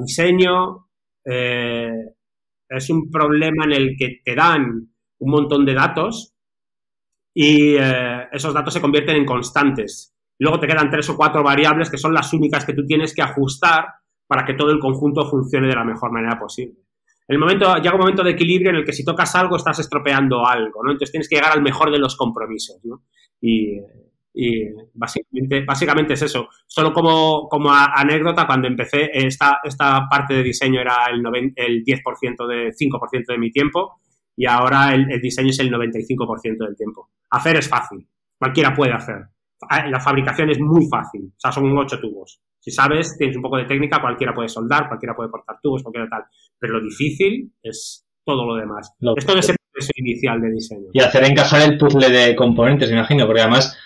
diseño 0.00 0.88
eh, 1.24 1.92
es 2.68 2.90
un 2.90 3.10
problema 3.10 3.64
en 3.64 3.72
el 3.72 3.96
que 3.96 4.20
te 4.24 4.34
dan 4.34 4.88
un 5.20 5.30
montón 5.30 5.64
de 5.64 5.74
datos 5.74 6.34
y 7.34 7.76
eh, 7.76 8.28
esos 8.32 8.52
datos 8.52 8.74
se 8.74 8.80
convierten 8.80 9.16
en 9.16 9.24
constantes. 9.24 10.14
Luego 10.38 10.60
te 10.60 10.66
quedan 10.66 10.90
tres 10.90 11.08
o 11.10 11.16
cuatro 11.16 11.42
variables 11.42 11.90
que 11.90 11.98
son 11.98 12.14
las 12.14 12.32
únicas 12.32 12.64
que 12.64 12.74
tú 12.74 12.86
tienes 12.86 13.14
que 13.14 13.22
ajustar 13.22 13.86
para 14.26 14.44
que 14.44 14.54
todo 14.54 14.70
el 14.70 14.78
conjunto 14.78 15.28
funcione 15.28 15.68
de 15.68 15.74
la 15.74 15.84
mejor 15.84 16.12
manera 16.12 16.38
posible 16.38 16.78
el 17.28 17.38
momento, 17.38 17.76
llega 17.76 17.94
un 17.94 18.00
momento 18.00 18.24
de 18.24 18.30
equilibrio 18.30 18.70
en 18.70 18.76
el 18.76 18.84
que 18.84 18.94
si 18.94 19.04
tocas 19.04 19.34
algo 19.34 19.56
estás 19.56 19.78
estropeando 19.78 20.46
algo, 20.46 20.82
¿no? 20.82 20.92
Entonces 20.92 21.12
tienes 21.12 21.28
que 21.28 21.36
llegar 21.36 21.52
al 21.52 21.62
mejor 21.62 21.92
de 21.92 21.98
los 21.98 22.16
compromisos, 22.16 22.80
¿no? 22.84 23.02
Y, 23.40 23.78
básicamente, 24.94 25.64
básicamente 25.64 26.14
es 26.14 26.22
eso. 26.22 26.48
Solo 26.66 26.92
como, 26.92 27.70
anécdota, 27.70 28.46
cuando 28.46 28.66
empecé, 28.66 29.10
esta, 29.12 29.58
esta 29.62 30.08
parte 30.08 30.34
de 30.34 30.42
diseño 30.42 30.80
era 30.80 31.06
el, 31.10 31.22
el 31.56 31.84
10% 31.84 32.46
de 32.46 32.72
5% 32.72 33.26
de 33.26 33.38
mi 33.38 33.50
tiempo 33.50 34.00
y 34.34 34.46
ahora 34.46 34.94
el 34.94 35.20
diseño 35.20 35.50
es 35.50 35.58
el 35.58 35.70
95% 35.70 36.66
del 36.66 36.76
tiempo. 36.76 37.10
Hacer 37.30 37.56
es 37.56 37.68
fácil, 37.68 38.06
cualquiera 38.38 38.74
puede 38.74 38.92
hacer. 38.92 39.26
La 39.90 40.00
fabricación 40.00 40.50
es 40.50 40.60
muy 40.60 40.86
fácil, 40.88 41.32
o 41.36 41.40
sea, 41.40 41.50
son 41.50 41.76
ocho 41.76 41.98
tubos. 41.98 42.40
Si 42.60 42.70
sabes, 42.70 43.16
tienes 43.16 43.36
un 43.36 43.42
poco 43.42 43.56
de 43.56 43.64
técnica, 43.64 44.00
cualquiera 44.00 44.34
puede 44.34 44.48
soldar, 44.48 44.88
cualquiera 44.88 45.14
puede 45.14 45.30
cortar 45.30 45.58
tubos, 45.62 45.82
cualquiera 45.82 46.08
tal. 46.08 46.24
Pero 46.58 46.74
lo 46.74 46.84
difícil 46.84 47.52
es 47.62 48.06
todo 48.24 48.46
lo 48.46 48.54
demás. 48.56 48.92
es 49.16 49.26
todo 49.26 49.38
ese 49.38 49.54
proceso 49.72 49.92
inicial 49.96 50.40
de 50.40 50.50
diseño. 50.50 50.88
Y 50.92 51.00
hacer 51.00 51.24
encajar 51.24 51.62
el 51.62 51.78
puzzle 51.78 52.10
de 52.10 52.36
componentes, 52.36 52.90
me 52.90 52.96
imagino, 52.96 53.26
porque 53.26 53.40
además 53.40 53.76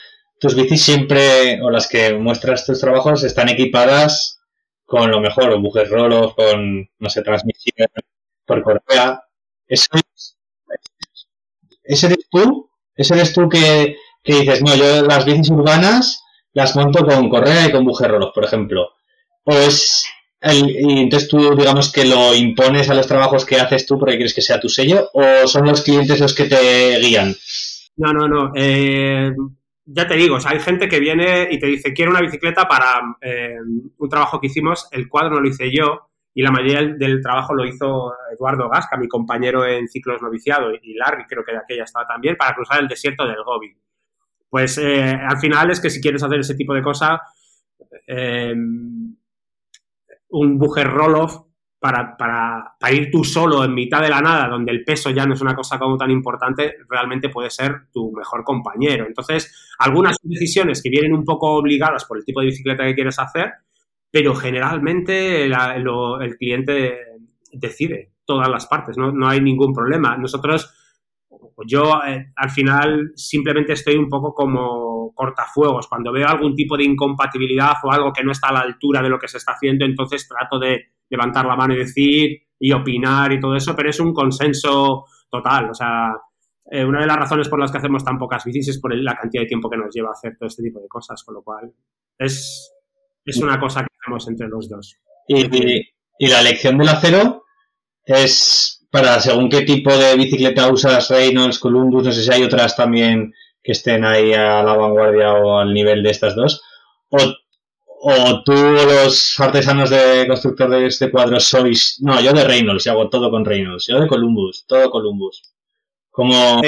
tus 0.41 0.57
bicis 0.57 0.83
siempre, 0.83 1.62
o 1.62 1.70
las 1.70 1.89
que 1.89 2.14
muestras 2.14 2.66
tus 2.66 2.81
trabajos, 2.81 3.23
están 3.23 3.49
equipadas 3.49 4.41
con 4.85 5.11
lo 5.11 5.20
mejor, 5.20 5.59
bujes 5.61 5.89
rolos, 5.89 6.35
con, 6.35 6.91
no 6.99 7.09
sé, 7.09 7.23
transmisión 7.23 7.89
por 8.45 8.62
correa. 8.62 9.23
Eso 9.66 9.87
es, 9.95 10.37
ese 11.85 12.07
eres 12.07 12.29
tú, 12.31 12.68
ese 12.95 13.14
eres 13.14 13.33
tú 13.33 13.49
que, 13.49 13.97
que 14.23 14.41
dices, 14.41 14.62
no, 14.62 14.75
yo 14.75 15.03
las 15.03 15.25
bicis 15.25 15.51
urbanas 15.51 16.23
las 16.53 16.77
monto 16.77 17.05
con 17.05 17.29
correa 17.29 17.66
y 17.66 17.73
con 17.73 17.85
bujerrolos, 17.85 18.31
por 18.35 18.45
ejemplo. 18.45 18.91
O 19.45 19.53
es 19.53 20.07
el, 20.41 20.70
y 20.70 21.01
entonces 21.01 21.29
tú, 21.29 21.57
digamos 21.57 21.93
que 21.93 22.05
lo 22.05 22.35
impones 22.35 22.91
a 22.91 22.95
los 22.95 23.07
trabajos 23.07 23.45
que 23.45 23.57
haces 23.57 23.87
tú 23.87 23.99
porque 23.99 24.16
quieres 24.16 24.35
que 24.35 24.43
sea 24.43 24.61
tu 24.61 24.68
sello, 24.68 25.09
o 25.12 25.47
son 25.47 25.66
los 25.66 25.83
clientes 25.83 26.20
los 26.20 26.35
que 26.35 26.45
te 26.45 26.99
guían. 26.99 27.35
No, 27.97 28.12
no, 28.12 28.29
no. 28.29 28.53
Eh, 28.55 29.33
ya 29.85 30.07
te 30.07 30.14
digo, 30.14 30.39
hay 30.45 30.61
gente 30.61 30.89
que 30.89 31.01
viene 31.01 31.49
y 31.51 31.59
te 31.59 31.66
dice, 31.66 31.93
quiero 31.93 32.11
una 32.11 32.20
bicicleta 32.20 32.66
para 32.66 33.16
eh, 33.20 33.57
un 33.99 34.09
trabajo 34.09 34.41
que 34.41 34.47
hicimos, 34.47 34.89
el 34.93 35.09
cuadro 35.09 35.35
no 35.35 35.41
lo 35.41 35.49
hice 35.49 35.70
yo, 35.75 36.09
y 36.35 36.43
la 36.43 36.51
mayoría 36.51 36.79
del, 36.79 36.99
del 36.99 37.23
trabajo 37.23 37.55
lo 37.55 37.66
hizo 37.66 38.12
Eduardo 38.33 38.68
Gasca, 38.68 38.97
mi 38.97 39.09
compañero 39.09 39.66
en 39.66 39.89
ciclos 39.89 40.23
noviciado, 40.23 40.73
y 40.73 40.95
Larry 40.95 41.25
creo 41.29 41.45
que 41.45 41.53
de 41.53 41.59
aquella 41.59 41.85
estaba 41.85 42.07
también, 42.07 42.37
para 42.37 42.55
cruzar 42.55 42.81
el 42.81 42.89
desierto 42.89 43.27
del 43.27 43.43
Gobi. 43.45 43.77
Pues 44.53 44.77
eh, 44.77 45.03
al 45.03 45.39
final 45.39 45.71
es 45.71 45.81
que 45.81 45.89
si 45.89 45.99
quieres 45.99 46.23
hacer 46.23 46.41
ese 46.41 46.55
tipo 46.55 46.75
de 46.75 46.83
cosas, 46.83 47.19
eh, 48.07 48.53
un 50.29 50.59
bugger 50.59 50.89
roll-off 50.89 51.39
para, 51.79 52.15
para, 52.19 52.75
para, 52.79 52.93
ir 52.93 53.11
tú 53.11 53.25
solo 53.25 53.65
en 53.65 53.73
mitad 53.73 54.03
de 54.03 54.11
la 54.11 54.21
nada, 54.21 54.49
donde 54.49 54.71
el 54.71 54.85
peso 54.85 55.09
ya 55.09 55.25
no 55.25 55.33
es 55.33 55.41
una 55.41 55.55
cosa 55.55 55.79
como 55.79 55.97
tan 55.97 56.11
importante, 56.11 56.75
realmente 56.87 57.31
puede 57.31 57.49
ser 57.49 57.87
tu 57.95 58.13
mejor 58.13 58.45
compañero. 58.45 59.07
Entonces, 59.07 59.75
algunas 59.79 60.19
decisiones 60.23 60.83
que 60.83 60.91
vienen 60.91 61.15
un 61.15 61.25
poco 61.25 61.53
obligadas 61.53 62.05
por 62.05 62.19
el 62.19 62.25
tipo 62.27 62.41
de 62.41 62.49
bicicleta 62.49 62.85
que 62.85 62.95
quieres 62.95 63.19
hacer, 63.19 63.53
pero 64.11 64.35
generalmente 64.35 65.47
el 65.47 66.37
cliente 66.37 66.99
decide 67.55 68.13
todas 68.27 68.51
las 68.51 68.67
partes, 68.67 68.99
¿no? 68.99 69.13
no 69.13 69.29
hay 69.31 69.41
ningún 69.41 69.73
problema. 69.73 70.15
Nosotros, 70.19 70.75
yo 71.67 72.01
eh, 72.07 72.33
al 72.37 72.51
final 72.51 73.13
simplemente 73.15 73.73
estoy 73.73 73.97
un 73.97 74.09
poco 74.09 74.35
como 74.35 75.13
cortafuegos. 75.15 75.89
Cuando 75.89 76.13
veo 76.13 76.29
algún 76.29 76.55
tipo 76.55 76.77
de 76.77 76.85
incompatibilidad 76.85 77.75
o 77.83 77.93
algo 77.93 78.13
que 78.13 78.25
no 78.25 78.33
está 78.33 78.49
a 78.49 78.53
la 78.53 78.61
altura 78.61 79.03
de 79.03 79.09
lo 79.09 79.19
que 79.19 79.29
se 79.29 79.39
está 79.39 79.53
haciendo, 79.53 79.85
entonces 79.85 80.27
trato 80.29 80.59
de 80.59 80.93
levantar 81.09 81.47
la 81.47 81.57
mano 81.57 81.75
y 81.75 81.79
decir 81.79 82.43
y 82.59 82.73
opinar 82.73 83.33
y 83.33 83.41
todo 83.41 83.57
eso, 83.57 83.75
pero 83.75 83.91
es 83.91 84.01
un 84.01 84.13
consenso 84.13 85.07
total. 85.31 85.71
O 85.71 85.75
sea, 85.75 86.13
eh, 86.71 86.85
una 86.85 87.01
de 87.01 87.07
las 87.07 87.17
razones 87.17 87.49
por 87.49 87.59
las 87.59 87.71
que 87.71 87.79
hacemos 87.79 88.05
tan 88.05 88.19
pocas 88.19 88.45
bicis 88.45 88.69
es 88.69 88.81
por 88.81 88.95
la 88.95 89.15
cantidad 89.15 89.43
de 89.43 89.49
tiempo 89.49 89.69
que 89.69 89.77
nos 89.77 89.95
lleva 89.95 90.11
hacer 90.13 90.37
todo 90.39 90.47
este 90.47 90.63
tipo 90.63 90.81
de 90.81 90.89
cosas, 90.89 91.23
con 91.25 91.35
lo 91.35 91.43
cual 91.43 91.73
es, 92.19 92.73
es 93.25 93.37
una 93.39 93.59
cosa 93.59 93.81
que 93.81 93.89
hacemos 94.01 94.29
entre 94.29 94.49
los 94.49 94.69
dos. 94.69 94.97
Y 95.27 96.29
la 96.29 96.41
elección 96.41 96.79
del 96.79 96.89
acero 96.89 97.45
es 98.05 98.82
para 98.93 99.18
según 99.18 99.49
qué 99.49 99.62
tipo 99.62 99.90
de 99.97 100.14
bicicleta 100.16 100.70
usas, 100.70 101.09
Reynolds, 101.11 101.59
Columbus, 101.59 102.05
no 102.05 102.12
sé 102.12 102.22
si 102.22 102.32
hay 102.32 102.45
otras 102.45 102.76
también 102.76 103.34
que 103.62 103.72
estén 103.72 104.05
ahí 104.05 104.34
a 104.34 104.62
la 104.62 104.76
vanguardia 104.76 105.32
o 105.32 105.59
al 105.59 105.72
nivel 105.72 106.03
de 106.05 106.11
estas 106.11 106.36
dos. 106.36 106.62
O 107.09 107.18
o 108.05 108.43
tú 108.43 108.53
los 108.53 109.38
artesanos 109.38 109.88
de 109.90 110.26
constructor 110.26 110.68
de 110.70 110.86
este 110.86 111.09
cuadro 111.09 111.38
sois... 111.38 112.01
No, 112.03 112.20
yo 112.20 112.32
de 112.32 112.43
Reynolds, 112.43 112.84
y 112.84 112.90
hago 112.90 113.09
todo 113.09 113.30
con 113.30 113.45
Reynolds. 113.45 113.86
Yo 113.86 114.01
de 114.01 114.09
Columbus, 114.09 114.66
todo 114.66 114.90
Columbus. 114.90 115.55
¿Cómo, 116.11 116.61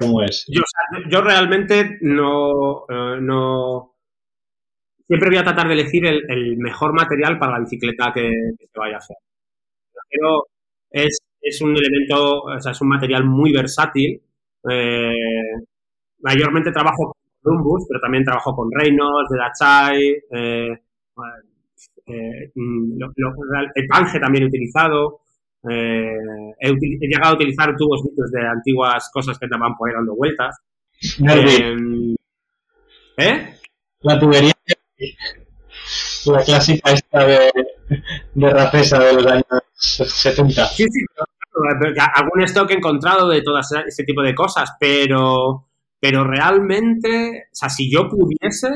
cómo 0.00 0.22
es? 0.22 0.44
Yo, 0.48 0.62
yo 1.08 1.20
realmente 1.22 1.98
no, 2.00 2.86
uh, 2.88 3.20
no... 3.20 3.94
Siempre 5.06 5.28
voy 5.28 5.38
a 5.38 5.44
tratar 5.44 5.68
de 5.68 5.74
elegir 5.74 6.04
el, 6.06 6.56
mejor 6.56 6.92
material 6.92 7.38
para 7.38 7.52
la 7.52 7.60
bicicleta 7.60 8.12
que, 8.12 8.28
que, 8.58 8.66
vaya 8.74 8.96
a 8.96 8.98
hacer. 8.98 9.16
Pero 10.10 10.46
es, 10.90 11.18
es 11.40 11.60
un 11.60 11.76
elemento, 11.76 12.42
o 12.42 12.60
sea, 12.60 12.72
es 12.72 12.80
un 12.80 12.88
material 12.88 13.24
muy 13.24 13.52
versátil. 13.52 14.20
Eh, 14.68 15.12
mayormente 16.20 16.72
trabajo 16.72 17.16
Columbus, 17.42 17.86
pero 17.88 18.00
también 18.00 18.24
trabajo 18.24 18.54
con 18.54 18.70
Reynolds, 18.72 19.30
de 19.30 19.38
Dachai, 19.38 20.22
eh, 20.30 20.78
eh, 22.06 22.52
lo, 22.54 23.12
lo, 23.16 23.34
el 23.74 23.86
Pange 23.86 24.18
también 24.18 24.44
he 24.44 24.48
utilizado. 24.48 25.20
Eh, 25.68 26.16
he, 26.60 26.68
he, 26.70 27.08
llegado 27.08 27.32
a 27.32 27.34
utilizar 27.34 27.76
tubos 27.76 28.02
de 28.32 28.46
antiguas 28.46 29.10
cosas 29.12 29.38
que 29.38 29.46
estaban 29.46 29.76
por 29.76 29.88
ahí 29.88 29.94
dando 29.94 30.14
vueltas. 30.14 30.56
¿Eh? 33.16 33.54
La 34.00 34.18
tubería, 34.18 34.52
la 36.26 36.44
clásica 36.44 36.92
esta 36.92 37.26
de, 37.26 37.50
de 38.34 38.50
Rafesa 38.50 38.98
de 38.98 39.12
los 39.14 39.26
años 39.26 39.44
70. 39.74 40.66
Sí, 40.66 40.84
sí, 40.84 41.00
algún 42.14 42.42
stock 42.42 42.70
he 42.70 42.74
encontrado 42.74 43.28
de 43.28 43.42
todo 43.42 43.58
ese 43.58 44.04
tipo 44.04 44.22
de 44.22 44.34
cosas, 44.34 44.74
pero 44.78 45.68
pero 46.00 46.24
realmente, 46.24 47.48
o 47.50 47.54
sea, 47.54 47.68
si 47.68 47.90
yo 47.90 48.08
pudiese, 48.08 48.68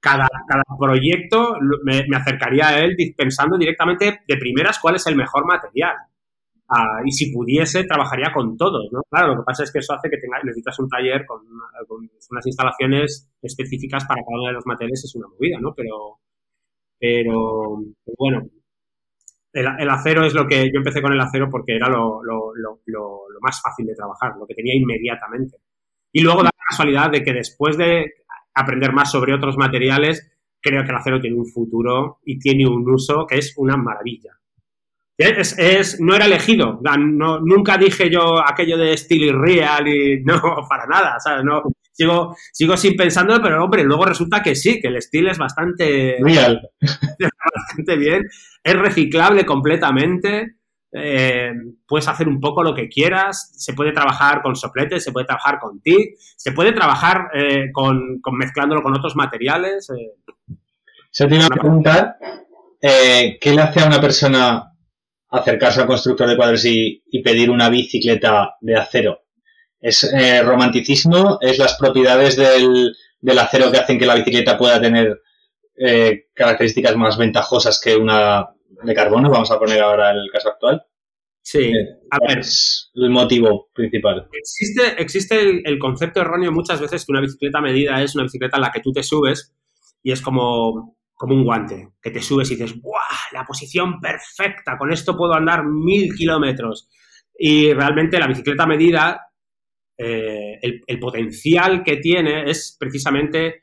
cada, 0.00 0.28
cada 0.48 0.62
proyecto 0.78 1.56
me, 1.84 2.04
me, 2.08 2.16
acercaría 2.16 2.68
a 2.68 2.78
él 2.80 2.96
pensando 3.16 3.58
directamente 3.58 4.22
de 4.26 4.36
primeras 4.36 4.78
cuál 4.78 4.96
es 4.96 5.06
el 5.06 5.16
mejor 5.16 5.46
material. 5.46 5.96
Uh, 6.68 7.06
y 7.06 7.12
si 7.12 7.30
pudiese, 7.30 7.84
trabajaría 7.84 8.32
con 8.32 8.56
todos, 8.56 8.90
¿no? 8.90 9.02
Claro, 9.10 9.34
lo 9.34 9.40
que 9.40 9.44
pasa 9.44 9.62
es 9.62 9.70
que 9.70 9.80
eso 9.80 9.92
hace 9.92 10.08
que 10.08 10.16
tenga, 10.16 10.38
necesitas 10.42 10.78
un 10.78 10.88
taller 10.88 11.26
con, 11.26 11.42
con 11.86 12.08
unas 12.30 12.46
instalaciones 12.46 13.30
específicas 13.42 14.06
para 14.06 14.22
cada 14.22 14.38
uno 14.38 14.46
de 14.46 14.54
los 14.54 14.66
materiales, 14.66 15.04
es 15.04 15.14
una 15.14 15.28
movida, 15.28 15.58
¿no? 15.60 15.74
Pero, 15.74 16.18
pero, 17.02 17.82
bueno, 18.16 18.46
el, 19.52 19.90
acero 19.90 20.24
es 20.24 20.34
lo 20.34 20.46
que 20.46 20.66
yo 20.66 20.78
empecé 20.78 21.02
con 21.02 21.12
el 21.12 21.20
acero 21.20 21.50
porque 21.50 21.74
era 21.74 21.88
lo, 21.88 22.22
lo, 22.22 22.52
lo, 22.54 22.80
lo, 22.86 23.40
más 23.40 23.60
fácil 23.60 23.86
de 23.86 23.96
trabajar, 23.96 24.34
lo 24.38 24.46
que 24.46 24.54
tenía 24.54 24.76
inmediatamente. 24.76 25.56
Y 26.12 26.22
luego 26.22 26.44
da 26.44 26.50
la 26.54 26.64
casualidad 26.68 27.10
de 27.10 27.24
que 27.24 27.32
después 27.32 27.76
de 27.76 28.12
aprender 28.54 28.92
más 28.92 29.10
sobre 29.10 29.34
otros 29.34 29.56
materiales, 29.56 30.30
creo 30.60 30.84
que 30.84 30.90
el 30.90 30.96
acero 30.96 31.20
tiene 31.20 31.36
un 31.36 31.46
futuro 31.46 32.20
y 32.24 32.38
tiene 32.38 32.68
un 32.68 32.88
uso 32.88 33.26
que 33.26 33.38
es 33.38 33.52
una 33.56 33.76
maravilla. 33.76 34.30
Es, 35.18 35.58
es, 35.58 36.00
no 36.00 36.14
era 36.14 36.26
elegido, 36.26 36.80
no, 36.82 37.40
nunca 37.40 37.78
dije 37.78 38.10
yo 38.10 38.38
aquello 38.38 38.78
de 38.78 38.96
Steel 38.96 39.22
y 39.24 39.32
Real 39.32 39.88
y 39.88 40.20
no, 40.24 40.40
para 40.68 40.86
nada, 40.86 41.18
¿sabes? 41.18 41.42
No, 41.42 41.62
sigo, 41.92 42.36
sigo 42.52 42.76
sin 42.76 42.96
pensando, 42.96 43.40
pero 43.42 43.64
hombre, 43.64 43.84
luego 43.84 44.04
resulta 44.04 44.42
que 44.42 44.54
sí, 44.54 44.80
que 44.80 44.88
el 44.88 45.00
Steel 45.00 45.28
es 45.28 45.38
bastante, 45.38 46.16
Real. 46.20 46.60
bastante 47.54 47.96
bien, 47.96 48.22
es 48.64 48.78
reciclable 48.78 49.44
completamente, 49.44 50.56
eh, 50.94 51.52
puedes 51.86 52.06
hacer 52.06 52.28
un 52.28 52.38
poco 52.38 52.62
lo 52.62 52.74
que 52.74 52.88
quieras, 52.88 53.52
se 53.56 53.72
puede 53.72 53.92
trabajar 53.92 54.42
con 54.42 54.56
sopletes, 54.56 55.02
se 55.02 55.12
puede 55.12 55.26
trabajar 55.26 55.58
con 55.58 55.80
TIC, 55.80 56.16
se 56.18 56.52
puede 56.52 56.72
trabajar 56.72 57.30
eh, 57.34 57.70
con, 57.72 58.20
con, 58.20 58.36
mezclándolo 58.36 58.82
con 58.82 58.94
otros 58.94 59.16
materiales. 59.16 59.88
Eh. 59.90 60.54
Se 61.10 61.26
te 61.26 61.34
iba 61.34 61.46
a 61.46 61.48
preguntar, 61.48 62.16
eh, 62.80 63.38
¿qué 63.40 63.52
le 63.52 63.62
hace 63.62 63.80
a 63.80 63.86
una 63.86 64.00
persona 64.00 64.74
acercarse 65.30 65.80
al 65.80 65.86
constructor 65.86 66.28
de 66.28 66.36
cuadros 66.36 66.64
y, 66.66 67.02
y 67.10 67.22
pedir 67.22 67.50
una 67.50 67.70
bicicleta 67.70 68.56
de 68.60 68.76
acero? 68.76 69.21
¿Es 69.82 70.04
eh, 70.04 70.42
romanticismo? 70.42 71.38
¿Es 71.42 71.58
las 71.58 71.76
propiedades 71.76 72.36
del, 72.36 72.96
del, 73.20 73.38
acero 73.38 73.70
que 73.70 73.78
hacen 73.78 73.98
que 73.98 74.06
la 74.06 74.14
bicicleta 74.14 74.56
pueda 74.56 74.80
tener 74.80 75.20
eh, 75.76 76.28
características 76.32 76.96
más 76.96 77.18
ventajosas 77.18 77.78
que 77.78 77.96
una 77.96 78.48
de 78.82 78.94
carbono, 78.94 79.30
vamos 79.30 79.50
a 79.50 79.58
poner 79.58 79.80
ahora 79.80 80.10
el 80.10 80.28
caso 80.32 80.50
actual. 80.50 80.84
Sí, 81.40 81.72
a 82.10 82.18
ver. 82.26 82.38
Es 82.38 82.90
el 82.94 83.10
motivo 83.10 83.68
principal. 83.74 84.28
Existe, 84.32 85.02
existe 85.02 85.40
el, 85.40 85.62
el, 85.64 85.78
concepto 85.78 86.20
erróneo 86.20 86.52
muchas 86.52 86.80
veces 86.80 87.04
que 87.04 87.12
una 87.12 87.20
bicicleta 87.20 87.60
medida 87.60 88.00
es 88.00 88.14
una 88.14 88.24
bicicleta 88.24 88.56
en 88.56 88.62
la 88.62 88.70
que 88.70 88.80
tú 88.80 88.92
te 88.92 89.02
subes 89.02 89.52
y 90.02 90.12
es 90.12 90.20
como, 90.20 90.96
como 91.14 91.34
un 91.34 91.44
guante, 91.44 91.90
que 92.00 92.10
te 92.10 92.22
subes 92.22 92.50
y 92.50 92.56
dices, 92.56 92.80
¡buah! 92.80 93.32
La 93.32 93.44
posición 93.44 94.00
perfecta, 94.00 94.76
con 94.78 94.92
esto 94.92 95.16
puedo 95.16 95.34
andar 95.34 95.64
mil 95.64 96.14
kilómetros. 96.14 96.88
Y 97.36 97.72
realmente 97.72 98.20
la 98.20 98.28
bicicleta 98.28 98.66
medida, 98.66 99.31
eh, 100.04 100.58
el, 100.60 100.98
potencial 100.98 101.84
que 101.84 101.98
tiene 101.98 102.50
es 102.50 102.76
precisamente 102.76 103.62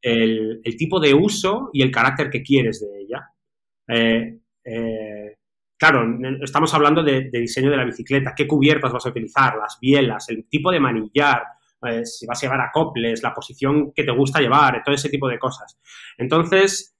el, 0.00 0.62
tipo 0.78 0.98
de 0.98 1.12
uso 1.12 1.68
y 1.74 1.82
el 1.82 1.90
carácter 1.90 2.30
que 2.30 2.42
quieres 2.42 2.80
de 2.80 3.02
ella. 3.02 3.28
Eh, 3.88 4.38
eh, 4.64 5.36
claro, 5.76 6.06
estamos 6.42 6.72
hablando 6.72 7.02
de, 7.02 7.28
diseño 7.30 7.70
de 7.70 7.76
la 7.76 7.84
bicicleta, 7.84 8.32
qué 8.34 8.46
cubiertas 8.46 8.94
vas 8.94 9.04
a 9.04 9.10
utilizar, 9.10 9.56
las 9.56 9.78
bielas, 9.78 10.26
el 10.30 10.48
tipo 10.48 10.72
de 10.72 10.80
manillar, 10.80 11.42
si 12.04 12.24
vas 12.24 12.42
a 12.42 12.46
llevar 12.46 12.62
acoples, 12.62 13.22
la 13.22 13.34
posición 13.34 13.92
que 13.92 14.04
te 14.04 14.12
gusta 14.12 14.40
llevar, 14.40 14.82
todo 14.82 14.94
ese 14.94 15.10
tipo 15.10 15.28
de 15.28 15.38
cosas. 15.38 15.78
Entonces, 16.16 16.96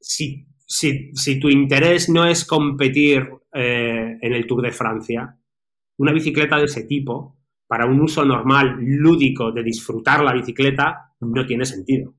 si, 0.00 1.38
tu 1.38 1.50
interés 1.50 2.08
no 2.08 2.24
es 2.24 2.46
competir 2.46 3.28
en 3.52 4.32
el 4.32 4.46
Tour 4.46 4.62
de 4.62 4.72
Francia, 4.72 5.38
una 5.98 6.12
bicicleta 6.12 6.58
de 6.58 6.64
ese 6.64 6.84
tipo, 6.84 7.36
para 7.66 7.86
un 7.86 8.00
uso 8.00 8.24
normal, 8.24 8.76
lúdico, 8.80 9.52
de 9.52 9.62
disfrutar 9.62 10.22
la 10.22 10.32
bicicleta, 10.32 11.14
no 11.20 11.46
tiene 11.46 11.64
sentido. 11.64 12.14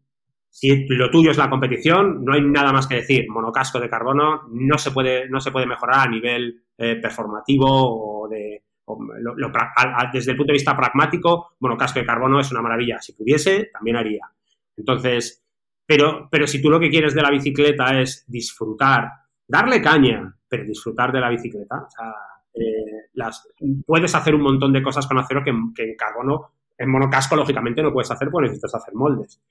Si 0.50 0.88
lo 0.88 1.10
tuyo 1.10 1.32
es 1.32 1.38
la 1.38 1.50
competición, 1.50 2.24
no 2.24 2.34
hay 2.34 2.42
nada 2.42 2.72
más 2.72 2.88
que 2.88 2.96
decir. 2.96 3.26
Monocasco 3.30 3.80
de 3.80 3.90
carbono 3.90 4.44
no 4.52 4.78
se 4.78 4.92
puede, 4.92 5.30
no 5.30 5.40
se 5.42 5.52
puede 5.52 5.66
mejorar 5.66 6.08
a 6.08 6.12
nivel 6.12 6.64
eh, 6.78 6.96
performativo 6.96 7.68
o 7.68 8.28
de, 8.30 8.64
desde 10.14 10.32
el 10.32 10.38
punto 10.38 10.52
de 10.52 10.58
vista 10.58 10.76
pragmático, 10.76 11.56
bueno, 11.60 11.78
casco 11.78 12.00
de 12.00 12.06
carbono 12.06 12.40
es 12.40 12.52
una 12.52 12.62
maravilla. 12.62 13.02
Si 13.02 13.14
pudiese, 13.14 13.70
también 13.74 13.98
haría. 13.98 14.30
Entonces, 14.78 15.44
pero, 15.86 16.28
pero 16.32 16.48
si 16.48 16.62
tú 16.62 16.70
lo 16.70 16.80
que 16.80 16.90
quieres 16.90 17.14
de 17.14 17.22
la 17.22 17.32
bicicleta 17.32 18.00
es 18.00 18.26
disfrutar, 18.28 19.10
darle 19.48 19.82
caña, 19.82 20.36
pero 20.48 20.66
disfrutar 20.66 21.12
de 21.12 21.20
la 21.20 21.30
bicicleta, 21.30 21.76
o 21.76 21.90
sea, 21.90 22.14
eh, 22.54 22.95
las, 23.16 23.48
puedes 23.86 24.14
hacer 24.14 24.36
un 24.36 24.42
montón 24.42 24.72
de 24.74 24.84
cosas 24.84 25.08
con 25.08 25.18
acero 25.18 25.42
que, 25.44 25.50
en 25.50 25.96
carbono, 25.96 26.52
en 26.78 26.90
monocasco, 26.90 27.36
lógicamente, 27.36 27.82
no 27.82 27.92
puedes 27.92 28.12
hacer 28.12 28.30
porque 28.30 28.48
necesitas 28.48 28.76
hacer 28.76 28.94
moldes. 28.94 29.42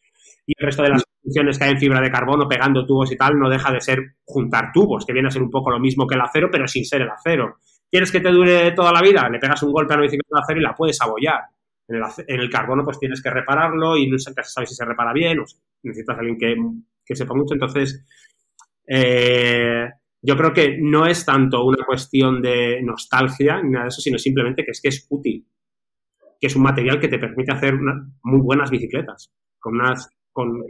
Y 0.47 0.53
el 0.57 0.67
resto 0.67 0.83
de 0.83 0.91
las 0.91 1.05
funciones 1.23 1.59
que 1.59 1.65
hay 1.65 1.73
en 1.73 1.79
fibra 1.79 2.01
de 2.01 2.11
carbono, 2.11 2.47
pegando 2.47 2.87
tubos 2.87 3.11
y 3.11 3.17
tal, 3.17 3.39
no 3.39 3.49
deja 3.49 3.73
de 3.73 3.81
ser 3.81 4.17
juntar 4.25 4.71
tubos, 4.73 5.07
que 5.07 5.13
viene 5.13 5.29
a 5.29 5.31
ser 5.31 5.43
un 5.43 5.51
poco 5.51 5.71
lo 5.71 5.81
mismo 5.81 6.07
que 6.07 6.15
el 6.15 6.21
acero, 6.21 6.51
pero 6.51 6.69
sin 6.69 6.85
ser 6.85 7.03
el 7.03 7.11
acero. 7.11 7.57
¿Quieres 7.91 8.13
que 8.13 8.21
te 8.21 8.31
dure 8.31 8.73
toda 8.73 8.93
la 8.93 9.01
vida? 9.01 9.29
Le 9.31 9.39
pegas 9.39 9.63
un 9.63 9.73
golpe 9.73 9.95
a 9.95 9.97
una 9.97 10.03
bicicleta 10.03 10.37
de 10.37 10.43
acero 10.43 10.61
y 10.61 10.65
la 10.65 10.75
puedes 10.75 11.01
abollar. 11.01 11.41
En 11.87 12.41
el, 12.41 12.51
carbono, 12.51 12.85
pues 12.85 12.99
tienes 12.99 13.23
que 13.23 13.31
repararlo 13.31 13.97
y 13.97 14.09
no 14.09 14.19
sabes 14.19 14.69
si 14.69 14.75
se 14.75 14.85
repara 14.85 15.13
bien, 15.13 15.39
o 15.39 15.45
necesitas 15.83 16.17
a 16.17 16.21
alguien 16.21 16.39
que, 16.39 16.57
que 17.05 17.15
sepa 17.15 17.35
mucho. 17.35 17.55
Entonces, 17.55 18.03
eh, 18.87 19.91
yo 20.27 20.37
creo 20.37 20.53
que 20.55 20.79
no 20.81 21.07
es 21.07 21.27
tanto 21.27 21.65
una 21.65 21.85
cuestión 21.85 22.41
de 22.41 22.81
nostalgia 22.83 23.63
ni 23.63 23.71
nada 23.71 23.85
de 23.85 23.89
eso, 23.89 24.01
sino 24.01 24.19
simplemente 24.19 24.65
que 24.65 24.71
es 24.71 24.81
que 24.81 24.89
es 24.89 25.07
útil, 25.11 25.47
que 26.41 26.47
es 26.47 26.57
un 26.57 26.63
material 26.63 26.99
que 26.99 27.09
te 27.09 27.19
permite 27.19 27.53
hacer 27.53 27.75
muy 28.23 28.41
buenas 28.41 28.71
bicicletas, 28.71 29.31
con 29.61 29.75
unas, 29.75 30.09
con, 30.33 30.63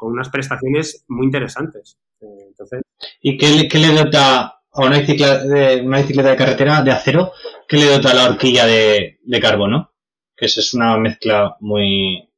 unas 0.00 0.28
prestaciones 0.28 1.04
muy 1.06 1.26
interesantes. 1.26 1.98
Entonces, 2.20 2.82
¿Y 3.22 3.38
qué, 3.38 3.68
qué 3.68 3.78
le 3.78 3.94
dota 3.94 4.60
a 4.72 4.84
una 4.84 4.98
bicicleta, 4.98 5.44
de, 5.44 5.80
una 5.82 5.98
bicicleta 5.98 6.30
de 6.30 6.36
carretera 6.36 6.82
de 6.82 6.90
acero? 6.90 7.30
¿Qué 7.68 7.76
le 7.76 7.86
dota 7.86 8.12
la 8.12 8.30
horquilla 8.30 8.66
de, 8.66 9.20
de 9.22 9.40
carbono? 9.40 9.92
Que 10.36 10.46
esa 10.46 10.60
es 10.60 10.74
una 10.74 10.98
mezcla 10.98 11.56
muy, 11.60 12.28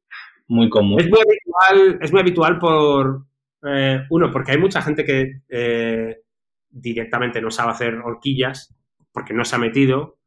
muy 0.47 0.69
común. 0.69 0.99
Es 0.99 1.09
muy 1.09 1.19
habitual, 1.19 1.99
es 1.99 2.11
muy 2.11 2.21
habitual 2.21 2.59
por, 2.59 3.25
eh, 3.63 4.05
uno, 4.09 4.31
porque 4.31 4.53
hay 4.53 4.57
mucha 4.57 4.81
gente 4.81 5.05
que 5.05 5.41
eh, 5.49 6.21
directamente 6.69 7.41
no 7.41 7.51
sabe 7.51 7.71
hacer 7.71 7.95
horquillas 7.95 8.75
porque 9.11 9.33
no 9.33 9.45
se 9.45 9.55
ha 9.55 9.59
metido. 9.59 10.17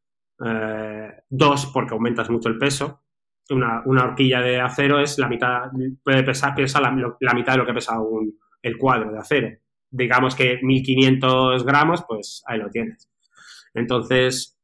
Eh, 0.44 1.12
dos, 1.28 1.66
porque 1.72 1.94
aumentas 1.94 2.30
mucho 2.30 2.48
el 2.48 2.58
peso. 2.58 3.00
Una, 3.50 3.82
horquilla 3.84 4.40
de 4.40 4.60
acero 4.60 5.00
es 5.00 5.18
la 5.18 5.28
mitad, 5.28 5.70
puede 6.02 6.22
pesar, 6.22 6.54
pesa 6.54 6.80
la, 6.80 6.90
mitad 6.90 7.52
de 7.52 7.58
lo 7.58 7.66
que 7.66 7.74
pesa 7.74 8.00
un, 8.00 8.38
el 8.62 8.78
cuadro 8.78 9.12
de 9.12 9.18
acero. 9.18 9.48
Digamos 9.90 10.34
que 10.34 10.60
1500 10.62 11.64
gramos, 11.64 12.04
pues 12.08 12.42
ahí 12.46 12.58
lo 12.58 12.70
tienes. 12.70 13.10
Entonces, 13.74 14.58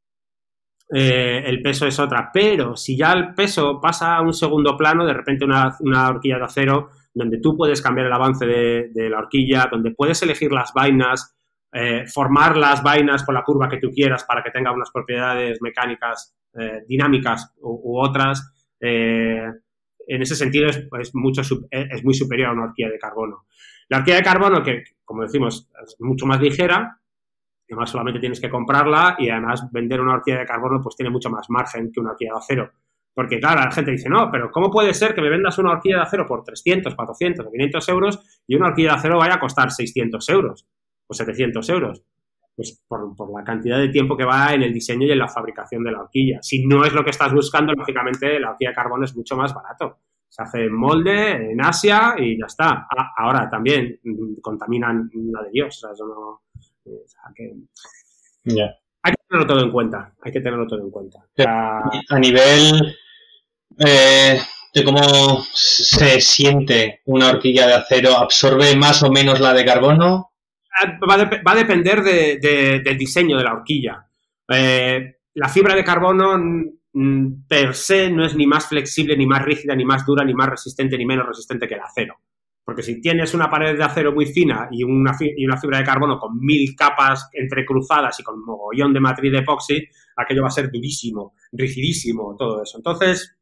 el 0.89 1.61
peso 1.61 1.85
es 1.85 1.99
otra. 1.99 2.31
Pero 2.33 2.75
si 2.75 2.97
ya 2.97 3.13
el 3.13 3.33
peso 3.35 3.79
pasa 3.79 4.15
a 4.15 4.21
un 4.21 4.33
segundo 4.33 4.75
plano, 4.75 5.05
de 5.05 5.13
repente 5.13 5.45
una 5.45 6.09
horquilla 6.09 6.37
de 6.37 6.43
acero 6.43 6.89
donde 7.13 7.39
tú 7.39 7.57
puedes 7.57 7.81
cambiar 7.81 8.07
el 8.07 8.13
avance 8.13 8.45
de, 8.45 9.09
la 9.09 9.19
horquilla, 9.19 9.67
donde 9.69 9.91
puedes 9.91 10.21
elegir 10.21 10.51
las 10.51 10.71
vainas, 10.73 11.35
eh, 11.73 12.05
formar 12.07 12.57
las 12.57 12.83
vainas 12.83 13.23
con 13.23 13.35
la 13.35 13.43
curva 13.43 13.69
que 13.69 13.77
tú 13.77 13.89
quieras 13.89 14.23
para 14.23 14.43
que 14.43 14.51
tenga 14.51 14.71
unas 14.71 14.91
propiedades 14.91 15.61
mecánicas 15.61 16.35
eh, 16.53 16.83
dinámicas 16.87 17.53
u, 17.61 17.99
otras. 17.99 18.53
Eh, 18.79 19.45
en 20.07 20.21
ese 20.21 20.35
sentido 20.35 20.67
es, 20.67 21.13
mucho, 21.13 21.41
es 21.69 22.03
muy 22.03 22.13
superior 22.13 22.49
a 22.49 22.53
una 22.53 22.63
horquilla 22.65 22.89
de 22.89 22.99
carbono. 22.99 23.45
La 23.89 23.97
horquilla 23.97 24.17
de 24.17 24.23
carbono, 24.23 24.63
que 24.63 24.83
como 25.03 25.23
decimos, 25.23 25.69
es 25.83 25.95
mucho 25.99 26.25
más 26.25 26.41
ligera, 26.41 26.97
además 27.69 27.89
solamente 27.89 28.19
tienes 28.19 28.39
que 28.39 28.49
comprarla 28.49 29.15
y 29.19 29.29
además 29.29 29.69
vender 29.71 30.01
una 30.01 30.15
horquilla 30.15 30.39
de 30.39 30.45
carbono 30.45 30.81
pues 30.81 30.95
tiene 30.95 31.09
mucho 31.09 31.29
más 31.29 31.49
margen 31.49 31.91
que 31.91 31.99
una 31.99 32.11
horquilla 32.11 32.33
de 32.33 32.39
acero. 32.39 32.71
Porque, 33.13 33.39
claro, 33.39 33.61
la 33.61 33.71
gente 33.71 33.91
dice, 33.91 34.09
no, 34.09 34.29
pero 34.31 34.49
¿cómo 34.51 34.71
puede 34.71 34.93
ser 34.93 35.13
que 35.13 35.21
me 35.21 35.29
vendas 35.29 35.57
una 35.57 35.71
horquilla 35.71 35.97
de 35.97 36.03
acero 36.03 36.25
por 36.25 36.43
300, 36.43 36.95
400 36.95 37.45
o 37.45 37.51
500 37.51 37.89
euros 37.89 38.43
y 38.47 38.55
una 38.55 38.67
horquilla 38.67 38.91
de 38.91 38.95
acero 38.95 39.17
vaya 39.17 39.35
a 39.35 39.39
costar 39.39 39.71
600 39.71 40.29
euros 40.29 40.65
o 41.07 41.13
700 41.13 41.69
euros? 41.69 42.03
Pues 42.55 42.81
por, 42.87 43.15
la 43.35 43.43
cantidad 43.43 43.79
de 43.79 43.89
tiempo 43.89 44.15
que 44.15 44.23
va 44.23 44.53
en 44.53 44.63
el 44.63 44.73
diseño 44.73 45.07
y 45.07 45.11
en 45.11 45.19
la 45.19 45.27
fabricación 45.27 45.83
de 45.83 45.91
la 45.91 46.01
horquilla. 46.01 46.39
Si 46.41 46.65
no 46.65 46.85
es 46.85 46.93
lo 46.93 47.03
que 47.03 47.09
estás 47.09 47.33
buscando, 47.33 47.73
lógicamente 47.73 48.39
la 48.39 48.51
horquilla 48.51 48.69
de 48.69 48.75
carbón 48.75 49.03
es 49.03 49.15
mucho 49.15 49.35
más 49.35 49.53
barato. 49.53 49.99
Se 50.29 50.43
hace 50.43 50.63
en 50.63 50.73
molde, 50.73 51.51
en 51.51 51.59
Asia 51.59 52.15
y 52.17 52.39
ya 52.39 52.45
está. 52.45 52.87
Ah, 52.89 53.11
ahora 53.17 53.49
también 53.49 53.99
mm, 54.03 54.39
contaminan 54.41 55.09
la 55.13 55.43
de 55.43 55.49
Dios. 55.51 55.83
O 55.83 55.93
sea, 55.93 56.05
no, 56.05 56.41
o 56.85 57.07
sea, 57.07 57.21
que, 57.35 57.53
hay 59.03 59.11
que 59.11 59.23
tenerlo 59.27 59.47
todo 59.47 59.63
en 59.65 59.71
cuenta, 59.71 60.13
hay 60.21 60.31
que 60.31 60.41
tenerlo 60.41 60.67
todo 60.67 60.79
en 60.79 60.91
cuenta. 60.91 61.19
a 62.09 62.19
nivel 62.19 62.95
eh, 63.85 64.39
de 64.73 64.83
cómo 64.83 65.45
se 65.53 66.21
siente 66.21 67.01
una 67.05 67.29
horquilla 67.29 67.67
de 67.67 67.73
acero, 67.73 68.17
¿absorbe 68.17 68.75
más 68.75 69.03
o 69.03 69.11
menos 69.11 69.39
la 69.39 69.53
de 69.53 69.65
carbono? 69.65 70.31
Ah, 70.79 70.97
va, 71.07 71.51
a, 71.51 71.55
depender 71.55 72.01
del 72.01 72.97
diseño 72.97 73.37
de 73.37 73.43
la 73.43 73.53
horquilla. 73.53 74.07
Eh, 74.47 75.17
la 75.33 75.49
fibra 75.49 75.75
de 75.75 75.83
carbono 75.83 76.39
per 77.47 77.73
se 77.73 78.09
no 78.09 78.25
es 78.25 78.35
ni 78.35 78.47
más 78.47 78.67
flexible, 78.67 79.17
ni 79.17 79.25
más 79.25 79.43
rígida, 79.43 79.75
ni 79.75 79.85
más 79.85 80.05
dura, 80.05 80.23
ni 80.23 80.33
más 80.33 80.49
resistente, 80.49 80.97
ni 80.97 81.05
menos 81.05 81.27
resistente 81.27 81.67
que 81.67 81.75
el 81.75 81.81
acero. 81.81 82.15
Porque 82.63 82.83
si 82.83 83.01
tienes 83.01 83.33
una 83.33 83.49
pared 83.49 83.77
de 83.77 83.83
acero 83.83 84.13
muy 84.13 84.27
fina 84.27 84.69
y 84.71 84.83
una, 84.83 85.17
y 85.19 85.45
una 85.45 85.57
fibra 85.57 85.79
de 85.79 85.83
carbono 85.83 86.19
con 86.19 86.37
mil 86.39 86.75
capas 86.75 87.29
entrecruzadas 87.33 88.19
y 88.19 88.23
con 88.23 88.43
mogollón 88.43 88.93
de 88.93 88.99
matriz 88.99 89.31
de 89.31 89.39
epoxi, 89.39 89.87
aquello 90.15 90.43
va 90.43 90.49
a 90.49 90.51
ser 90.51 90.71
durísimo, 90.71 91.33
rigidísimo, 91.51 92.35
todo 92.37 92.63
eso. 92.63 92.77
Entonces, 92.77 93.35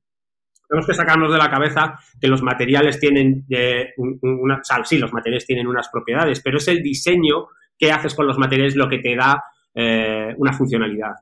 tenemos 0.69 0.85
que 0.87 0.93
sacarnos 0.93 1.31
de 1.31 1.37
la 1.37 1.49
cabeza 1.49 1.99
que 2.21 2.27
los 2.27 2.43
materiales 2.43 2.99
tienen 2.99 3.45
eh, 3.49 3.93
una, 4.21 4.61
o 4.61 4.85
sí, 4.85 4.97
los 4.99 5.11
materiales 5.11 5.45
tienen 5.45 5.67
unas 5.67 5.89
propiedades, 5.89 6.41
pero 6.41 6.57
es 6.57 6.67
el 6.67 6.83
diseño 6.83 7.47
que 7.77 7.91
haces 7.91 8.13
con 8.13 8.27
los 8.27 8.37
materiales 8.37 8.75
lo 8.75 8.87
que 8.87 8.99
te 8.99 9.15
da 9.15 9.43
eh, 9.73 10.33
una 10.37 10.53
funcionalidad. 10.53 11.13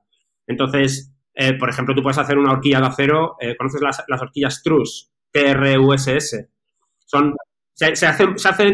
Entonces, 0.45 1.14
eh, 1.34 1.54
por 1.54 1.70
ejemplo, 1.70 1.95
tú 1.95 2.02
puedes 2.02 2.18
hacer 2.18 2.38
una 2.38 2.52
horquilla 2.52 2.82
de 2.82 2.88
acero, 2.88 3.38
¿conoces 3.58 3.82
las, 3.82 4.04
las 4.08 4.22
horquillas 4.22 4.62
TRUS? 4.64 5.12
T-R-U-S-S. 5.32 6.50
Son 7.06 7.34
se, 7.78 7.95
se, 7.95 8.12
se, 8.12 8.24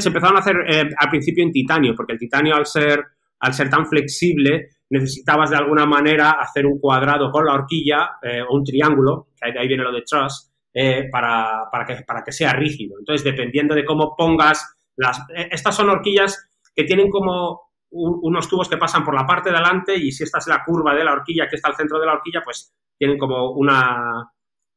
empezaron 0.08 0.38
a 0.38 0.40
hacer 0.40 0.56
eh, 0.66 0.90
al 0.98 1.10
principio 1.10 1.44
en 1.44 1.52
titanio, 1.52 1.94
porque 1.94 2.14
el 2.14 2.20
titanio 2.20 2.56
al 2.56 2.66
ser, 2.66 3.04
al 3.40 3.54
ser 3.54 3.70
tan 3.70 3.86
flexible 3.86 4.70
necesitabas 4.90 5.50
de 5.50 5.58
alguna 5.58 5.86
manera 5.86 6.32
hacer 6.40 6.66
un 6.66 6.80
cuadrado 6.80 7.30
con 7.30 7.46
la 7.46 7.54
horquilla 7.54 8.12
eh, 8.22 8.42
o 8.48 8.56
un 8.56 8.64
triángulo, 8.64 9.28
que 9.36 9.60
ahí 9.60 9.68
viene 9.68 9.84
lo 9.84 9.92
de 9.92 10.04
truss, 10.04 10.53
eh, 10.74 11.10
para, 11.12 11.70
para, 11.72 11.86
que, 11.86 12.04
para 12.04 12.24
que 12.24 12.32
sea 12.32 12.54
rígido. 12.54 12.98
Entonces, 13.00 13.24
dependiendo 13.24 13.76
de 13.76 13.86
cómo 13.86 14.16
pongas 14.16 14.76
las... 14.96 15.22
estas 15.52 15.76
son 15.76 15.90
horquillas 15.90 16.50
que 16.76 16.84
tienen 16.84 17.10
como 17.10 17.74
unos 17.96 18.50
tubos 18.50 18.68
que 18.68 18.78
pasan 18.78 19.04
por 19.04 19.14
la 19.14 19.26
parte 19.26 19.52
de 19.52 19.56
adelante 19.56 19.96
y 19.96 20.12
si 20.12 20.24
esta 20.24 20.40
es 20.40 20.48
la 20.48 20.64
curva 20.66 20.96
de 20.96 21.04
la 21.04 21.14
horquilla 21.14 21.48
que 21.48 21.58
está 21.58 21.70
al 21.70 21.76
centro 21.76 22.00
de 22.00 22.08
la 22.08 22.14
horquilla, 22.14 22.42
pues 22.44 22.74
tienen 22.98 23.20
como 23.20 23.52
una, 23.52 24.34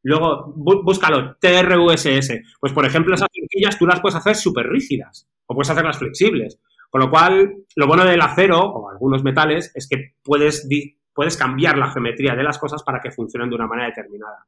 Luego, 0.07 0.53
búscalo, 0.55 1.36
TRUSS. 1.40 2.30
Pues, 2.61 2.72
por 2.72 2.86
ejemplo, 2.86 3.16
esas 3.16 3.26
horquillas 3.42 3.76
tú 3.76 3.86
las 3.88 4.01
puedes 4.01 4.14
hacer 4.14 4.36
súper 4.36 4.68
rígidas 4.68 5.28
o 5.47 5.55
puedes 5.55 5.68
hacerlas 5.68 5.99
flexibles. 5.99 6.61
Con 6.90 7.01
lo 7.01 7.11
cual, 7.11 7.64
lo 7.74 7.86
bueno 7.88 8.05
del 8.05 8.20
acero 8.20 8.61
o 8.61 8.88
algunos 8.88 9.24
metales 9.24 9.72
es 9.74 9.88
que 9.88 10.14
puedes, 10.22 10.68
puedes 11.12 11.36
cambiar 11.36 11.76
la 11.76 11.90
geometría 11.90 12.36
de 12.36 12.44
las 12.44 12.57
cosas 12.57 12.84
para 12.84 13.01
que 13.01 13.11
funcionen 13.11 13.51
de 13.51 13.57
una 13.57 13.66
manera 13.66 13.88
determinada. 13.88 14.47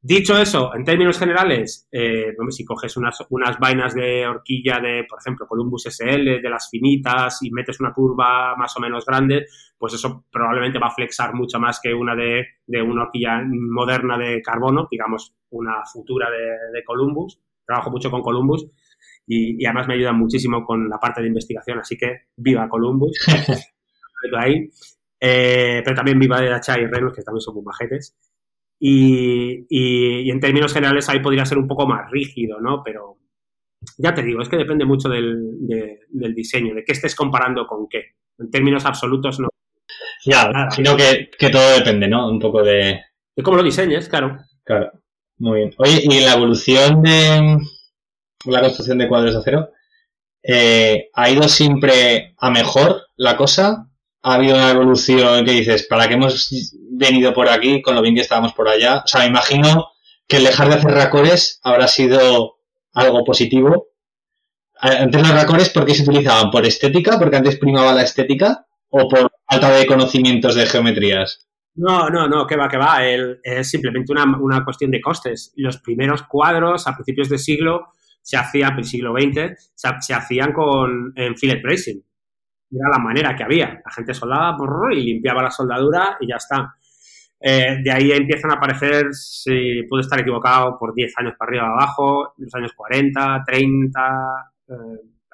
Dicho 0.00 0.38
eso, 0.38 0.72
en 0.76 0.84
términos 0.84 1.18
generales, 1.18 1.88
eh, 1.90 2.32
si 2.50 2.64
coges 2.64 2.96
unas, 2.96 3.18
unas, 3.30 3.58
vainas 3.58 3.94
de 3.94 4.26
horquilla 4.28 4.78
de, 4.78 5.04
por 5.08 5.18
ejemplo, 5.18 5.46
Columbus 5.48 5.86
SL, 5.86 6.40
de 6.40 6.50
las 6.50 6.68
finitas, 6.70 7.42
y 7.42 7.50
metes 7.50 7.80
una 7.80 7.92
curva 7.92 8.54
más 8.56 8.76
o 8.76 8.80
menos 8.80 9.04
grande, 9.04 9.46
pues 9.76 9.94
eso 9.94 10.24
probablemente 10.30 10.78
va 10.78 10.86
a 10.86 10.94
flexar 10.94 11.34
mucho 11.34 11.58
más 11.58 11.80
que 11.82 11.92
una 11.92 12.14
de, 12.14 12.46
una 12.80 13.02
horquilla 13.02 13.42
moderna 13.44 14.16
de 14.16 14.40
carbono, 14.40 14.86
digamos, 14.88 15.34
una 15.50 15.84
futura 15.84 16.28
de, 16.30 16.84
Columbus. 16.84 17.40
Trabajo 17.66 17.90
mucho 17.90 18.10
con 18.10 18.22
Columbus 18.22 18.70
y, 19.26 19.64
además 19.66 19.88
me 19.88 19.94
ayuda 19.94 20.12
muchísimo 20.12 20.64
con 20.64 20.88
la 20.88 20.98
parte 20.98 21.22
de 21.22 21.26
investigación, 21.26 21.80
así 21.80 21.96
que 21.96 22.28
viva 22.36 22.68
Columbus. 22.68 23.18
ahí. 24.38 24.70
Eh, 25.20 25.82
pero 25.84 25.96
también 25.96 26.20
viva 26.20 26.40
de 26.40 26.50
Dacha 26.50 26.78
y 26.78 26.86
Renos, 26.86 27.12
que 27.12 27.22
también 27.22 27.40
son 27.40 27.56
muy 27.56 27.64
majetes. 27.64 28.16
Y, 28.80 30.30
en 30.30 30.40
términos 30.40 30.72
generales 30.72 31.08
ahí 31.08 31.20
podría 31.20 31.44
ser 31.44 31.58
un 31.58 31.66
poco 31.66 31.86
más 31.86 32.10
rígido, 32.10 32.60
¿no? 32.60 32.82
Pero 32.84 33.18
ya 33.96 34.14
te 34.14 34.22
digo, 34.22 34.42
es 34.42 34.48
que 34.48 34.56
depende 34.56 34.84
mucho 34.84 35.08
del, 35.08 35.56
del 36.08 36.34
diseño, 36.34 36.74
de 36.74 36.84
qué 36.84 36.92
estés 36.92 37.14
comparando 37.14 37.66
con 37.66 37.88
qué. 37.88 38.14
En 38.38 38.50
términos 38.50 38.84
absolutos 38.84 39.40
no. 39.40 39.48
Ya, 40.24 40.68
sino 40.70 40.96
que, 40.96 41.30
todo 41.50 41.76
depende, 41.76 42.08
¿no? 42.08 42.28
Un 42.28 42.38
poco 42.38 42.62
de... 42.62 43.00
De 43.34 43.42
cómo 43.42 43.56
lo 43.56 43.62
diseñes, 43.62 44.08
claro. 44.08 44.38
Claro, 44.64 44.92
muy 45.38 45.58
bien. 45.58 45.74
Oye, 45.78 46.02
y 46.02 46.20
la 46.20 46.34
evolución 46.34 47.02
de 47.02 47.58
la 48.46 48.60
construcción 48.60 48.98
de 48.98 49.08
cuadros 49.08 49.32
de 49.32 49.40
acero, 49.40 49.70
eh, 50.42 51.08
¿ha 51.14 51.30
ido 51.30 51.44
siempre 51.48 52.34
a 52.38 52.50
mejor 52.50 53.02
la 53.16 53.36
cosa? 53.36 53.88
ha 54.22 54.34
habido 54.34 54.56
una 54.56 54.70
evolución 54.70 55.44
que 55.44 55.52
dices, 55.52 55.86
¿para 55.88 56.08
qué 56.08 56.14
hemos 56.14 56.50
venido 56.98 57.32
por 57.32 57.48
aquí 57.48 57.80
con 57.80 57.94
lo 57.94 58.02
bien 58.02 58.14
que 58.14 58.20
estábamos 58.22 58.52
por 58.52 58.68
allá? 58.68 59.02
O 59.04 59.06
sea, 59.06 59.22
me 59.22 59.28
imagino 59.28 59.88
que 60.26 60.36
el 60.36 60.44
dejar 60.44 60.68
de 60.68 60.74
hacer 60.74 60.90
racores 60.90 61.60
habrá 61.62 61.88
sido 61.88 62.58
algo 62.94 63.24
positivo. 63.24 63.88
Antes 64.80 65.22
los 65.22 65.30
racores, 65.30 65.70
¿por 65.70 65.84
qué 65.84 65.94
se 65.94 66.02
utilizaban? 66.02 66.50
¿Por 66.50 66.66
estética? 66.66 67.18
¿Porque 67.18 67.36
antes 67.36 67.58
primaba 67.58 67.92
la 67.92 68.02
estética? 68.02 68.66
¿O 68.90 69.08
por 69.08 69.30
falta 69.48 69.70
de 69.70 69.86
conocimientos 69.86 70.54
de 70.54 70.66
geometrías? 70.66 71.48
No, 71.74 72.10
no, 72.10 72.26
no, 72.26 72.46
que 72.46 72.56
va, 72.56 72.68
que 72.68 72.76
va. 72.76 73.04
es 73.04 73.70
simplemente 73.70 74.12
una, 74.12 74.64
cuestión 74.64 74.90
de 74.90 75.00
costes. 75.00 75.52
Los 75.56 75.78
primeros 75.78 76.24
cuadros 76.24 76.86
a 76.86 76.94
principios 76.94 77.28
del 77.28 77.38
siglo 77.38 77.92
se 78.20 78.36
hacían, 78.36 78.76
el 78.78 78.84
siglo 78.84 79.12
XX, 79.12 79.72
se, 79.74 80.14
hacían 80.14 80.52
con 80.52 81.12
en 81.14 81.36
fillet 81.36 81.62
bracing. 81.62 82.00
Era 82.70 82.90
la 82.90 82.98
manera 82.98 83.34
que 83.36 83.44
había. 83.44 83.80
La 83.84 83.92
gente 83.92 84.12
soldaba 84.12 84.56
y 84.92 85.02
limpiaba 85.02 85.42
la 85.42 85.50
soldadura 85.50 86.18
y 86.20 86.28
ya 86.28 86.36
está. 86.36 86.74
Eh, 87.40 87.78
de 87.82 87.90
ahí 87.90 88.10
empiezan 88.10 88.50
a 88.50 88.54
aparecer, 88.54 89.12
si 89.12 89.82
puedo 89.88 90.00
estar 90.00 90.18
equivocado, 90.20 90.76
por 90.78 90.92
10 90.94 91.12
años 91.18 91.34
para 91.38 91.50
arriba 91.50 91.68
abajo, 91.68 92.34
los 92.36 92.54
años 92.54 92.72
40, 92.74 93.44
30, 93.46 94.52
eh, 94.68 94.74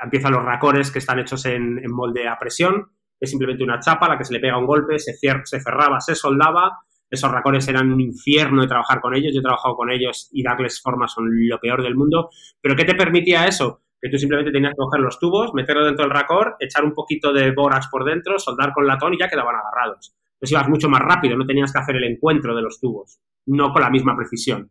empiezan 0.02 0.32
los 0.32 0.44
racores 0.44 0.90
que 0.90 0.98
están 0.98 1.18
hechos 1.18 1.46
en, 1.46 1.80
molde 1.90 2.28
a 2.28 2.38
presión, 2.38 2.90
es 3.18 3.30
simplemente 3.30 3.64
una 3.64 3.80
chapa 3.80 4.06
a 4.06 4.10
la 4.10 4.18
que 4.18 4.24
se 4.24 4.34
le 4.34 4.40
pega 4.40 4.58
un 4.58 4.66
golpe, 4.66 4.98
se, 4.98 5.14
se 5.14 5.60
cerraba, 5.60 6.00
se 6.00 6.14
soldaba. 6.14 6.80
Esos 7.08 7.30
racores 7.30 7.66
eran 7.68 7.92
un 7.92 8.00
infierno 8.00 8.62
de 8.62 8.68
trabajar 8.68 9.00
con 9.00 9.14
ellos. 9.14 9.32
Yo 9.32 9.40
he 9.40 9.42
trabajado 9.42 9.76
con 9.76 9.90
ellos 9.90 10.28
y 10.32 10.42
darles 10.42 10.82
forma 10.82 11.06
son 11.06 11.26
lo 11.30 11.58
peor 11.58 11.82
del 11.82 11.94
mundo. 11.94 12.28
¿Pero 12.60 12.74
qué 12.74 12.84
te 12.84 12.94
permitía 12.94 13.46
eso? 13.46 13.82
Que 14.02 14.10
tú 14.10 14.18
simplemente 14.18 14.52
tenías 14.52 14.72
que 14.72 14.78
coger 14.78 15.00
los 15.00 15.18
tubos, 15.18 15.54
meterlo 15.54 15.86
dentro 15.86 16.04
del 16.04 16.12
racor, 16.12 16.56
echar 16.58 16.84
un 16.84 16.92
poquito 16.92 17.32
de 17.32 17.52
borax 17.52 17.88
por 17.88 18.04
dentro, 18.04 18.38
soldar 18.38 18.72
con 18.74 18.86
latón 18.86 19.14
y 19.14 19.18
ya 19.18 19.28
quedaban 19.28 19.54
agarrados. 19.54 20.14
Ibas 20.50 20.68
mucho 20.68 20.88
más 20.88 21.00
rápido, 21.00 21.36
no 21.36 21.46
tenías 21.46 21.72
que 21.72 21.78
hacer 21.78 21.96
el 21.96 22.04
encuentro 22.04 22.54
de 22.54 22.62
los 22.62 22.80
tubos, 22.80 23.20
no 23.46 23.72
con 23.72 23.82
la 23.82 23.90
misma 23.90 24.16
precisión. 24.16 24.70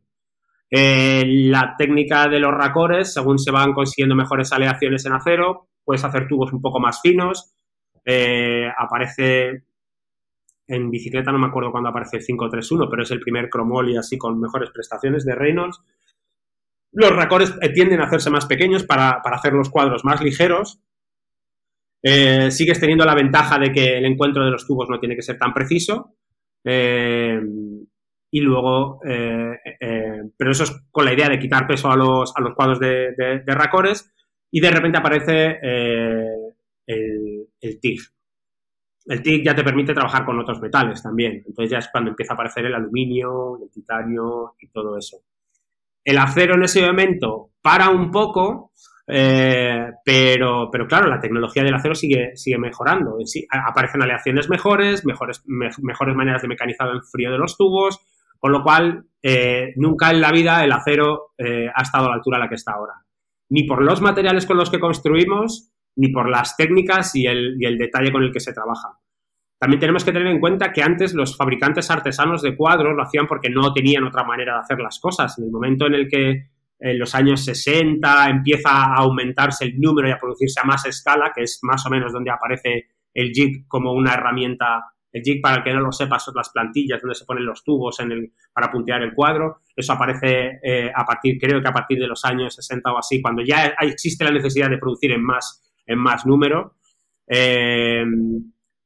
Eh, 0.69 1.23
la 1.25 1.75
técnica 1.77 2.27
de 2.27 2.39
los 2.39 2.53
racores, 2.53 3.13
según 3.13 3.37
se 3.37 3.51
van 3.51 3.73
consiguiendo 3.73 4.15
mejores 4.15 4.51
aleaciones 4.51 5.05
en 5.05 5.13
acero, 5.13 5.67
puedes 5.83 6.03
hacer 6.03 6.27
tubos 6.27 6.51
un 6.51 6.61
poco 6.61 6.79
más 6.79 6.99
finos. 7.01 7.53
Eh, 8.05 8.67
aparece 8.77 9.63
en 10.67 10.89
bicicleta, 10.89 11.31
no 11.31 11.39
me 11.39 11.47
acuerdo 11.47 11.71
cuándo 11.71 11.89
aparece 11.89 12.17
el 12.17 12.25
531, 12.25 12.89
pero 12.89 13.03
es 13.03 13.11
el 13.11 13.19
primer 13.19 13.49
cromoli 13.49 13.97
así 13.97 14.17
con 14.17 14.39
mejores 14.39 14.71
prestaciones 14.71 15.25
de 15.25 15.35
Reynolds. 15.35 15.79
Los 16.91 17.15
racores 17.15 17.53
tienden 17.73 18.01
a 18.01 18.05
hacerse 18.05 18.29
más 18.29 18.45
pequeños 18.45 18.83
para, 18.83 19.21
para 19.21 19.35
hacer 19.35 19.53
los 19.53 19.69
cuadros 19.69 20.03
más 20.05 20.21
ligeros 20.21 20.81
eh, 22.05 22.51
sigues 22.51 22.81
teniendo 22.81 23.05
la 23.05 23.15
ventaja 23.15 23.57
de 23.57 23.71
que 23.71 23.97
el 23.97 24.05
encuentro 24.05 24.43
de 24.43 24.51
los 24.51 24.67
tubos 24.67 24.89
no 24.89 24.99
tiene 24.99 25.15
que 25.15 25.21
ser 25.21 25.37
tan 25.37 25.53
preciso. 25.53 26.17
Eh, 26.65 27.41
y 28.31 28.41
luego, 28.41 28.99
eh, 29.07 29.57
pero 30.35 30.51
eso 30.51 30.63
es 30.63 30.71
con 30.91 31.05
la 31.05 31.13
idea 31.13 31.29
de 31.29 31.39
quitar 31.39 31.65
peso 31.65 31.89
a 31.89 31.95
los, 31.95 32.33
a 32.35 32.41
los 32.41 32.53
cuadros 32.55 32.79
de, 32.79 33.43
racores. 33.47 34.11
Y 34.51 34.59
de 34.59 34.71
repente 34.71 34.97
aparece 34.97 35.59
el, 36.85 37.47
el 37.61 37.79
TIG. 37.79 38.01
El 39.05 39.21
TIG 39.21 39.45
ya 39.45 39.55
te 39.55 39.63
permite 39.63 39.93
trabajar 39.93 40.25
con 40.25 40.39
otros 40.39 40.61
metales 40.61 41.01
también. 41.01 41.43
Entonces 41.45 41.71
ya 41.71 41.77
es 41.77 41.89
cuando 41.89 42.09
empieza 42.09 42.33
a 42.33 42.35
aparecer 42.35 42.65
el 42.65 42.75
aluminio, 42.75 43.59
el 43.63 43.71
titanio 43.71 44.55
y 44.59 44.67
todo 44.67 44.97
eso. 44.97 45.19
El 46.03 46.17
acero 46.17 46.55
en 46.55 46.63
ese 46.63 46.85
momento 46.85 47.51
para 47.61 47.89
un 47.89 48.11
poco 48.11 48.73
eh, 49.07 49.91
pero, 50.03 50.69
pero 50.71 50.87
claro, 50.87 51.07
la 51.07 51.19
tecnología 51.19 51.63
del 51.63 51.73
acero 51.73 51.95
sigue, 51.95 52.35
sigue 52.35 52.57
mejorando. 52.57 53.17
aparecen 53.49 54.01
aleaciones 54.01 54.49
mejores, 54.49 55.05
mejores, 55.05 55.43
mejores 55.45 56.15
maneras 56.15 56.41
de 56.41 56.47
mecanizado 56.47 56.93
en 56.93 57.03
frío 57.03 57.31
de 57.31 57.37
los 57.37 57.57
tubos, 57.57 57.99
con 58.39 58.51
lo 58.51 58.63
cual 58.63 59.05
eh, 59.21 59.73
nunca 59.75 60.11
en 60.11 60.21
la 60.21 60.31
vida 60.31 60.63
el 60.63 60.71
acero 60.71 61.33
eh, 61.37 61.67
ha 61.73 61.81
estado 61.81 62.05
a 62.05 62.09
la 62.09 62.15
altura 62.15 62.37
a 62.37 62.41
la 62.41 62.49
que 62.49 62.55
está 62.55 62.73
ahora. 62.73 62.93
Ni 63.49 63.63
por 63.63 63.83
los 63.83 64.01
materiales 64.01 64.45
con 64.45 64.57
los 64.57 64.69
que 64.69 64.79
construimos, 64.79 65.71
ni 65.95 66.09
por 66.09 66.29
las 66.29 66.55
técnicas 66.55 67.15
y 67.15 67.25
el, 67.25 67.57
y 67.59 67.65
el 67.65 67.77
detalle 67.77 68.11
con 68.11 68.23
el 68.23 68.31
que 68.31 68.39
se 68.39 68.53
trabaja. 68.53 68.99
También 69.59 69.79
tenemos 69.79 70.03
que 70.03 70.11
tener 70.11 70.27
en 70.27 70.41
cuenta 70.41 70.73
que 70.73 70.83
antes 70.83 71.13
los 71.13 71.37
fabricantes 71.37 71.89
artesanos 71.89 72.41
de 72.41 72.55
cuadros 72.55 72.95
lo 72.95 73.03
hacían 73.03 73.27
porque 73.27 73.49
no 73.49 73.73
tenían 73.73 74.03
otra 74.03 74.23
manera 74.25 74.55
de 74.55 74.59
hacer 74.59 74.79
las 74.79 74.99
cosas. 74.99 75.37
En 75.37 75.45
el 75.45 75.51
momento 75.51 75.85
en 75.85 75.93
el 75.93 76.09
que 76.09 76.49
en 76.83 76.99
los 76.99 77.15
años 77.15 77.45
60 77.45 78.29
empieza 78.29 78.69
a 78.69 78.95
aumentarse 78.95 79.63
el 79.63 79.79
número 79.79 80.09
y 80.09 80.11
a 80.11 80.19
producirse 80.19 80.59
a 80.59 80.65
más 80.65 80.85
escala, 80.85 81.31
que 81.33 81.43
es 81.43 81.59
más 81.61 81.85
o 81.85 81.89
menos 81.89 82.11
donde 82.11 82.29
aparece 82.29 82.89
el 83.13 83.31
jig 83.31 83.65
como 83.69 83.93
una 83.93 84.15
herramienta. 84.15 84.83
El 85.09 85.21
jig, 85.23 85.41
para 85.41 85.57
el 85.57 85.63
que 85.63 85.73
no 85.73 85.79
lo 85.79 85.93
sepa, 85.93 86.19
son 86.19 86.33
las 86.35 86.49
plantillas 86.49 87.01
donde 87.01 87.15
se 87.15 87.23
ponen 87.23 87.45
los 87.45 87.63
tubos 87.63 88.01
en 88.01 88.11
el, 88.11 88.33
para 88.51 88.69
puntear 88.69 89.01
el 89.01 89.13
cuadro. 89.13 89.61
Eso 89.73 89.93
aparece 89.93 90.59
eh, 90.61 90.91
a 90.93 91.05
partir, 91.05 91.37
creo 91.39 91.61
que 91.61 91.69
a 91.69 91.73
partir 91.73 91.99
de 91.99 92.07
los 92.07 92.25
años 92.25 92.53
60 92.53 92.91
o 92.91 92.97
así, 92.97 93.21
cuando 93.21 93.43
ya 93.43 93.75
existe 93.79 94.25
la 94.25 94.31
necesidad 94.31 94.69
de 94.69 94.77
producir 94.77 95.13
en 95.13 95.23
más, 95.23 95.63
en 95.85 95.99
más 95.99 96.25
número. 96.25 96.75
Eh, 97.25 98.03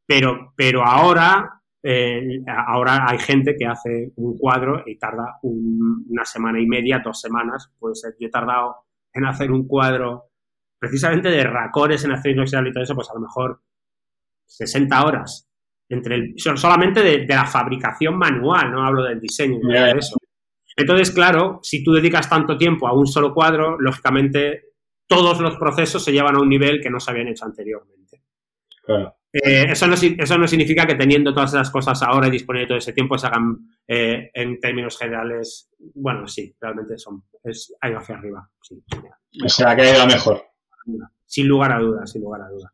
pero, 0.05 0.53
pero 0.55 0.85
ahora 0.85 1.56
eh, 1.89 2.43
ahora 2.45 3.05
hay 3.07 3.17
gente 3.17 3.55
que 3.57 3.65
hace 3.65 4.11
un 4.17 4.37
cuadro 4.37 4.83
y 4.85 4.97
tarda 4.97 5.39
una 5.41 6.25
semana 6.25 6.59
y 6.59 6.67
media, 6.67 7.01
dos 7.01 7.21
semanas. 7.21 7.71
Pues 7.79 8.01
yo 8.19 8.27
he 8.27 8.29
tardado 8.29 8.75
en 9.13 9.25
hacer 9.25 9.53
un 9.53 9.65
cuadro 9.65 10.25
precisamente 10.77 11.29
de 11.29 11.45
racores 11.45 12.03
en 12.03 12.11
acero 12.11 12.33
inoxidable 12.33 12.71
y 12.71 12.73
todo 12.73 12.83
eso, 12.83 12.93
pues 12.93 13.09
a 13.09 13.13
lo 13.13 13.21
mejor 13.21 13.61
60 14.47 15.05
horas. 15.05 15.49
Entre 15.87 16.15
el, 16.15 16.33
solamente 16.35 17.01
de, 17.01 17.25
la 17.25 17.45
fabricación 17.45 18.17
manual, 18.17 18.69
no 18.69 18.85
hablo 18.85 19.05
del 19.05 19.21
diseño, 19.21 19.57
de 19.65 19.91
eso. 19.91 20.17
Entonces, 20.75 21.11
claro, 21.11 21.61
si 21.63 21.85
tú 21.85 21.93
dedicas 21.93 22.29
tanto 22.29 22.57
tiempo 22.57 22.85
a 22.85 22.93
un 22.93 23.07
solo 23.07 23.33
cuadro, 23.33 23.79
lógicamente 23.79 24.73
todos 25.07 25.39
los 25.39 25.55
procesos 25.55 26.03
se 26.03 26.11
llevan 26.11 26.35
a 26.35 26.41
un 26.41 26.49
nivel 26.49 26.81
que 26.81 26.89
no 26.89 26.99
se 26.99 27.11
habían 27.11 27.29
hecho 27.29 27.45
anteriormente. 27.45 28.21
Claro. 28.83 29.16
Eh, 29.33 29.67
eso, 29.69 29.87
no, 29.87 29.95
eso 29.95 30.37
no 30.37 30.47
significa 30.47 30.87
que 30.87 30.95
teniendo 30.95 31.33
todas 31.33 31.53
esas 31.53 31.69
cosas 31.69 32.01
ahora 32.01 32.27
y 32.27 32.31
disponiendo 32.31 32.69
todo 32.69 32.77
ese 32.77 32.93
tiempo 32.93 33.17
se 33.17 33.27
hagan 33.27 33.57
eh, 33.87 34.31
en 34.33 34.59
términos 34.59 34.97
generales. 34.97 35.69
Bueno, 35.95 36.27
sí, 36.27 36.55
realmente 36.59 36.97
son, 36.97 37.23
es, 37.43 37.75
ha 37.81 37.89
ido 37.89 37.99
hacia 37.99 38.15
arriba. 38.15 38.49
Sí, 38.61 38.81
o 39.43 39.49
sea, 39.49 39.75
que 39.75 39.81
ha 39.81 39.95
ido 39.95 40.07
mejor. 40.07 40.43
Sin 41.25 41.47
lugar 41.47 41.73
a 41.73 41.79
dudas, 41.79 42.11
sin 42.11 42.21
lugar 42.21 42.41
a 42.41 42.49
dudas. 42.49 42.71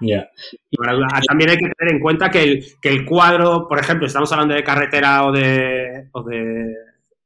Ah, 0.00 1.20
también 1.26 1.50
hay 1.50 1.56
que 1.56 1.70
tener 1.70 1.94
en 1.94 2.00
cuenta 2.00 2.30
que 2.30 2.42
el, 2.42 2.64
que 2.80 2.88
el 2.90 3.04
cuadro, 3.04 3.66
por 3.66 3.78
ejemplo, 3.78 4.06
estamos 4.06 4.30
hablando 4.32 4.54
de 4.54 4.64
carretera 4.64 5.24
o 5.26 5.32
de, 5.32 6.08
o 6.12 6.22
de, 6.22 6.74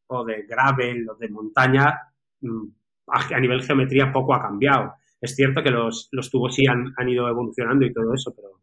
o 0.06 0.24
de 0.24 0.42
gravel 0.42 1.08
o 1.08 1.16
de 1.16 1.28
montaña, 1.28 1.94
mm, 2.40 2.64
a 3.08 3.40
nivel 3.40 3.62
geometría 3.62 4.12
poco 4.12 4.34
ha 4.34 4.42
cambiado. 4.42 4.94
Es 5.20 5.34
cierto 5.34 5.62
que 5.62 5.70
los, 5.70 6.08
los 6.12 6.30
tubos 6.30 6.54
sí 6.54 6.66
han, 6.66 6.94
han, 6.96 7.08
ido 7.08 7.28
evolucionando 7.28 7.84
y 7.84 7.92
todo 7.92 8.14
eso, 8.14 8.32
pero 8.34 8.60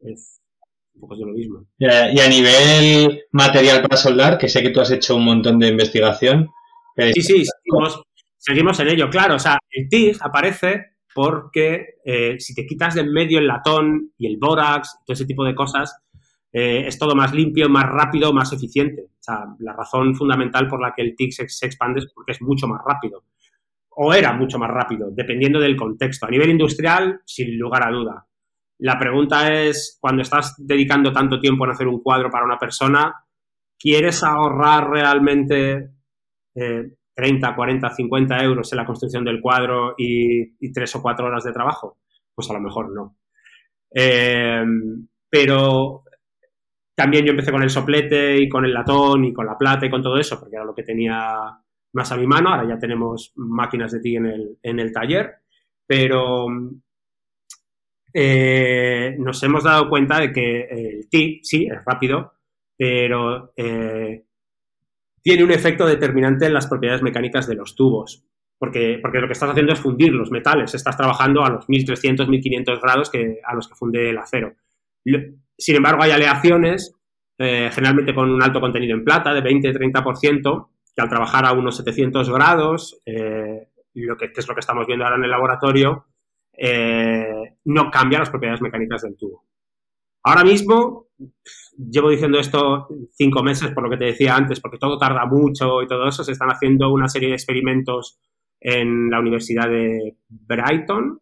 es 0.00 0.40
un 0.94 1.00
poco 1.00 1.16
de 1.16 1.26
lo 1.26 1.32
mismo. 1.32 1.66
Y 1.78 1.86
a, 1.86 2.28
nivel 2.28 3.24
material 3.32 3.82
para 3.82 3.96
soldar, 3.96 4.38
que 4.38 4.48
sé 4.48 4.62
que 4.62 4.70
tú 4.70 4.80
has 4.80 4.90
hecho 4.90 5.16
un 5.16 5.24
montón 5.24 5.58
de 5.58 5.68
investigación. 5.68 6.48
Eh, 6.96 7.12
sí, 7.14 7.22
sí, 7.22 7.44
seguimos, 8.36 8.80
en 8.80 8.88
ello. 8.88 9.08
Claro, 9.08 9.36
o 9.36 9.38
sea, 9.38 9.58
el 9.70 9.88
TIG 9.88 10.16
aparece 10.20 10.96
porque 11.14 11.98
eh, 12.04 12.36
si 12.38 12.54
te 12.54 12.66
quitas 12.66 12.94
de 12.94 13.02
en 13.02 13.12
medio 13.12 13.38
el 13.38 13.46
latón 13.46 14.12
y 14.18 14.26
el 14.26 14.36
bórax, 14.38 14.98
todo 15.04 15.14
ese 15.14 15.26
tipo 15.26 15.44
de 15.44 15.54
cosas, 15.54 15.96
eh, 16.52 16.84
es 16.86 16.98
todo 16.98 17.14
más 17.14 17.32
limpio, 17.32 17.68
más 17.68 17.86
rápido, 17.86 18.32
más 18.32 18.52
eficiente. 18.52 19.02
O 19.02 19.22
sea, 19.22 19.44
la 19.60 19.72
razón 19.72 20.14
fundamental 20.14 20.68
por 20.68 20.80
la 20.80 20.92
que 20.94 21.02
el 21.02 21.14
TIG 21.16 21.32
se, 21.32 21.48
se 21.48 21.66
expande 21.66 22.00
es 22.00 22.12
porque 22.12 22.32
es 22.32 22.42
mucho 22.42 22.66
más 22.66 22.80
rápido. 22.84 23.24
O 23.90 24.14
era 24.14 24.32
mucho 24.32 24.58
más 24.58 24.70
rápido, 24.70 25.10
dependiendo 25.10 25.58
del 25.58 25.76
contexto. 25.76 26.26
A 26.26 26.30
nivel 26.30 26.50
industrial, 26.50 27.20
sin 27.24 27.58
lugar 27.58 27.86
a 27.86 27.90
duda. 27.90 28.27
La 28.78 28.98
pregunta 28.98 29.52
es, 29.52 29.98
cuando 30.00 30.22
estás 30.22 30.54
dedicando 30.58 31.12
tanto 31.12 31.40
tiempo 31.40 31.64
en 31.64 31.72
hacer 31.72 31.88
un 31.88 32.00
cuadro 32.00 32.30
para 32.30 32.44
una 32.44 32.58
persona, 32.58 33.12
¿quieres 33.78 34.22
ahorrar 34.22 34.88
realmente 34.88 35.90
30, 37.14 37.54
40, 37.54 37.90
50 37.90 38.44
euros 38.44 38.72
en 38.72 38.76
la 38.76 38.86
construcción 38.86 39.24
del 39.24 39.40
cuadro 39.40 39.94
y, 39.98 40.70
tres 40.72 40.94
o 40.94 41.02
cuatro 41.02 41.26
horas 41.26 41.44
de 41.44 41.52
trabajo? 41.52 41.98
Pues 42.34 42.48
a 42.50 42.54
lo 42.54 42.60
mejor 42.60 42.94
no. 42.94 43.16
Eh, 43.92 44.64
pero 45.28 46.04
también 46.94 47.24
yo 47.24 47.30
empecé 47.30 47.50
con 47.50 47.62
el 47.62 47.70
soplete 47.70 48.40
y 48.40 48.48
con 48.48 48.64
el 48.64 48.72
latón 48.72 49.24
y 49.24 49.32
con 49.32 49.46
la 49.46 49.58
plata 49.58 49.86
y 49.86 49.90
con 49.90 50.02
todo 50.02 50.18
eso, 50.18 50.38
porque 50.38 50.56
era 50.56 50.64
lo 50.64 50.74
que 50.74 50.84
tenía 50.84 51.36
más 51.94 52.12
a 52.12 52.16
mi 52.16 52.26
mano. 52.26 52.50
Ahora 52.50 52.68
ya 52.68 52.78
tenemos 52.78 53.32
máquinas 53.34 53.90
de 53.90 54.00
ti 54.00 54.16
en 54.16 54.26
el, 54.26 54.58
en 54.62 54.78
el 54.78 54.92
taller, 54.92 55.32
pero 55.84 56.46
eh, 58.20 59.14
nos 59.16 59.40
hemos 59.44 59.62
dado 59.62 59.88
cuenta 59.88 60.18
de 60.18 60.32
que 60.32 60.62
el 60.62 61.08
TIC, 61.08 61.44
sí, 61.44 61.68
es 61.70 61.84
rápido, 61.84 62.32
pero 62.76 63.52
eh, 63.56 64.24
tiene 65.22 65.44
un 65.44 65.52
efecto 65.52 65.86
determinante 65.86 66.46
en 66.46 66.54
las 66.54 66.66
propiedades 66.66 67.00
mecánicas 67.00 67.46
de 67.46 67.54
los 67.54 67.76
tubos. 67.76 68.24
Porque, 68.58 68.98
porque, 69.00 69.20
lo 69.20 69.28
que 69.28 69.34
estás 69.34 69.50
haciendo 69.50 69.72
es 69.72 69.78
fundir 69.78 70.12
los 70.12 70.32
metales. 70.32 70.74
Estás 70.74 70.96
trabajando 70.96 71.44
a 71.44 71.50
los 71.50 71.68
1300, 71.68 72.28
1500 72.28 72.80
grados 72.80 73.08
que, 73.08 73.38
a 73.44 73.54
los 73.54 73.68
que 73.68 73.76
funde 73.76 74.10
el 74.10 74.18
acero. 74.18 74.52
Sin 75.56 75.76
embargo, 75.76 76.02
hay 76.02 76.10
aleaciones, 76.10 76.96
eh, 77.38 77.70
generalmente 77.72 78.16
con 78.16 78.28
un 78.32 78.42
alto 78.42 78.60
contenido 78.60 78.96
en 78.96 79.04
plata, 79.04 79.32
de 79.32 79.44
20-30%, 79.44 80.70
que 80.92 81.02
al 81.02 81.08
trabajar 81.08 81.46
a 81.46 81.52
unos 81.52 81.76
700 81.76 82.30
grados, 82.30 83.00
lo 83.94 84.16
que, 84.16 84.32
es 84.36 84.48
lo 84.48 84.54
que 84.54 84.60
estamos 84.60 84.88
viendo 84.88 85.04
ahora 85.04 85.18
en 85.18 85.24
el 85.24 85.30
laboratorio, 85.30 86.06
eh, 86.60 87.37
no 87.68 87.90
cambia 87.90 88.18
las 88.18 88.30
propiedades 88.30 88.62
mecánicas 88.62 89.02
del 89.02 89.16
tubo. 89.16 89.44
Ahora 90.22 90.42
mismo, 90.42 91.08
llevo 91.76 92.10
diciendo 92.10 92.38
esto 92.38 92.88
cinco 93.12 93.42
meses, 93.42 93.72
por 93.72 93.84
lo 93.84 93.90
que 93.90 93.98
te 93.98 94.06
decía 94.06 94.34
antes, 94.34 94.60
porque 94.60 94.78
todo 94.78 94.98
tarda 94.98 95.26
mucho 95.26 95.82
y 95.82 95.86
todo 95.86 96.08
eso, 96.08 96.24
se 96.24 96.32
están 96.32 96.48
haciendo 96.48 96.90
una 96.90 97.08
serie 97.08 97.28
de 97.28 97.34
experimentos 97.34 98.18
en 98.60 99.10
la 99.10 99.20
Universidad 99.20 99.68
de 99.68 100.16
Brighton 100.28 101.20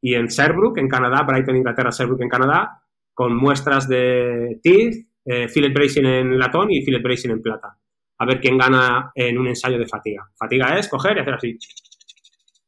y 0.00 0.14
en 0.14 0.26
Sherbrooke, 0.26 0.78
en 0.78 0.88
Canadá, 0.88 1.22
Brighton, 1.24 1.56
Inglaterra, 1.56 1.90
Sherbrooke, 1.90 2.22
en 2.22 2.28
Canadá, 2.30 2.82
con 3.12 3.36
muestras 3.36 3.86
de 3.86 4.60
teeth, 4.62 5.06
eh, 5.26 5.48
fillet 5.48 5.74
bracing 5.74 6.06
en 6.06 6.38
latón 6.38 6.70
y 6.70 6.82
fillet 6.82 7.02
bracing 7.02 7.30
en 7.30 7.42
plata. 7.42 7.76
A 8.18 8.26
ver 8.26 8.40
quién 8.40 8.56
gana 8.56 9.12
en 9.14 9.36
un 9.36 9.46
ensayo 9.46 9.78
de 9.78 9.86
fatiga. 9.86 10.26
Fatiga 10.34 10.78
es 10.78 10.88
coger 10.88 11.18
y 11.18 11.20
hacer 11.20 11.34
así. 11.34 11.58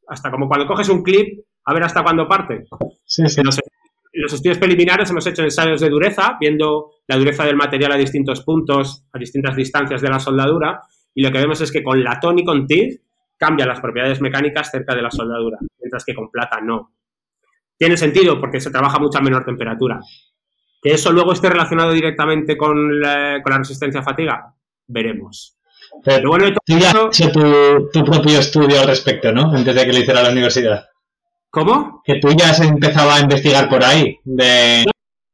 Hasta 0.09 0.30
como 0.30 0.47
cuando 0.47 0.66
coges 0.66 0.90
un 0.90 1.03
clip, 1.03 1.40
a 1.64 1.74
ver 1.74 1.84
hasta 1.84 2.02
cuándo 2.02 2.28
parte. 2.28 2.64
Sí, 3.04 3.26
sí. 3.28 3.42
Los, 3.42 3.60
los 4.12 4.32
estudios 4.32 4.58
preliminares 4.58 5.10
hemos 5.10 5.26
hecho 5.26 5.42
ensayos 5.42 5.80
de 5.80 5.88
dureza, 5.88 6.36
viendo 6.38 6.90
la 7.06 7.16
dureza 7.16 7.44
del 7.44 7.56
material 7.56 7.92
a 7.92 7.96
distintos 7.96 8.42
puntos, 8.42 9.06
a 9.12 9.18
distintas 9.18 9.56
distancias 9.56 10.02
de 10.02 10.08
la 10.08 10.18
soldadura, 10.18 10.82
y 11.14 11.22
lo 11.22 11.32
que 11.32 11.38
vemos 11.38 11.60
es 11.60 11.72
que 11.72 11.82
con 11.82 12.02
latón 12.02 12.38
y 12.38 12.44
con 12.44 12.66
TIG 12.66 13.00
cambian 13.36 13.68
las 13.68 13.80
propiedades 13.80 14.20
mecánicas 14.20 14.70
cerca 14.70 14.94
de 14.94 15.02
la 15.02 15.10
soldadura, 15.10 15.58
mientras 15.80 16.04
que 16.04 16.14
con 16.14 16.30
plata 16.30 16.60
no. 16.60 16.92
Tiene 17.76 17.96
sentido 17.96 18.40
porque 18.40 18.60
se 18.60 18.70
trabaja 18.70 18.98
a 18.98 19.00
mucha 19.00 19.20
menor 19.20 19.44
temperatura. 19.44 20.00
Que 20.80 20.92
eso 20.92 21.12
luego 21.12 21.32
esté 21.32 21.48
relacionado 21.48 21.92
directamente 21.92 22.56
con 22.56 23.00
la, 23.00 23.40
con 23.42 23.52
la 23.52 23.58
resistencia 23.58 24.00
a 24.00 24.04
fatiga, 24.04 24.54
veremos. 24.86 25.58
Pero, 26.04 26.30
bueno, 26.30 26.48
tú 26.64 26.78
ya 26.78 26.90
has 26.90 27.20
hecho 27.20 27.32
tu, 27.32 27.90
tu, 27.92 28.04
propio 28.04 28.38
estudio 28.38 28.80
al 28.80 28.86
respecto, 28.86 29.32
¿no? 29.32 29.52
Antes 29.52 29.74
de 29.74 29.84
que 29.84 29.92
lo 29.92 29.98
hiciera 29.98 30.22
la 30.22 30.30
universidad. 30.30 30.91
¿Cómo? 31.53 32.03
Que 32.03 32.18
tú 32.18 32.30
ya 32.30 32.48
has 32.48 32.61
empezado 32.61 33.11
a 33.11 33.20
investigar 33.20 33.68
por 33.68 33.84
ahí. 33.84 34.18
De... 34.24 34.86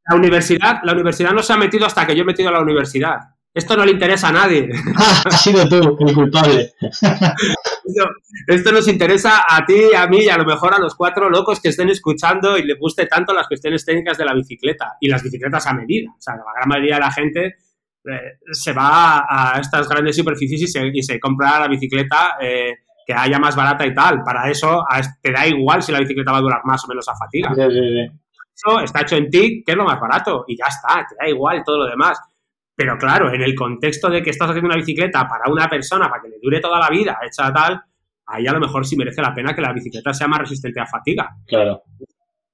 La 0.05 0.17
universidad, 0.17 0.81
la 0.83 0.91
universidad 0.91 1.31
no 1.31 1.41
se 1.41 1.53
ha 1.53 1.57
metido 1.57 1.85
hasta 1.85 2.05
que 2.05 2.13
yo 2.13 2.23
he 2.23 2.25
metido 2.25 2.49
a 2.49 2.51
la 2.51 2.61
universidad. 2.61 3.19
Esto 3.53 3.77
no 3.77 3.85
le 3.85 3.93
interesa 3.93 4.27
a 4.27 4.33
nadie. 4.33 4.69
Ha 5.25 5.31
sido 5.31 5.67
tú 5.69 5.77
el 5.77 6.13
culpable. 6.13 6.73
esto, 6.81 8.09
esto, 8.47 8.71
nos 8.73 8.89
interesa 8.89 9.43
a 9.47 9.65
ti, 9.65 9.93
a 9.95 10.07
mí 10.07 10.25
y 10.25 10.29
a 10.29 10.37
lo 10.37 10.43
mejor 10.43 10.73
a 10.73 10.79
los 10.79 10.93
cuatro 10.93 11.29
locos 11.29 11.61
que 11.61 11.69
estén 11.69 11.87
escuchando 11.87 12.57
y 12.57 12.63
les 12.63 12.77
guste 12.77 13.05
tanto 13.05 13.33
las 13.33 13.47
cuestiones 13.47 13.85
técnicas 13.85 14.17
de 14.17 14.25
la 14.25 14.33
bicicleta 14.33 14.97
y 14.99 15.07
las 15.07 15.23
bicicletas 15.23 15.65
a 15.67 15.73
medida. 15.73 16.11
O 16.11 16.21
sea, 16.21 16.35
la 16.35 16.43
gran 16.53 16.67
mayoría 16.67 16.95
de 16.95 17.01
la 17.01 17.11
gente 17.11 17.45
eh, 17.45 18.39
se 18.51 18.73
va 18.73 19.25
a 19.29 19.57
estas 19.61 19.87
grandes 19.87 20.17
superficies 20.17 20.63
y 20.63 20.67
se, 20.67 20.85
y 20.93 21.01
se 21.01 21.17
compra 21.17 21.61
la 21.61 21.69
bicicleta 21.69 22.35
eh, 22.41 22.73
que 23.09 23.15
haya 23.15 23.39
más 23.39 23.55
barata 23.55 23.87
y 23.87 23.93
tal. 23.95 24.21
Para 24.21 24.51
eso 24.51 24.85
te 25.19 25.31
da 25.31 25.47
igual 25.47 25.81
si 25.81 25.91
la 25.91 25.99
bicicleta 25.99 26.31
va 26.31 26.37
a 26.37 26.41
durar 26.41 26.61
más 26.63 26.85
o 26.85 26.87
menos 26.87 27.09
a 27.09 27.15
fatiga. 27.15 27.49
Sí, 27.55 27.61
sí, 27.61 27.79
sí. 27.79 28.19
Eso 28.53 28.79
está 28.81 29.01
hecho 29.01 29.15
en 29.15 29.31
TIC, 29.31 29.65
que 29.65 29.71
es 29.71 29.77
lo 29.77 29.83
más 29.83 29.99
barato, 29.99 30.45
y 30.47 30.55
ya 30.55 30.65
está, 30.67 31.03
te 31.09 31.15
da 31.19 31.27
igual 31.27 31.63
todo 31.65 31.79
lo 31.79 31.85
demás. 31.89 32.19
Pero 32.75 32.99
claro, 32.99 33.33
en 33.33 33.41
el 33.41 33.55
contexto 33.55 34.11
de 34.11 34.21
que 34.21 34.29
estás 34.29 34.49
haciendo 34.49 34.67
una 34.67 34.75
bicicleta 34.75 35.27
para 35.27 35.51
una 35.51 35.67
persona, 35.67 36.07
para 36.07 36.21
que 36.21 36.29
le 36.29 36.35
dure 36.39 36.59
toda 36.59 36.77
la 36.77 36.87
vida, 36.89 37.17
hecha 37.25 37.51
tal, 37.51 37.81
ahí 38.27 38.45
a 38.45 38.53
lo 38.53 38.59
mejor 38.59 38.85
sí 38.85 38.95
merece 38.95 39.23
la 39.23 39.33
pena 39.33 39.55
que 39.55 39.61
la 39.61 39.73
bicicleta 39.73 40.13
sea 40.13 40.27
más 40.27 40.41
resistente 40.41 40.79
a 40.79 40.85
fatiga. 40.85 41.29
Claro. 41.47 41.81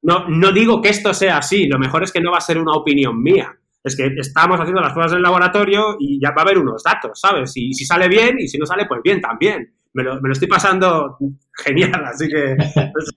No, 0.04 0.30
no 0.30 0.54
digo 0.54 0.82
que 0.82 0.88
esto 0.88 1.14
sea 1.14 1.40
así, 1.40 1.68
lo 1.68 1.80
mejor 1.80 2.04
es 2.04 2.14
que 2.14 2.22
no 2.22 2.32
va 2.32 2.38
a 2.38 2.42
ser 2.42 2.60
una 2.60 2.78
opinión 2.78 3.22
mía. 3.22 3.54
Es 3.84 3.98
que 3.98 4.10
estamos 4.18 4.58
haciendo 4.58 4.80
las 4.80 4.94
pruebas 4.94 5.12
en 5.12 5.18
el 5.18 5.24
laboratorio 5.24 5.98
y 6.00 6.18
ya 6.18 6.32
va 6.32 6.44
a 6.44 6.46
haber 6.46 6.60
unos 6.60 6.82
datos, 6.82 7.20
¿sabes? 7.20 7.52
Y 7.58 7.74
si 7.74 7.84
sale 7.84 8.08
bien 8.08 8.38
y 8.40 8.48
si 8.48 8.58
no 8.58 8.66
sale, 8.66 8.86
pues 8.86 9.02
bien 9.04 9.20
también. 9.20 9.76
Me 9.96 10.04
lo, 10.04 10.22
me 10.22 10.28
lo 10.28 10.34
estoy 10.34 10.48
pasando 10.48 11.18
genial, 11.64 12.04
así 12.06 12.28
que 12.28 12.56
pues, 12.92 13.12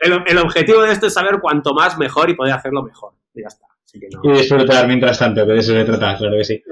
el, 0.00 0.22
el, 0.26 0.38
objetivo 0.38 0.82
de 0.82 0.92
esto 0.92 1.08
es 1.08 1.12
saber 1.12 1.40
cuanto 1.40 1.74
más 1.74 1.98
mejor 1.98 2.30
y 2.30 2.34
poder 2.34 2.54
hacerlo 2.54 2.82
mejor. 2.82 3.12
Y 3.34 3.42
ya 3.42 3.48
está. 3.48 3.66
Así 3.84 3.98
que 3.98 4.06
no. 4.08 4.20
Y 4.22 4.38
disfrutar 4.38 4.86
mientras 4.86 5.18
tanto, 5.18 5.44
que 5.44 5.52
de 5.52 5.58
eso 5.58 5.72
se 5.72 5.84
trata, 5.84 6.16
claro 6.16 6.36
que 6.36 6.44
sí. 6.44 6.62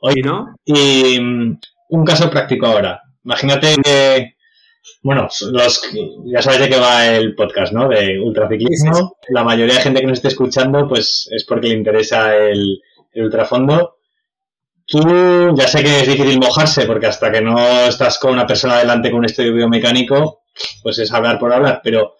Oye, 0.00 0.22
¿no? 0.22 0.54
Y 0.64 1.18
um, 1.18 1.58
un 1.90 2.04
caso 2.04 2.30
práctico 2.30 2.66
ahora. 2.66 3.00
Imagínate 3.24 3.74
que, 3.82 4.34
bueno, 5.02 5.28
los, 5.52 5.82
ya 6.26 6.42
sabes 6.42 6.60
de 6.60 6.68
qué 6.68 6.78
va 6.78 7.06
el 7.06 7.34
podcast, 7.34 7.72
¿no? 7.72 7.88
De 7.88 8.18
ultraciclismo. 8.20 9.16
La 9.28 9.44
mayoría 9.44 9.74
de 9.74 9.80
gente 9.80 10.00
que 10.00 10.06
nos 10.06 10.18
esté 10.18 10.28
escuchando, 10.28 10.88
pues 10.88 11.28
es 11.30 11.44
porque 11.44 11.68
le 11.68 11.74
interesa 11.74 12.36
el, 12.36 12.80
el 13.12 13.24
ultrafondo. 13.24 13.97
Tú, 14.90 15.54
ya 15.54 15.68
sé 15.68 15.82
que 15.84 16.00
es 16.00 16.08
difícil 16.08 16.40
mojarse, 16.40 16.86
porque 16.86 17.06
hasta 17.06 17.30
que 17.30 17.42
no 17.42 17.58
estás 17.86 18.18
con 18.18 18.32
una 18.32 18.46
persona 18.46 18.78
delante 18.78 19.10
con 19.10 19.18
un 19.18 19.26
estudio 19.26 19.52
biomecánico, 19.52 20.44
pues 20.82 20.98
es 20.98 21.12
hablar 21.12 21.38
por 21.38 21.52
hablar, 21.52 21.82
pero 21.84 22.14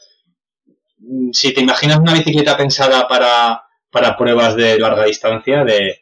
si 1.33 1.55
te 1.55 1.63
imaginas 1.63 1.99
una 1.99 2.13
bicicleta 2.13 2.59
pensada 2.59 3.09
para, 3.09 3.63
para 3.91 4.19
pruebas 4.19 4.55
de 4.55 4.79
larga 4.79 5.05
distancia, 5.05 5.65
de, 5.65 6.01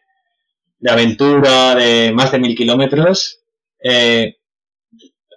de 0.79 0.91
aventura, 0.91 1.77
de 1.77 2.13
más 2.13 2.33
de 2.33 2.41
mil 2.41 2.57
kilómetros, 2.57 3.45
eh, 3.81 4.39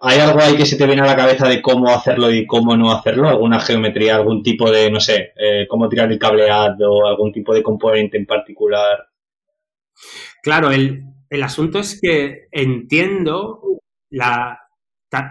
¿hay 0.02 0.20
algo 0.20 0.40
ahí 0.42 0.56
que 0.58 0.66
se 0.66 0.78
te 0.78 0.88
viene 0.88 1.04
a 1.04 1.06
la 1.06 1.16
cabeza 1.16 1.48
de 1.48 1.62
cómo 1.62 1.90
hacerlo 1.90 2.32
y 2.32 2.48
cómo 2.48 2.76
no 2.76 2.92
hacerlo? 2.92 3.30
¿Alguna 3.30 3.60
geometría, 3.60 4.16
algún 4.16 4.42
tipo 4.42 4.72
de, 4.72 4.90
no 4.90 5.00
sé, 5.00 5.34
eh, 5.36 5.68
cómo 5.70 5.88
tirar 5.90 6.12
el 6.12 6.18
cableado, 6.18 7.06
algún 7.06 7.32
tipo 7.32 7.54
de 7.54 7.62
componente 7.62 8.18
en 8.18 8.26
particular? 8.26 9.10
Claro, 10.42 10.72
el, 10.72 11.04
el 11.30 11.44
asunto 11.44 11.80
es 11.80 12.00
que 12.02 12.48
entiendo 12.52 13.62
la, 14.10 14.60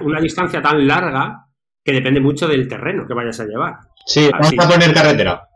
una 0.01 0.21
distancia 0.21 0.63
tan 0.63 0.87
larga 0.87 1.47
que 1.85 1.93
depende 1.93 2.21
mucho 2.21 2.47
del 2.47 2.69
terreno 2.69 3.07
que 3.07 3.15
vayas 3.15 3.41
a 3.41 3.47
llevar. 3.47 3.75
Sí, 4.07 4.29
vamos 4.31 4.53
a 4.59 4.69
poner 4.69 4.95
carretera. 4.95 5.49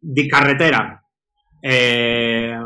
De 0.00 0.28
carretera. 0.28 1.02
Eh... 1.62 2.58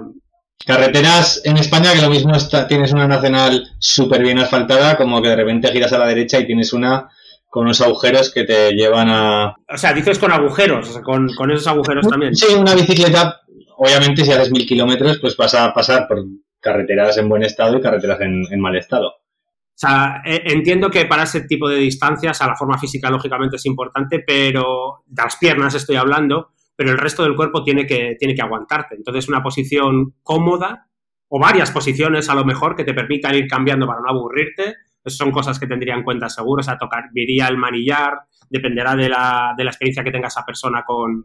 Carreteras 0.67 1.43
en 1.45 1.59
España 1.59 1.93
que 1.93 2.03
lo 2.03 2.11
mismo 2.11 2.35
está, 2.35 2.67
tienes 2.67 2.93
una 2.93 3.07
nacional 3.07 3.69
súper 3.79 4.23
bien 4.23 4.39
asfaltada, 4.39 4.97
como 4.97 5.23
que 5.23 5.29
de 5.29 5.37
repente 5.37 5.71
giras 5.71 5.93
a 5.93 5.99
la 5.99 6.09
derecha 6.09 6.41
y 6.41 6.47
tienes 6.47 6.73
una 6.73 7.09
con 7.49 7.65
unos 7.65 7.81
agujeros 7.81 8.33
que 8.33 8.45
te 8.45 8.73
llevan 8.73 9.09
a... 9.09 9.55
O 9.73 9.79
sea, 9.79 9.93
dices 9.93 10.19
con 10.19 10.33
agujeros, 10.33 10.89
o 10.89 10.93
sea, 10.93 11.03
con, 11.03 11.33
con, 11.35 11.53
esos 11.53 11.69
agujeros 11.69 12.09
también. 12.09 12.35
Sí, 12.35 12.53
una 12.55 12.75
bicicleta, 12.75 13.43
obviamente 13.77 14.25
si 14.25 14.33
haces 14.33 14.51
mil 14.51 14.67
kilómetros, 14.67 15.19
pues 15.21 15.37
vas 15.37 15.55
a 15.55 15.73
pasar 15.73 16.09
por 16.09 16.25
carreteras 16.67 17.17
en 17.17 17.29
buen 17.29 17.45
estado 17.45 17.79
y 17.79 17.81
carreteras 17.81 18.21
en, 18.21 18.61
mal 18.61 18.77
estado. 18.77 19.09
O 19.09 19.79
sea, 19.79 20.23
eh, 20.25 20.43
entiendo 20.47 20.91
que 20.91 21.05
para 21.05 21.23
ese 21.23 21.43
tipo 21.43 21.69
de 21.69 21.77
distancias, 21.77 22.43
a 22.43 22.49
la 22.49 22.57
forma 22.57 22.79
física 22.79 23.09
lógicamente 23.09 23.57
es 23.57 23.67
importante, 23.67 24.25
pero 24.27 25.05
las 25.15 25.37
piernas 25.37 25.75
estoy 25.75 25.97
hablando, 25.97 26.51
pero 26.75 26.91
el 26.91 26.99
resto 26.99 27.23
del 27.23 27.37
cuerpo 27.37 27.63
tiene 27.63 27.87
que, 27.87 28.17
tiene 28.19 28.35
que 28.35 28.43
aguantarte. 28.43 28.97
Entonces, 28.97 29.29
una 29.29 29.43
posición 29.43 30.15
cómoda 30.23 30.89
o 31.29 31.39
varias 31.39 31.71
posiciones 31.71 32.29
a 32.29 32.35
lo 32.35 32.45
mejor 32.45 32.75
que 32.75 32.85
te 32.85 32.95
permitan 32.95 33.35
ir 33.35 33.47
cambiando 33.47 33.87
para 33.87 34.01
no 34.01 34.11
aburrirte, 34.11 34.75
eso 35.05 35.19
son 35.19 35.31
cosas 35.31 35.61
que 35.61 35.69
tendría 35.69 35.95
en 35.95 36.03
cuenta 36.03 36.29
seguro. 36.29 36.61
O 36.61 36.65
sea, 36.65 36.79
tocar, 36.79 37.05
viría 37.13 37.47
el 37.47 37.57
manillar, 37.57 38.15
dependerá 38.51 38.97
de 38.97 39.09
la, 39.09 39.55
de 39.57 39.65
la 39.65 39.71
experiencia 39.71 40.03
que 40.03 40.11
tenga 40.11 40.29
esa 40.29 40.45
persona 40.45 40.83
con, 40.85 41.25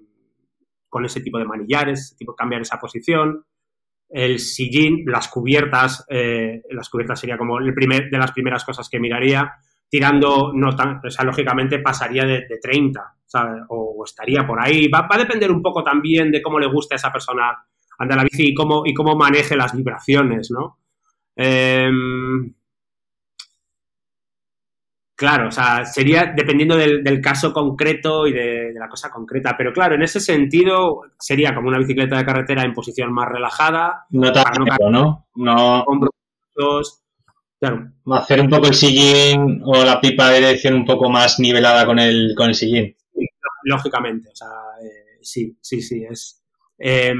con 0.87 1.05
ese 1.05 1.21
tipo 1.21 1.39
de 1.39 1.45
manillares, 1.45 2.15
tipo 2.15 2.35
cambiar 2.35 2.61
esa 2.61 2.77
posición 2.77 3.43
el 4.11 4.39
sillín, 4.39 5.03
las 5.05 5.27
cubiertas, 5.29 6.05
eh, 6.09 6.61
las 6.71 6.89
cubiertas 6.89 7.19
sería 7.19 7.37
como 7.37 7.59
el 7.59 7.73
primer, 7.73 8.09
de 8.09 8.17
las 8.17 8.31
primeras 8.31 8.65
cosas 8.65 8.89
que 8.89 8.99
miraría, 8.99 9.53
tirando, 9.89 10.51
no 10.53 10.75
tan, 10.75 11.01
o 11.05 11.09
sea, 11.09 11.25
lógicamente 11.25 11.79
pasaría 11.79 12.25
de, 12.25 12.45
de 12.47 12.57
30, 12.61 13.01
¿sabes? 13.25 13.63
O, 13.69 14.03
estaría 14.05 14.45
por 14.45 14.59
ahí. 14.61 14.87
Va, 14.87 15.01
va, 15.01 15.15
a 15.15 15.19
depender 15.19 15.51
un 15.51 15.61
poco 15.61 15.83
también 15.83 16.31
de 16.31 16.41
cómo 16.41 16.59
le 16.59 16.67
guste 16.67 16.95
a 16.95 16.97
esa 16.97 17.11
persona 17.11 17.57
andar 17.99 18.17
la 18.17 18.23
bici 18.23 18.49
y 18.49 18.53
cómo, 18.53 18.83
y 18.85 18.93
cómo 18.93 19.15
maneje 19.15 19.55
las 19.55 19.75
vibraciones, 19.75 20.51
¿no? 20.51 20.79
Eh, 21.35 21.89
Claro, 25.21 25.49
o 25.49 25.51
sea, 25.51 25.85
sería 25.85 26.33
dependiendo 26.35 26.75
del, 26.75 27.03
del 27.03 27.21
caso 27.21 27.53
concreto 27.53 28.25
y 28.25 28.33
de, 28.33 28.73
de, 28.73 28.79
la 28.79 28.89
cosa 28.89 29.11
concreta. 29.11 29.53
Pero 29.55 29.71
claro, 29.71 29.93
en 29.93 30.01
ese 30.01 30.19
sentido 30.19 31.03
sería 31.19 31.53
como 31.53 31.67
una 31.67 31.77
bicicleta 31.77 32.17
de 32.17 32.25
carretera 32.25 32.63
en 32.63 32.73
posición 32.73 33.13
más 33.13 33.29
relajada. 33.29 34.07
No 34.09 34.31
tan 34.31 34.45
no, 34.79 34.89
¿no? 34.89 35.27
No. 35.35 35.83
Hombros, 35.83 37.03
claro. 37.59 37.91
Hacer 38.13 38.41
un 38.41 38.49
poco 38.49 38.65
el 38.65 38.73
sillín 38.73 39.61
o 39.63 39.85
la 39.85 40.01
pipa 40.01 40.31
de 40.31 40.39
dirección 40.39 40.73
un 40.73 40.85
poco 40.85 41.07
más 41.07 41.39
nivelada 41.39 41.85
con 41.85 41.99
el, 41.99 42.33
con 42.35 42.49
el 42.49 42.55
sillín. 42.55 42.95
Lógicamente, 43.65 44.29
o 44.29 44.35
sea, 44.35 44.49
eh, 44.83 45.19
sí, 45.21 45.55
sí, 45.61 45.83
sí. 45.83 46.03
Es, 46.03 46.43
eh, 46.79 47.13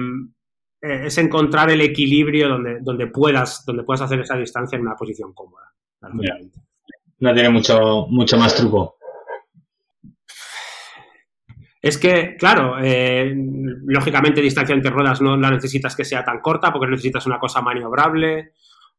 es 0.81 1.17
encontrar 1.19 1.69
el 1.69 1.81
equilibrio 1.81 2.49
donde, 2.49 2.79
donde, 2.81 3.05
puedas, 3.05 3.63
donde 3.63 3.83
puedas 3.83 4.01
hacer 4.01 4.21
esa 4.21 4.37
distancia 4.37 4.75
en 4.75 4.81
una 4.81 4.95
posición 4.95 5.33
cómoda. 5.35 5.71
Yeah 6.19 6.39
no 7.21 7.33
tiene 7.33 7.49
mucho, 7.49 8.07
mucho 8.09 8.37
más 8.37 8.55
truco. 8.55 8.97
Es 11.81 11.97
que, 11.97 12.35
claro, 12.35 12.77
eh, 12.81 13.33
lógicamente 13.85 14.41
distancia 14.41 14.75
entre 14.75 14.91
ruedas 14.91 15.21
no 15.21 15.35
la 15.37 15.49
necesitas 15.49 15.95
que 15.95 16.05
sea 16.05 16.23
tan 16.23 16.39
corta 16.39 16.71
porque 16.71 16.87
necesitas 16.87 17.25
una 17.25 17.39
cosa 17.39 17.61
maniobrable, 17.61 18.53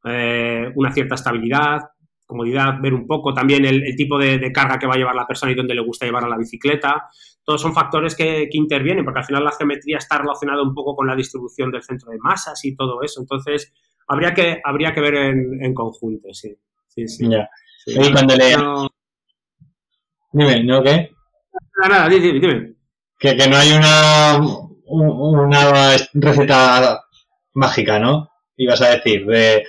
eh, 0.05 0.73
una 0.75 0.93
cierta 0.93 1.15
estabilidad, 1.15 1.81
comodidad, 2.27 2.81
ver 2.81 2.95
un 2.95 3.07
poco 3.07 3.35
también 3.35 3.65
el, 3.65 3.95
tipo 3.97 4.19
de, 4.19 4.51
carga 4.53 4.79
que 4.79 4.87
va 4.87 4.95
a 4.95 4.97
llevar 4.97 5.15
la 5.15 5.27
persona 5.27 5.53
y 5.53 5.55
dónde 5.55 5.75
le 5.75 5.83
gusta 5.83 6.07
llevar 6.07 6.25
a 6.25 6.29
la 6.29 6.39
bicicleta. 6.39 7.09
Todos 7.45 7.61
son 7.61 7.75
factores 7.75 8.17
que, 8.17 8.49
intervienen 8.53 9.05
porque 9.05 9.21
al 9.21 9.27
final 9.27 9.45
la 9.45 9.53
geometría 9.53 9.99
está 9.99 10.19
relacionada 10.19 10.63
un 10.63 10.75
poco 10.75 10.97
con 10.97 11.07
la 11.07 11.15
distribución 11.15 11.71
del 11.71 11.83
centro 11.83 12.11
de 12.11 12.19
masas 12.19 12.65
y 12.65 12.75
todo 12.75 13.03
eso. 13.03 13.21
Entonces, 13.21 13.73
habría 14.09 14.33
que, 14.33 14.61
habría 14.65 14.93
que 14.93 15.01
ver 15.01 15.15
en, 15.15 15.75
conjunto, 15.75 16.33
sí. 16.33 16.57
Sí, 16.89 17.09
sí. 17.09 17.29
Ya. 17.87 18.13
cuando 18.13 18.37
le... 18.37 18.57
Dime, 20.33 20.65
¿no 20.65 20.83
qué? 20.83 21.11
Nada, 21.77 21.89
nada, 21.89 22.09
dime, 22.09 22.41
dime. 22.41 22.75
Que, 23.19 23.37
que 23.37 23.49
no 23.49 23.57
hay 23.57 23.73
una, 23.73 24.41
una 24.87 25.97
receta 26.15 27.05
mágica, 27.55 27.99
¿no? 27.99 28.31
Ibas 28.57 28.81
a 28.83 28.91
decir, 28.91 29.27
de 29.27 29.65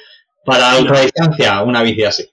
para 0.45 0.78
ultradistancia, 0.78 1.64
una 1.64 1.82
bici 1.84 2.03
así. 2.03 2.30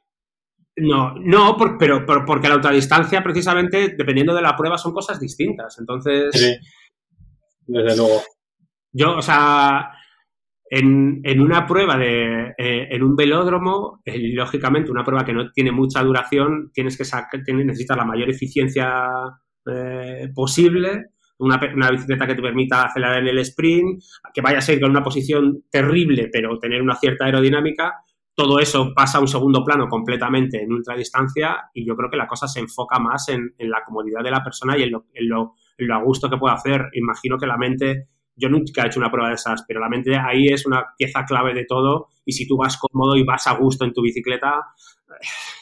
No, 0.77 1.15
no, 1.15 1.57
pero, 1.79 2.05
porque 2.25 2.49
la 2.49 2.57
ultradistancia, 2.57 3.23
precisamente, 3.23 3.95
dependiendo 3.97 4.35
de 4.35 4.43
la 4.43 4.57
prueba, 4.57 4.79
son 4.79 4.93
cosas 4.93 5.21
distintas. 5.21 5.79
Entonces. 5.79 6.31
Sí, 6.33 6.57
desde 7.67 7.97
luego. 7.97 8.23
Yo, 8.93 9.17
o 9.17 9.23
sea, 9.23 9.93
en, 10.71 11.41
una 11.41 11.67
prueba 11.67 11.97
de. 11.97 12.55
Eh, 12.57 12.89
en 12.91 13.03
un 13.03 13.17
velódromo, 13.17 14.01
eh, 14.05 14.19
lógicamente, 14.35 14.91
una 14.91 15.05
prueba 15.05 15.25
que 15.25 15.33
no 15.33 15.51
tiene 15.51 15.73
mucha 15.73 16.03
duración, 16.03 16.71
tienes 16.73 16.97
que 16.97 17.05
sacar, 17.05 17.41
necesitas 17.47 17.97
la 17.97 18.05
mayor 18.05 18.31
eficiencia 18.31 19.09
eh, 19.67 20.29
posible. 20.35 21.07
Una, 21.39 21.59
bicicleta 21.91 22.27
que 22.27 22.35
te 22.35 22.43
permita 22.43 22.85
acelerar 22.85 23.23
en 23.23 23.29
el 23.29 23.39
sprint, 23.39 24.03
que 24.35 24.43
vaya 24.43 24.59
a 24.59 24.61
ser 24.61 24.79
con 24.79 24.91
una 24.91 25.03
posición 25.03 25.65
terrible, 25.71 26.29
pero 26.31 26.59
tener 26.59 26.83
una 26.83 26.95
cierta 26.97 27.25
aerodinámica 27.25 27.95
todo 28.41 28.59
eso 28.59 28.93
pasa 28.95 29.19
a 29.19 29.21
un 29.21 29.29
segundo 29.29 29.63
plano 29.63 29.87
completamente 29.87 30.63
en 30.63 30.73
ultradistancia 30.73 31.69
y 31.75 31.87
yo 31.87 31.95
creo 31.95 32.09
que 32.09 32.17
la 32.17 32.27
cosa 32.27 32.49
se 32.49 32.61
enfoca 32.61 32.99
más 32.99 33.29
en, 33.29 33.53
la 33.59 33.83
comodidad 33.85 34.23
de 34.23 34.31
la 34.31 34.43
persona 34.43 34.79
y 34.79 34.85
en 34.85 34.93
lo, 35.29 35.55
a 35.93 36.03
gusto 36.03 36.31
que 36.31 36.39
puede 36.39 36.55
hacer. 36.55 36.89
Imagino 36.95 37.37
que 37.37 37.47
la 37.47 37.59
mente, 37.59 38.09
yo 38.41 38.49
nunca 38.49 38.83
he 38.83 38.87
hecho 38.87 38.99
una 38.99 39.11
prueba 39.11 39.29
de 39.29 39.35
esas, 39.35 39.65
pero 39.67 39.81
la 39.81 39.89
mente 39.89 40.17
ahí 40.17 40.47
es 40.49 40.67
una 40.67 40.85
pieza 40.97 41.25
clave 41.25 41.55
de 41.55 41.65
todo 41.65 42.09
y 42.25 42.33
si 42.33 42.47
tú 42.47 42.57
vas 42.57 42.79
cómodo 42.79 43.17
y 43.17 43.25
vas 43.25 43.47
a 43.47 43.55
gusto 43.55 43.85
en 43.85 43.93
tu 43.93 44.03
bicicleta, 44.03 44.55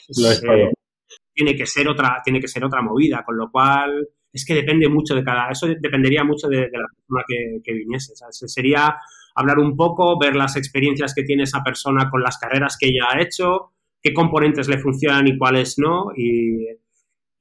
eh, 0.08 0.70
tiene 1.34 1.56
que 1.56 1.66
ser 1.66 1.88
otra, 1.88 2.20
tiene 2.24 2.40
que 2.40 2.48
ser 2.48 2.64
otra 2.64 2.82
movida, 2.82 3.22
con 3.24 3.36
lo 3.36 3.50
cual 3.50 4.08
es 4.32 4.44
que 4.44 4.54
depende 4.54 4.88
mucho 4.88 5.14
de 5.14 5.24
cada, 5.24 5.50
eso 5.50 5.66
dependería 5.66 6.22
mucho 6.22 6.48
de, 6.48 6.60
la 6.60 6.86
persona 6.94 7.24
que, 7.26 7.60
que 7.64 7.72
viniese. 7.72 8.12
Sería 8.30 8.96
hablar 9.34 9.58
un 9.58 9.76
poco, 9.76 10.18
ver 10.18 10.36
las 10.36 10.56
experiencias 10.56 11.14
que 11.14 11.22
tiene 11.22 11.44
esa 11.44 11.62
persona 11.62 12.10
con 12.10 12.22
las 12.22 12.38
carreras 12.38 12.76
que 12.78 12.88
ella 12.88 13.06
ha 13.10 13.20
hecho, 13.20 13.72
qué 14.02 14.12
componentes 14.12 14.68
le 14.68 14.78
funcionan 14.78 15.26
y 15.26 15.38
cuáles 15.38 15.78
no. 15.78 16.12
Y, 16.16 16.66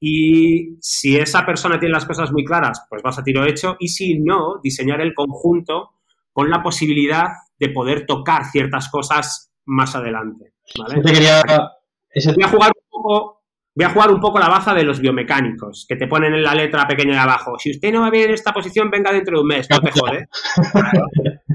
si 0.00 1.16
esa 1.16 1.44
persona 1.44 1.78
tiene 1.78 1.94
las 1.94 2.06
cosas 2.06 2.32
muy 2.32 2.44
claras, 2.44 2.86
pues 2.88 3.02
vas 3.02 3.18
a 3.18 3.24
tiro 3.24 3.44
hecho. 3.44 3.76
Y 3.78 3.88
si 3.88 4.18
no, 4.18 4.60
diseñar 4.62 5.00
el 5.00 5.14
conjunto 5.14 5.90
con 6.32 6.50
la 6.50 6.62
posibilidad 6.62 7.26
de 7.58 7.70
poder 7.70 8.06
tocar 8.06 8.44
ciertas 8.46 8.88
cosas 8.90 9.52
más 9.66 9.94
adelante. 9.96 10.54
¿vale? 10.78 11.02
quería... 11.02 11.42
Voy 12.34 12.44
a 12.44 12.48
jugar 12.48 12.72
un 12.74 12.88
poco 12.90 13.38
voy 13.78 13.84
a 13.84 13.90
jugar 13.90 14.10
un 14.10 14.18
poco 14.18 14.40
la 14.40 14.48
baza 14.48 14.74
de 14.74 14.82
los 14.82 14.98
biomecánicos, 14.98 15.86
que 15.88 15.94
te 15.94 16.08
ponen 16.08 16.34
en 16.34 16.42
la 16.42 16.52
letra 16.52 16.84
pequeña 16.88 17.12
de 17.12 17.20
abajo. 17.20 17.56
Si 17.60 17.70
usted 17.70 17.92
no 17.92 18.00
va 18.00 18.10
bien 18.10 18.24
en 18.24 18.34
esta 18.34 18.52
posición, 18.52 18.90
venga 18.90 19.12
dentro 19.12 19.36
de 19.36 19.42
un 19.42 19.46
mes, 19.46 19.68
no 19.70 19.78
te 19.78 19.92
jode. 19.92 20.26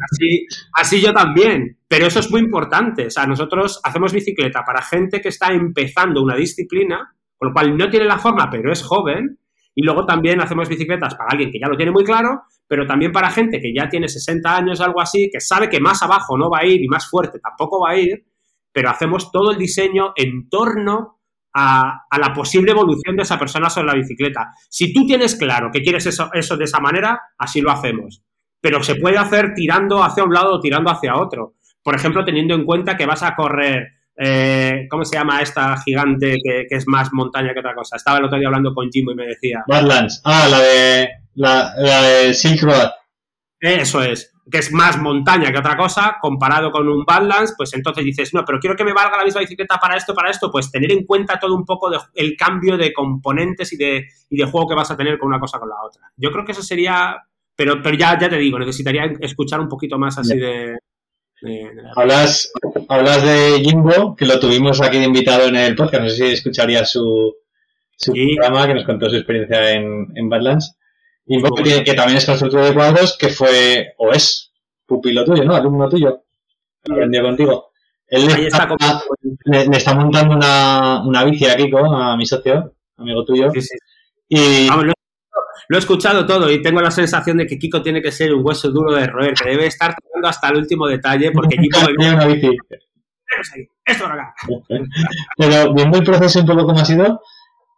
así, 0.09 0.47
así 0.73 1.01
yo 1.01 1.11
también. 1.11 1.79
Pero 1.85 2.07
eso 2.07 2.21
es 2.21 2.31
muy 2.31 2.39
importante. 2.39 3.07
O 3.07 3.09
sea, 3.09 3.25
nosotros 3.25 3.81
hacemos 3.83 4.13
bicicleta 4.13 4.63
para 4.65 4.81
gente 4.81 5.19
que 5.19 5.27
está 5.27 5.51
empezando 5.51 6.23
una 6.23 6.37
disciplina, 6.37 7.13
con 7.43 7.49
lo 7.49 7.53
cual 7.53 7.77
no 7.77 7.89
tiene 7.89 8.05
la 8.05 8.17
forma, 8.17 8.49
pero 8.49 8.71
es 8.71 8.81
joven. 8.81 9.37
Y 9.75 9.83
luego 9.83 10.05
también 10.05 10.39
hacemos 10.39 10.69
bicicletas 10.69 11.15
para 11.15 11.31
alguien 11.31 11.51
que 11.51 11.59
ya 11.59 11.67
lo 11.67 11.75
tiene 11.75 11.91
muy 11.91 12.05
claro, 12.05 12.43
pero 12.67 12.85
también 12.85 13.11
para 13.11 13.29
gente 13.31 13.59
que 13.59 13.73
ya 13.75 13.89
tiene 13.89 14.07
60 14.07 14.55
años, 14.55 14.79
algo 14.79 15.01
así, 15.01 15.29
que 15.29 15.41
sabe 15.41 15.67
que 15.67 15.81
más 15.81 16.01
abajo 16.03 16.37
no 16.37 16.49
va 16.49 16.59
a 16.59 16.65
ir 16.65 16.81
y 16.81 16.87
más 16.87 17.09
fuerte 17.09 17.39
tampoco 17.39 17.81
va 17.81 17.91
a 17.91 17.97
ir, 17.97 18.23
pero 18.71 18.89
hacemos 18.89 19.29
todo 19.31 19.51
el 19.51 19.57
diseño 19.57 20.13
en 20.15 20.47
torno 20.47 21.19
a, 21.53 22.05
la 22.17 22.33
posible 22.33 22.71
evolución 22.71 23.17
de 23.17 23.23
esa 23.23 23.37
persona 23.37 23.69
sobre 23.69 23.87
la 23.87 23.95
bicicleta. 23.95 24.51
Si 24.69 24.93
tú 24.93 25.05
tienes 25.05 25.35
claro 25.35 25.69
que 25.69 25.81
quieres 25.81 26.05
eso, 26.05 26.29
eso 26.33 26.55
de 26.55 26.63
esa 26.63 26.79
manera, 26.79 27.19
así 27.37 27.59
lo 27.59 27.71
hacemos. 27.71 28.23
Pero 28.61 28.81
se 28.83 28.95
puede 28.95 29.17
hacer 29.17 29.53
tirando 29.53 30.01
hacia 30.01 30.23
un 30.23 30.33
lado 30.33 30.53
o 30.53 30.59
tirando 30.61 30.91
hacia 30.91 31.17
otro. 31.17 31.55
Por 31.83 31.95
ejemplo, 31.95 32.23
teniendo 32.23 32.53
en 32.53 32.63
cuenta 32.63 32.95
que 32.95 33.07
vas 33.07 33.23
a 33.23 33.35
correr, 33.35 34.03
eh, 34.18 34.88
¿cómo 34.89 35.05
se 35.05 35.18
llama 35.18 35.41
esta 35.41 35.78
gigante 35.82 36.38
que, 36.43 36.68
es 36.70 36.88
más 36.88 37.11
montaña 37.11 37.53
que 37.53 37.59
otra 37.59 37.76
cosa? 37.76 37.95
Estaba 37.95 38.20
el 38.20 38.26
otro 38.26 38.38
día 38.38 38.47
hablando 38.47 38.74
con 38.74 38.89
Jimbo 38.89 39.11
y 39.11 39.16
me 39.16 39.28
decía. 39.28 39.64
Badlands. 39.68 40.22
Ah, 40.24 40.47
la 40.49 40.59
de, 40.59 41.09
la, 41.36 41.74
la 41.78 42.01
de 42.03 42.34
Silk 42.34 42.61
Road. 42.64 42.91
Eso 43.59 44.01
es 44.01 44.34
que 44.51 44.57
es 44.57 44.72
más 44.72 44.99
montaña 44.99 45.51
que 45.51 45.59
otra 45.59 45.78
cosa, 45.78 46.18
comparado 46.22 46.72
con 46.72 46.88
un 46.88 47.05
balance, 47.05 47.53
pues 47.55 47.74
entonces 47.74 48.03
dices, 48.03 48.34
no, 48.34 48.43
pero 48.45 48.59
quiero 48.59 48.76
que 48.76 48.84
me 48.84 48.93
valga 48.93 49.18
la 49.18 49.24
misma 49.24 49.41
bicicleta 49.41 49.78
para 49.78 49.95
esto, 49.95 50.14
para 50.14 50.30
esto, 50.30 50.51
pues 50.51 50.70
tener 50.70 50.91
en 50.91 51.05
cuenta 51.05 51.39
todo 51.39 51.55
un 51.55 51.66
poco 51.66 51.89
el 52.14 52.36
cambio 52.38 52.78
de 52.78 52.91
componentes 52.91 53.72
y 53.74 53.78
de, 53.78 54.05
y 54.30 54.38
de 54.38 54.45
juego 54.45 54.68
que 54.68 54.76
vas 54.76 54.91
a 54.91 54.97
tener 54.97 55.18
con 55.18 55.30
una 55.30 55.39
cosa 55.39 55.59
con 55.59 55.70
la 55.70 55.82
otra. 55.84 56.11
Yo 56.18 56.32
creo 56.32 56.43
que 56.43 56.51
eso 56.51 56.61
sería, 56.61 57.18
pero, 57.55 57.82
pero 57.82 57.95
ya, 57.95 58.20
ya 58.20 58.30
te 58.30 58.38
digo, 58.38 58.59
necesitaría 58.59 59.14
escuchar 59.22 59.59
un 59.59 59.70
poquito 59.70 59.97
más 59.97 60.18
así 60.18 60.38
de... 60.38 60.78
hablas, 61.95 62.51
hablas 62.87 63.23
de 63.23 63.61
Jimbo, 63.63 64.15
que 64.15 64.25
lo 64.25 64.39
tuvimos 64.39 64.81
aquí 64.81 64.99
de 64.99 65.05
invitado 65.05 65.47
en 65.47 65.55
el 65.55 65.75
podcast, 65.75 66.03
no 66.03 66.09
sé 66.09 66.15
si 66.15 66.33
escucharía 66.33 66.85
su, 66.85 67.33
su 67.97 68.13
programa, 68.13 68.67
que 68.67 68.73
nos 68.75 68.85
contó 68.85 69.09
su 69.09 69.15
experiencia 69.15 69.71
en, 69.71 70.07
en 70.15 70.29
Badlands. 70.29 70.77
Y 71.25 71.41
que, 71.41 71.83
que, 71.83 71.93
también 71.93 72.17
es 72.17 72.25
constructor 72.25 72.65
de 72.65 72.73
cuadros, 72.73 73.17
que 73.17 73.29
fue, 73.29 73.93
o 73.97 74.11
es, 74.11 74.51
pupilo 74.85 75.23
tuyo, 75.23 75.45
¿no? 75.45 75.55
Alumno 75.55 75.87
tuyo. 75.87 76.23
Aprendió 76.83 77.23
contigo. 77.23 77.71
Él 78.07 78.27
le 78.27 78.47
está, 78.47 78.69
le, 79.45 79.77
está, 79.77 79.95
montando 79.95 80.35
una, 80.35 81.01
una 81.05 81.23
bici 81.23 81.45
a 81.45 81.55
Kiko, 81.55 81.79
a 81.79 82.17
mi 82.17 82.25
socio, 82.25 82.75
amigo 82.97 83.23
tuyo. 83.23 83.49
Sí, 83.51 83.61
sí. 83.61 83.77
Y... 84.27 84.67
lo, 84.67 84.93
he 85.70 85.78
escuchado 85.78 86.26
todo 86.26 86.51
y 86.51 86.61
tengo 86.61 86.82
la 86.82 86.91
sensación 86.91 87.38
de 87.38 87.47
que 87.47 87.57
Kiko 87.57 87.82
tiene 87.82 88.01
que 88.01 88.11
ser 88.11 88.34
un 88.34 88.45
hueso 88.45 88.70
duro 88.70 88.93
de 88.93 89.07
roer, 89.07 89.34
que 89.34 89.49
debe 89.49 89.68
estar 89.68 89.95
tocando 89.95 90.28
hasta 90.28 90.49
el 90.49 90.57
último 90.57 90.88
detalle, 90.88 91.32
porque 91.32 91.57
Kiko... 91.57 91.80
una 91.99 92.26
bici. 92.26 92.55
Esto 93.86 94.05
acá. 94.05 94.34
Pero 95.38 95.74
viendo 95.74 95.97
el 95.97 96.03
proceso 96.03 96.39
un 96.39 96.45
poco 96.45 96.66
como 96.66 96.80
ha 96.80 96.86
sido... 96.86 97.22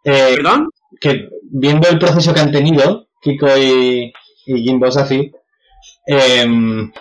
Eh, 0.04 0.34
¿Perdón? 0.36 0.70
Que 1.00 1.28
viendo 1.42 1.88
el 1.88 1.98
proceso 1.98 2.32
que 2.32 2.40
han 2.40 2.52
tenido, 2.52 3.08
Kiko 3.20 3.48
y, 3.56 4.12
Jimbo 4.46 4.90
Safi, 4.90 5.32
em, 6.06 6.92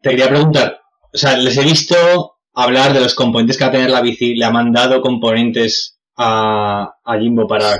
te 0.00 0.10
quería 0.10 0.28
preguntar, 0.28 0.80
o 1.12 1.18
sea, 1.18 1.36
les 1.36 1.56
he 1.56 1.64
visto 1.64 2.36
hablar 2.54 2.92
de 2.92 3.00
los 3.00 3.14
componentes 3.14 3.56
que 3.56 3.64
va 3.64 3.68
a 3.68 3.72
tener 3.72 3.90
la 3.90 4.02
bici, 4.02 4.34
le 4.34 4.44
ha 4.44 4.50
mandado 4.50 5.00
componentes 5.00 5.98
a, 6.16 6.92
Jimbo 7.18 7.46
para, 7.46 7.76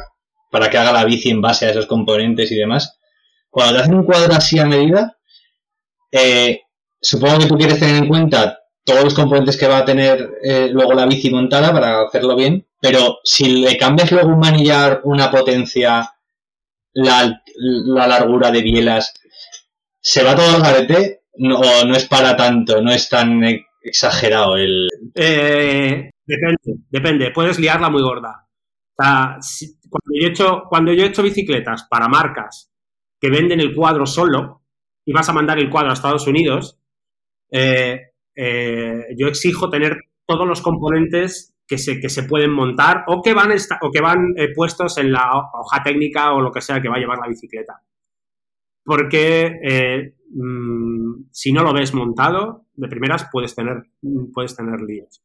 para 0.53 0.69
que 0.69 0.77
haga 0.77 0.93
la 0.93 1.07
bici 1.07 1.31
en 1.31 1.41
base 1.41 1.65
a 1.65 1.71
esos 1.71 1.87
componentes 1.87 2.53
y 2.53 2.57
demás. 2.57 2.99
Cuando 3.49 3.75
te 3.75 3.81
hacen 3.81 3.95
un 3.95 4.05
cuadro 4.05 4.35
así 4.35 4.59
a 4.59 4.67
medida, 4.67 5.17
eh, 6.11 6.61
supongo 7.01 7.39
que 7.39 7.47
tú 7.47 7.57
quieres 7.57 7.81
tener 7.81 7.97
en 7.97 8.09
cuenta 8.09 8.61
todos 8.85 9.03
los 9.03 9.15
componentes 9.15 9.57
que 9.57 9.67
va 9.67 9.79
a 9.79 9.85
tener 9.87 10.31
eh, 10.45 10.69
luego 10.71 10.93
la 10.93 11.07
bici 11.07 11.31
montada 11.31 11.73
para 11.73 12.03
hacerlo 12.03 12.37
bien, 12.37 12.67
pero 12.81 13.19
si 13.25 13.63
le 13.63 13.79
cambias 13.79 14.13
luego 14.13 14.29
un 14.29 14.41
manillar, 14.41 15.01
una 15.05 15.31
potencia, 15.31 16.13
la, 16.93 17.43
largura 17.57 18.51
de 18.51 18.61
bielas, 18.61 19.15
¿se 20.01 20.23
va 20.23 20.37
todo 20.37 20.55
al 20.55 20.63
garete 20.63 21.23
no, 21.39 21.61
no 21.87 21.95
es 21.95 22.07
para 22.07 22.37
tanto, 22.37 22.83
no 22.83 22.93
es 22.93 23.09
tan 23.09 23.43
exagerado 23.83 24.59
el... 24.59 24.87
Eh, 25.15 26.11
depende, 26.27 26.85
depende, 26.91 27.31
puedes 27.31 27.59
liarla 27.59 27.89
muy 27.89 28.03
gorda. 28.03 28.47
Cuando, 28.97 30.13
yo 30.15 30.27
he 30.27 30.31
hecho, 30.31 30.63
cuando 30.69 30.93
yo 30.93 31.05
he 31.05 31.09
hecho 31.09 31.23
bicicletas 31.23 31.87
para 31.89 32.09
marcas 32.09 32.73
que 33.21 33.31
venden 33.31 33.61
el 33.61 33.75
cuadro 33.75 34.07
solo 34.07 34.63
y 35.05 35.13
vas 35.13 35.29
a 35.29 35.33
mandar 35.33 35.59
el 35.59 35.71
cuadro 35.71 35.91
a 35.91 35.95
Estados 35.95 36.27
Unidos, 36.27 36.79
eh, 37.51 38.13
eh, 38.35 39.05
yo 39.17 39.29
exijo 39.29 39.69
tener 39.69 39.97
todos 40.27 40.47
los 40.47 40.63
componentes 40.63 41.55
que 41.67 41.79
se, 41.79 42.01
que 42.01 42.09
se 42.09 42.25
pueden 42.25 42.51
montar 42.51 43.05
o 43.07 43.23
que 43.23 43.35
van, 43.35 43.53
o 43.83 43.91
que 43.91 44.01
van 44.01 44.35
eh, 44.37 44.49
puestos 44.55 44.99
en 44.99 45.13
la 45.13 45.31
hoja 45.37 45.83
técnica 45.83 46.33
o 46.33 46.41
lo 46.41 46.51
que 46.51 46.61
sea 46.61 46.81
que 46.81 46.89
va 46.89 46.97
a 46.97 47.01
llevar 47.01 47.19
la 47.19 47.29
bicicleta. 47.29 47.83
Porque 48.85 50.15
mm, 50.31 51.29
si 51.31 51.53
no 51.53 51.63
lo 51.63 51.73
ves 51.73 51.95
montado, 51.95 52.67
de 52.75 52.89
primeras 52.89 53.29
puedes 53.31 53.55
tener, 53.55 53.85
puedes 54.33 54.57
tener 54.57 54.81
líos. 54.81 55.23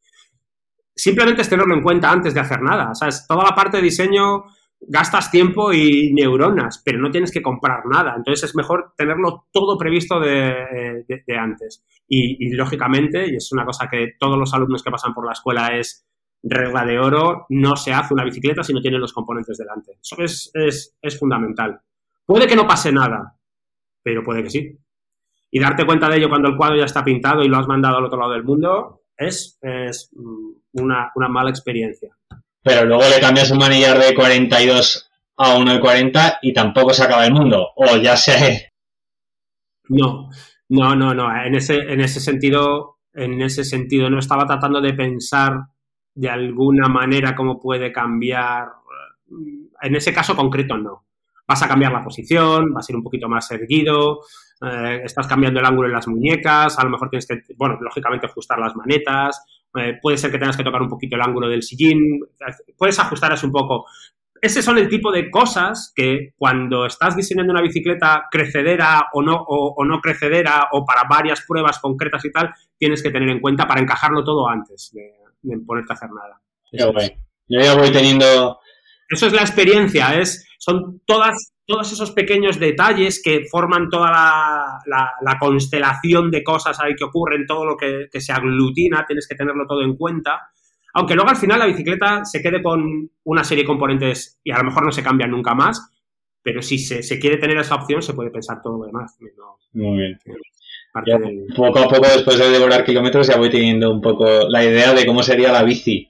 Simplemente 0.98 1.44
es 1.44 1.50
tenerlo 1.50 1.76
en 1.76 1.84
cuenta 1.84 2.12
antes 2.12 2.34
de 2.34 2.40
hacer 2.40 2.60
nada. 2.62 2.90
O 2.90 2.96
sea, 2.96 3.08
es 3.08 3.28
toda 3.28 3.44
la 3.44 3.56
parte 3.56 3.78
de 3.78 3.84
diseño 3.84 4.46
gastas 4.80 5.32
tiempo 5.32 5.72
y 5.72 6.12
neuronas, 6.14 6.82
pero 6.84 7.00
no 7.00 7.12
tienes 7.12 7.32
que 7.32 7.42
comprar 7.42 7.86
nada. 7.86 8.16
Entonces 8.18 8.50
es 8.50 8.56
mejor 8.56 8.94
tenerlo 8.98 9.48
todo 9.52 9.78
previsto 9.78 10.20
de, 10.20 11.06
antes. 11.40 11.86
Y, 12.08 12.56
lógicamente, 12.56 13.30
y 13.30 13.36
es 13.36 13.52
una 13.52 13.66
cosa 13.66 13.88
que 13.90 14.16
todos 14.20 14.40
los 14.40 14.54
alumnos 14.54 14.82
que 14.84 14.92
pasan 14.92 15.14
por 15.14 15.26
la 15.26 15.34
escuela 15.34 15.78
es 15.78 16.08
regla 16.42 16.84
de 16.86 17.00
oro, 17.00 17.46
no 17.50 17.76
se 17.76 17.94
hace 17.94 18.14
una 18.14 18.24
bicicleta 18.24 18.64
si 18.64 18.74
no 18.74 18.82
tiene 18.82 18.98
los 18.98 19.14
componentes 19.14 19.58
delante. 19.58 20.00
Eso 20.02 20.16
es, 20.24 20.98
es 21.02 21.20
fundamental. 21.20 21.80
Puede 22.26 22.48
que 22.48 22.56
no 22.56 22.68
pase 22.68 22.92
nada, 22.92 23.36
pero 24.04 24.24
puede 24.24 24.44
que 24.44 24.50
sí. 24.50 24.78
Y 25.52 25.60
darte 25.60 25.86
cuenta 25.86 26.10
de 26.10 26.18
ello 26.18 26.30
cuando 26.30 26.50
el 26.50 26.58
cuadro 26.58 26.78
ya 26.78 26.86
está 26.86 27.04
pintado 27.04 27.44
y 27.44 27.48
lo 27.48 27.58
has 27.58 27.68
mandado 27.68 27.98
al 27.98 28.06
otro 28.06 28.20
lado 28.20 28.34
del 28.34 28.44
mundo 28.44 29.02
es, 29.18 29.58
es 29.62 30.12
una, 30.82 31.12
una 31.16 31.28
mala 31.28 31.50
experiencia 31.50 32.18
pero 32.68 32.86
luego 32.86 33.04
le 33.04 33.22
cambias 33.22 33.50
un 33.50 33.60
manillar 33.60 33.98
de 33.98 34.14
42 34.14 35.10
a 35.38 35.56
uno 35.56 35.74
de 35.74 35.80
40 35.80 36.40
y 36.42 36.54
tampoco 36.54 36.94
se 36.94 37.04
acaba 37.04 37.26
el 37.26 37.34
mundo. 37.34 37.70
O 37.76 37.96
ya 37.96 38.18
sé. 38.18 38.74
No, 39.90 40.30
no, 40.68 40.96
no, 40.96 41.14
no. 41.14 41.46
En 41.46 41.56
ese, 41.56 41.76
en 41.76 42.02
ese 42.02 42.20
sentido, 42.20 42.98
en 43.14 43.42
ese 43.42 43.64
sentido, 43.64 44.10
no 44.10 44.20
estaba 44.20 44.46
tratando 44.46 44.82
de 44.82 44.94
pensar 44.94 45.54
de 46.14 46.30
alguna 46.30 46.90
manera 46.90 47.36
cómo 47.36 47.58
puede 47.58 47.94
cambiar. 47.94 48.68
En 49.82 49.96
ese 49.96 50.14
caso 50.14 50.36
concreto, 50.36 50.78
no. 50.78 51.06
Vas 51.48 51.64
a 51.64 51.70
cambiar 51.70 51.94
la 51.94 52.04
posición, 52.04 52.74
vas 52.74 52.90
a 52.90 52.92
ir 52.92 52.98
un 52.98 53.04
poquito 53.04 53.30
más 53.30 53.50
erguido, 53.52 54.20
eh, 54.62 55.02
estás 55.06 55.28
cambiando 55.28 55.62
el 55.62 55.66
ángulo 55.66 55.88
en 55.88 55.94
las 55.94 56.08
muñecas, 56.10 56.78
a 56.78 56.84
lo 56.84 56.90
mejor 56.90 57.10
tienes 57.10 57.26
que, 57.26 57.40
bueno, 57.56 57.78
lógicamente 57.80 58.26
ajustar 58.26 58.60
las 58.60 58.76
manetas, 58.76 59.57
eh, 59.80 60.00
puede 60.02 60.18
ser 60.18 60.32
que 60.32 60.38
tengas 60.38 60.58
que 60.58 60.64
tocar 60.64 60.82
un 60.82 60.90
poquito 60.90 61.16
el 61.16 61.22
ángulo 61.22 61.48
del 61.48 61.64
sillín, 61.64 62.20
puedes 62.78 63.00
ajustar 63.00 63.34
eso 63.34 63.48
un 63.48 63.54
poco. 63.54 63.86
Ese 64.42 64.62
son 64.62 64.78
el 64.78 64.88
tipo 64.88 65.12
de 65.12 65.32
cosas 65.32 65.92
que 65.96 66.34
cuando 66.38 66.86
estás 66.86 67.16
diseñando 67.16 67.52
una 67.52 67.62
bicicleta 67.62 68.26
crecedera 68.30 69.08
o 69.14 69.22
no, 69.22 69.36
o, 69.48 69.84
no 69.84 70.00
crecedera 70.00 70.68
o 70.72 70.86
para 70.86 71.04
varias 71.10 71.44
pruebas 71.48 71.80
concretas 71.80 72.24
y 72.26 72.32
tal, 72.32 72.54
tienes 72.78 73.02
que 73.02 73.10
tener 73.10 73.30
en 73.30 73.40
cuenta 73.40 73.68
para 73.68 73.82
encajarlo 73.82 74.24
todo 74.24 74.48
antes 74.48 74.92
de, 74.94 75.58
ponerte 75.66 75.94
a 75.94 75.96
hacer 75.96 76.10
nada. 76.10 76.40
Yo 77.48 77.60
ya 77.62 77.76
voy 77.76 77.92
teniendo... 77.92 78.60
Eso 79.10 79.28
es 79.28 79.34
la 79.34 79.42
experiencia, 79.42 80.20
es, 80.20 80.46
son 80.60 81.02
todas 81.06 81.54
todos 81.68 81.92
esos 81.92 82.12
pequeños 82.12 82.60
detalles 82.60 83.22
que 83.22 83.44
forman 83.52 83.90
toda 83.90 84.10
la, 84.10 85.38
constelación 85.38 86.32
de 86.32 86.42
cosas 86.42 86.80
ahí 86.80 86.96
que 86.96 87.04
ocurren, 87.04 87.46
todo 87.46 87.66
lo 87.66 87.76
que, 87.76 88.08
se 88.22 88.32
aglutina, 88.32 89.04
tienes 89.06 89.28
que 89.28 89.36
tenerlo 89.36 89.68
todo 89.68 89.82
en 89.82 89.98
cuenta. 89.98 90.50
Aunque 90.94 91.14
luego 91.14 91.30
al 91.30 91.36
final 91.36 91.60
la 91.60 91.66
bicicleta 91.66 92.24
se 92.24 92.42
quede 92.42 92.64
con 92.64 93.12
una 93.26 93.44
serie 93.44 93.66
de 93.66 93.68
componentes 93.68 94.40
y 94.44 94.52
a 94.52 94.58
lo 94.58 94.64
mejor 94.64 94.86
no 94.86 94.92
se 94.94 95.04
cambian 95.04 95.30
nunca 95.30 95.54
más, 95.54 95.92
pero 96.42 96.62
si 96.62 96.80
se, 96.80 97.20
quiere 97.20 97.36
tener 97.36 97.58
esa 97.58 97.76
opción 97.76 98.02
se 98.02 98.14
puede 98.14 98.32
pensar 98.32 98.62
todo 98.64 98.78
lo 98.80 98.86
demás. 98.86 99.18
Muy 99.74 99.98
bien. 99.98 100.20
Poco 101.56 101.80
a 101.80 101.88
poco 101.90 102.08
después 102.08 102.40
de 102.40 102.50
devorar 102.50 102.86
kilómetros 102.86 103.28
ya 103.28 103.38
voy 103.38 103.50
teniendo 103.50 103.92
un 103.92 104.02
poco 104.02 104.48
la 104.48 104.64
idea 104.64 104.94
de 104.94 105.06
cómo 105.06 105.22
sería 105.22 105.52
la 105.52 105.64
bici 105.64 106.10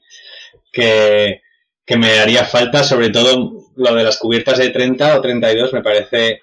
que, 0.72 1.42
que 1.84 1.98
me 1.98 2.20
haría 2.20 2.46
falta, 2.46 2.84
sobre 2.84 3.10
todo 3.10 3.67
lo 3.78 3.96
de 3.96 4.04
las 4.04 4.18
cubiertas 4.18 4.58
de 4.58 4.70
30 4.70 5.18
o 5.18 5.22
32 5.22 5.74
me 5.74 5.82
parece 5.82 6.42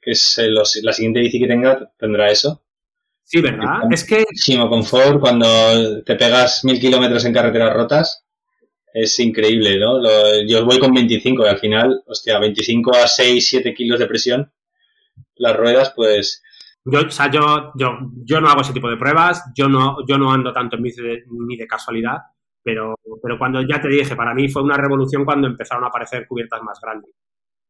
que 0.00 0.10
es 0.10 0.40
la 0.82 0.92
siguiente 0.92 1.20
bici 1.20 1.38
que 1.38 1.46
tenga 1.46 1.90
tendrá 1.98 2.30
eso. 2.30 2.62
Sí, 3.24 3.40
¿verdad? 3.40 3.82
Es 3.92 4.04
que... 4.04 4.24
Muchísimo 4.28 4.68
confort 4.68 5.20
cuando 5.20 6.02
te 6.02 6.16
pegas 6.16 6.64
mil 6.64 6.80
kilómetros 6.80 7.24
en 7.24 7.32
carreteras 7.32 7.74
rotas. 7.74 8.24
Es 8.92 9.20
increíble, 9.20 9.78
¿no? 9.78 10.00
yo 10.48 10.64
voy 10.64 10.80
con 10.80 10.92
25 10.92 11.44
y 11.44 11.48
al 11.48 11.58
final, 11.58 12.02
hostia, 12.08 12.40
25 12.40 12.92
a 12.96 13.06
6, 13.06 13.46
7 13.48 13.72
kilos 13.72 14.00
de 14.00 14.06
presión. 14.06 14.52
Las 15.36 15.56
ruedas, 15.56 15.92
pues... 15.94 16.42
Yo, 16.84 17.02
o 17.06 17.10
sea, 17.10 17.30
yo, 17.30 17.72
yo, 17.76 17.98
yo 18.24 18.40
no 18.40 18.48
hago 18.48 18.62
ese 18.62 18.72
tipo 18.72 18.90
de 18.90 18.96
pruebas, 18.96 19.44
yo 19.54 19.68
no, 19.68 19.98
yo 20.08 20.18
no 20.18 20.32
ando 20.32 20.52
tanto 20.52 20.76
en 20.76 20.82
bici 20.82 21.02
ni 21.30 21.56
de 21.56 21.68
casualidad. 21.68 22.16
Pero, 22.62 22.94
pero 23.22 23.38
cuando 23.38 23.62
ya 23.62 23.80
te 23.80 23.88
dije, 23.88 24.14
para 24.14 24.34
mí 24.34 24.48
fue 24.48 24.62
una 24.62 24.76
revolución 24.76 25.24
cuando 25.24 25.48
empezaron 25.48 25.84
a 25.84 25.88
aparecer 25.88 26.26
cubiertas 26.26 26.62
más 26.62 26.78
grandes. 26.80 27.10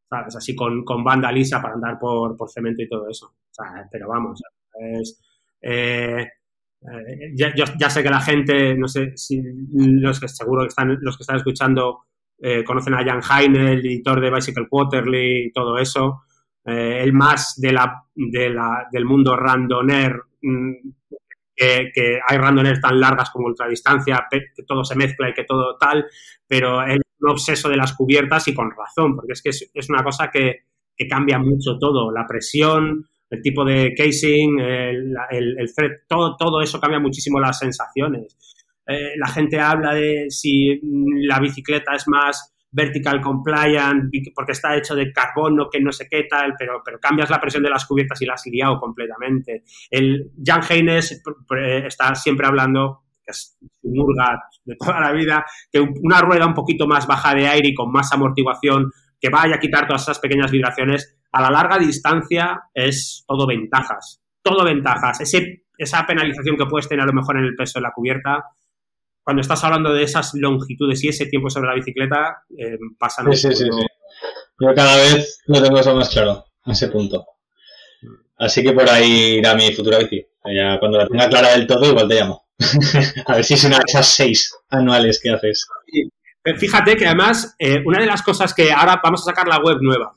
¿Sabes? 0.09 0.35
Así 0.35 0.55
con, 0.55 0.83
con 0.83 1.03
banda 1.03 1.31
lisa 1.31 1.61
para 1.61 1.75
andar 1.75 1.97
por, 1.97 2.35
por 2.35 2.49
cemento 2.49 2.81
y 2.81 2.89
todo 2.89 3.07
eso. 3.09 3.27
O 3.27 3.53
sea, 3.53 3.87
pero 3.89 4.09
vamos, 4.09 4.41
eh, 5.61 6.27
eh, 6.81 7.31
ya, 7.35 7.53
ya, 7.55 7.89
sé 7.89 8.03
que 8.03 8.09
la 8.09 8.21
gente, 8.21 8.75
no 8.75 8.87
sé 8.87 9.15
si 9.15 9.41
los 9.73 10.19
que 10.19 10.27
seguro 10.27 10.63
que 10.63 10.69
están, 10.69 10.97
los 11.01 11.17
que 11.17 11.23
están 11.23 11.37
escuchando 11.37 11.99
eh, 12.39 12.63
conocen 12.63 12.95
a 12.95 13.05
Jan 13.05 13.21
Heine, 13.21 13.73
el 13.73 13.85
editor 13.85 14.19
de 14.19 14.31
Bicycle 14.31 14.67
Quarterly 14.67 15.45
y 15.45 15.51
todo 15.51 15.77
eso. 15.77 16.23
el 16.65 17.13
más 17.13 17.59
de 17.59 17.71
la, 17.71 18.03
de 18.15 18.49
la, 18.49 18.87
del 18.91 19.05
mundo 19.05 19.35
randoner 19.35 20.21
mm, 21.57 21.91
que, 21.93 22.19
hay 22.27 22.37
randones 22.37 22.79
tan 22.81 22.99
largas 22.99 23.29
como 23.29 23.47
ultradistancia, 23.47 24.27
que 24.29 24.63
todo 24.67 24.83
se 24.83 24.95
mezcla 24.95 25.29
y 25.29 25.33
que 25.33 25.43
todo 25.43 25.77
tal, 25.77 26.05
pero 26.47 26.83
el 26.83 27.01
obseso 27.27 27.69
de 27.69 27.77
las 27.77 27.93
cubiertas 27.93 28.47
y 28.47 28.53
con 28.53 28.71
razón, 28.71 29.15
porque 29.15 29.33
es 29.33 29.41
que 29.41 29.49
es, 29.49 29.89
una 29.89 30.03
cosa 30.03 30.29
que, 30.31 30.65
cambia 31.09 31.39
mucho 31.39 31.79
todo, 31.79 32.11
la 32.11 32.27
presión, 32.27 33.07
el 33.27 33.41
tipo 33.41 33.65
de 33.65 33.95
casing, 33.97 34.59
el, 34.59 35.15
el, 35.31 35.73
todo, 36.07 36.35
todo 36.37 36.61
eso 36.61 36.79
cambia 36.79 36.99
muchísimo 36.99 37.39
las 37.39 37.57
sensaciones. 37.57 38.37
Eh, 38.85 39.13
la 39.17 39.27
gente 39.27 39.59
habla 39.59 39.95
de 39.95 40.27
si 40.29 40.79
la 41.27 41.39
bicicleta 41.39 41.95
es 41.95 42.07
más 42.07 42.53
vertical 42.71 43.21
compliant, 43.21 44.09
porque 44.33 44.53
está 44.53 44.75
hecho 44.75 44.95
de 44.95 45.11
carbono, 45.11 45.69
que 45.69 45.81
no 45.81 45.91
sé 45.91 46.07
qué 46.09 46.23
tal, 46.29 46.53
pero, 46.57 46.81
pero 46.83 46.99
cambias 46.99 47.29
la 47.29 47.39
presión 47.39 47.63
de 47.63 47.69
las 47.69 47.85
cubiertas 47.85 48.21
y 48.21 48.25
la 48.25 48.33
has 48.35 48.45
liado 48.45 48.79
completamente. 48.79 49.63
El 49.89 50.31
Jan 50.43 50.61
Haynes 50.69 51.21
está 51.85 52.15
siempre 52.15 52.47
hablando, 52.47 53.03
que 53.23 53.31
es 53.31 53.57
un 53.83 53.93
murga 53.93 54.41
de 54.63 54.75
toda 54.75 54.99
la 54.99 55.11
vida, 55.11 55.45
que 55.71 55.79
una 55.79 56.21
rueda 56.21 56.47
un 56.47 56.53
poquito 56.53 56.87
más 56.87 57.05
baja 57.07 57.35
de 57.35 57.47
aire 57.47 57.69
y 57.69 57.73
con 57.73 57.91
más 57.91 58.11
amortiguación, 58.13 58.91
que 59.19 59.29
vaya 59.29 59.55
a 59.55 59.59
quitar 59.59 59.85
todas 59.85 60.03
esas 60.03 60.19
pequeñas 60.19 60.49
vibraciones, 60.49 61.17
a 61.31 61.41
la 61.41 61.51
larga 61.51 61.77
distancia 61.77 62.63
es 62.73 63.23
todo 63.27 63.45
ventajas, 63.47 64.21
todo 64.41 64.63
ventajas. 64.65 65.21
Esa 65.77 66.05
penalización 66.05 66.57
que 66.57 66.65
puedes 66.65 66.87
tener 66.87 67.03
a 67.03 67.07
lo 67.07 67.13
mejor 67.13 67.37
en 67.37 67.45
el 67.45 67.55
peso 67.55 67.79
de 67.79 67.83
la 67.83 67.91
cubierta, 67.91 68.43
cuando 69.23 69.41
estás 69.41 69.63
hablando 69.63 69.93
de 69.93 70.03
esas 70.03 70.33
longitudes 70.33 71.03
y 71.03 71.09
ese 71.09 71.27
tiempo 71.27 71.49
sobre 71.49 71.69
la 71.69 71.75
bicicleta, 71.75 72.43
eh, 72.57 72.77
pasa 72.97 73.23
sí, 73.31 73.37
sí, 73.37 73.55
sí, 73.55 73.65
sí, 73.65 73.85
Yo 74.59 74.73
cada 74.73 74.95
vez 74.97 75.41
lo 75.45 75.61
tengo 75.61 75.79
eso 75.79 75.95
más 75.95 76.09
claro, 76.09 76.45
a 76.63 76.71
ese 76.71 76.87
punto. 76.89 77.25
Así 78.37 78.63
que 78.63 78.73
por 78.73 78.89
ahí 78.89 79.37
irá 79.37 79.53
mi 79.53 79.71
futura 79.71 79.99
bici. 79.99 80.25
Ya 80.45 80.79
cuando 80.79 80.97
la 80.97 81.07
tenga 81.07 81.29
clara 81.29 81.51
del 81.51 81.67
todo, 81.67 81.87
igual 81.87 82.07
te 82.07 82.15
llamo. 82.15 82.47
a 83.27 83.35
ver 83.35 83.43
si 83.43 83.53
es 83.53 83.63
una 83.63 83.77
de 83.77 83.83
esas 83.87 84.07
seis 84.07 84.55
anuales 84.69 85.19
que 85.21 85.29
haces. 85.29 85.67
Fíjate 86.57 86.97
que 86.97 87.05
además, 87.05 87.55
eh, 87.59 87.83
una 87.85 87.99
de 87.99 88.07
las 88.07 88.23
cosas 88.23 88.53
que 88.53 88.71
ahora 88.71 88.99
vamos 89.03 89.21
a 89.21 89.25
sacar 89.25 89.47
la 89.47 89.59
web 89.59 89.77
nueva 89.81 90.13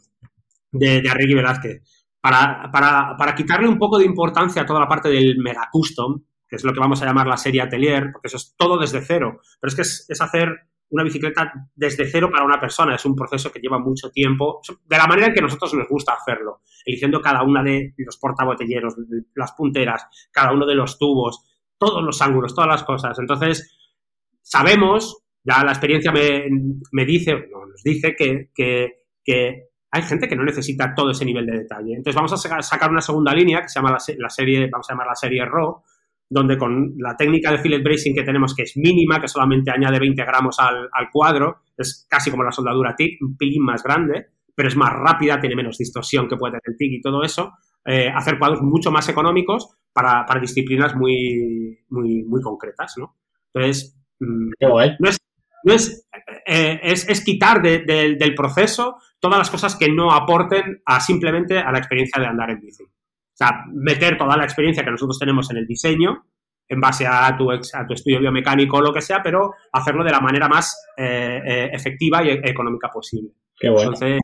de, 0.72 1.02
de 1.02 1.10
Arrigui 1.10 1.34
Velázquez, 1.34 1.82
para, 2.18 2.70
para, 2.72 3.14
para 3.18 3.34
quitarle 3.34 3.68
un 3.68 3.78
poco 3.78 3.98
de 3.98 4.06
importancia 4.06 4.62
a 4.62 4.66
toda 4.66 4.80
la 4.80 4.88
parte 4.88 5.10
del 5.10 5.36
mega 5.36 5.68
custom, 5.70 6.22
es 6.54 6.64
lo 6.64 6.72
que 6.72 6.80
vamos 6.80 7.02
a 7.02 7.06
llamar 7.06 7.26
la 7.26 7.36
serie 7.36 7.62
Atelier, 7.62 8.10
porque 8.12 8.28
eso 8.28 8.36
es 8.36 8.54
todo 8.56 8.78
desde 8.78 9.00
cero. 9.00 9.40
Pero 9.60 9.68
es 9.68 9.74
que 9.74 9.82
es, 9.82 10.20
hacer 10.20 10.48
una 10.90 11.02
bicicleta 11.02 11.52
desde 11.74 12.06
cero 12.06 12.30
para 12.30 12.44
una 12.44 12.60
persona. 12.60 12.94
Es 12.94 13.04
un 13.04 13.16
proceso 13.16 13.50
que 13.50 13.60
lleva 13.60 13.78
mucho 13.78 14.10
tiempo, 14.10 14.60
de 14.84 14.96
la 14.96 15.06
manera 15.06 15.28
en 15.28 15.34
que 15.34 15.40
nosotros 15.40 15.74
nos 15.74 15.88
gusta 15.88 16.14
hacerlo, 16.14 16.60
eligiendo 16.84 17.20
cada 17.20 17.42
una 17.42 17.62
de 17.62 17.94
los 17.96 18.16
portabotelleros, 18.18 18.94
las 19.34 19.52
punteras, 19.52 20.06
cada 20.30 20.52
uno 20.52 20.66
de 20.66 20.74
los 20.74 20.98
tubos, 20.98 21.44
todos 21.78 22.02
los 22.02 22.20
ángulos, 22.22 22.54
todas 22.54 22.68
las 22.68 22.84
cosas. 22.84 23.18
Entonces, 23.18 23.76
sabemos, 24.42 25.24
ya 25.42 25.64
la 25.64 25.72
experiencia 25.72 26.12
me, 26.12 27.04
dice, 27.04 27.34
o 27.34 27.66
nos 27.66 27.82
dice 27.82 28.14
que, 28.16 28.50
que, 28.54 29.68
hay 29.90 30.02
gente 30.02 30.26
que 30.26 30.34
no 30.34 30.44
necesita 30.44 30.92
todo 30.94 31.10
ese 31.10 31.24
nivel 31.24 31.46
de 31.46 31.58
detalle. 31.58 31.94
Entonces 31.94 32.16
vamos 32.16 32.32
a 32.32 32.62
sacar 32.62 32.90
una 32.90 33.00
segunda 33.00 33.32
línea 33.32 33.62
que 33.62 33.68
se 33.68 33.78
llama 33.78 33.92
la, 33.92 33.98
la 34.18 34.28
serie, 34.28 34.68
vamos 34.68 34.90
a 34.90 34.92
llamar 34.92 35.06
la 35.06 35.14
serie 35.14 35.44
RAW, 35.44 35.84
donde 36.28 36.56
con 36.56 36.94
la 36.98 37.16
técnica 37.16 37.50
de 37.50 37.58
fillet 37.58 37.82
bracing 37.82 38.14
que 38.14 38.22
tenemos, 38.22 38.54
que 38.54 38.62
es 38.62 38.76
mínima, 38.76 39.20
que 39.20 39.28
solamente 39.28 39.70
añade 39.70 39.98
20 39.98 40.24
gramos 40.24 40.56
al, 40.58 40.88
cuadro, 41.12 41.58
es 41.76 42.06
casi 42.08 42.30
como 42.30 42.42
la 42.42 42.52
soldadura 42.52 42.96
TIG, 42.96 43.18
un 43.22 43.36
pilín 43.36 43.62
más 43.62 43.82
grande, 43.82 44.26
pero 44.54 44.68
es 44.68 44.76
más 44.76 44.92
rápida, 44.92 45.40
tiene 45.40 45.56
menos 45.56 45.78
distorsión 45.78 46.28
que 46.28 46.36
puede 46.36 46.52
tener 46.52 46.62
el 46.66 46.76
TIG 46.76 46.92
y 46.94 47.00
todo 47.00 47.22
eso, 47.22 47.52
eh, 47.84 48.08
hacer 48.08 48.38
cuadros 48.38 48.62
mucho 48.62 48.90
más 48.90 49.08
económicos 49.08 49.76
para, 49.92 50.26
disciplinas 50.40 50.96
muy, 50.96 51.78
muy, 51.90 52.24
muy 52.24 52.40
concretas, 52.40 52.94
¿no? 52.98 53.16
Entonces, 53.52 53.96
mm, 54.20 54.50
no 54.60 54.80
es, 54.80 55.18
no 55.64 55.72
es, 55.72 56.08
eh, 56.46 56.80
es, 56.82 57.24
quitar 57.24 57.62
del 57.62 58.34
proceso 58.34 58.96
todas 59.18 59.38
las 59.38 59.50
cosas 59.50 59.76
que 59.76 59.88
no 59.88 60.12
aporten 60.12 60.82
a 60.84 61.00
simplemente 61.00 61.58
a 61.58 61.72
la 61.72 61.78
experiencia 61.78 62.20
de 62.20 62.28
andar 62.28 62.50
en 62.50 62.60
bici. 62.60 62.84
O 63.34 63.36
sea, 63.36 63.64
meter 63.72 64.16
toda 64.16 64.36
la 64.36 64.44
experiencia 64.44 64.84
que 64.84 64.90
nosotros 64.92 65.18
tenemos 65.18 65.50
en 65.50 65.56
el 65.56 65.66
diseño 65.66 66.24
en 66.68 66.80
base 66.80 67.06
a 67.06 67.36
tu, 67.36 67.50
a 67.50 67.58
tu 67.86 67.94
estudio 67.94 68.20
biomecánico 68.20 68.76
o 68.78 68.80
lo 68.80 68.92
que 68.92 69.02
sea, 69.02 69.22
pero 69.22 69.52
hacerlo 69.72 70.02
de 70.04 70.10
la 70.12 70.20
manera 70.20 70.48
más 70.48 70.86
eh, 70.96 71.40
eh, 71.44 71.70
efectiva 71.72 72.24
y 72.24 72.30
e- 72.30 72.40
económica 72.44 72.88
posible. 72.88 73.32
Qué 73.58 73.68
bueno. 73.68 73.92
Entonces, 73.92 74.20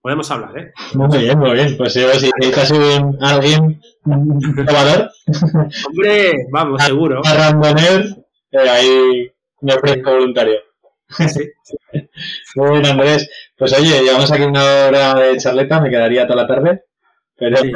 podemos 0.00 0.30
hablar, 0.30 0.56
¿eh? 0.58 0.72
Muy 0.94 1.18
bien, 1.18 1.38
muy 1.38 1.52
bien. 1.52 1.76
Pues 1.76 1.94
yo, 1.94 2.08
si 2.10 2.30
necesitas 2.38 2.70
un, 2.70 3.18
alguien, 3.20 3.80
un 4.04 4.54
probador, 4.54 5.10
Hombre, 5.88 6.32
vamos, 6.52 6.82
seguro. 6.84 7.22
a 7.24 7.34
randoner, 7.34 8.04
eh, 8.52 8.68
ahí 8.68 9.32
me 9.62 9.74
ofrezco 9.74 10.12
voluntario. 10.12 10.60
Sí. 11.08 11.50
Muy 12.56 12.70
bien, 12.72 12.86
Andrés. 12.86 13.28
Pues 13.56 13.72
oye, 13.72 14.02
llevamos 14.02 14.30
aquí 14.30 14.42
una 14.42 14.62
hora 14.86 15.14
de 15.14 15.36
charleta, 15.38 15.80
me 15.80 15.90
quedaría 15.90 16.26
toda 16.26 16.42
la 16.42 16.48
tarde. 16.48 16.82
Pero 17.36 17.56
Sí. 17.56 17.72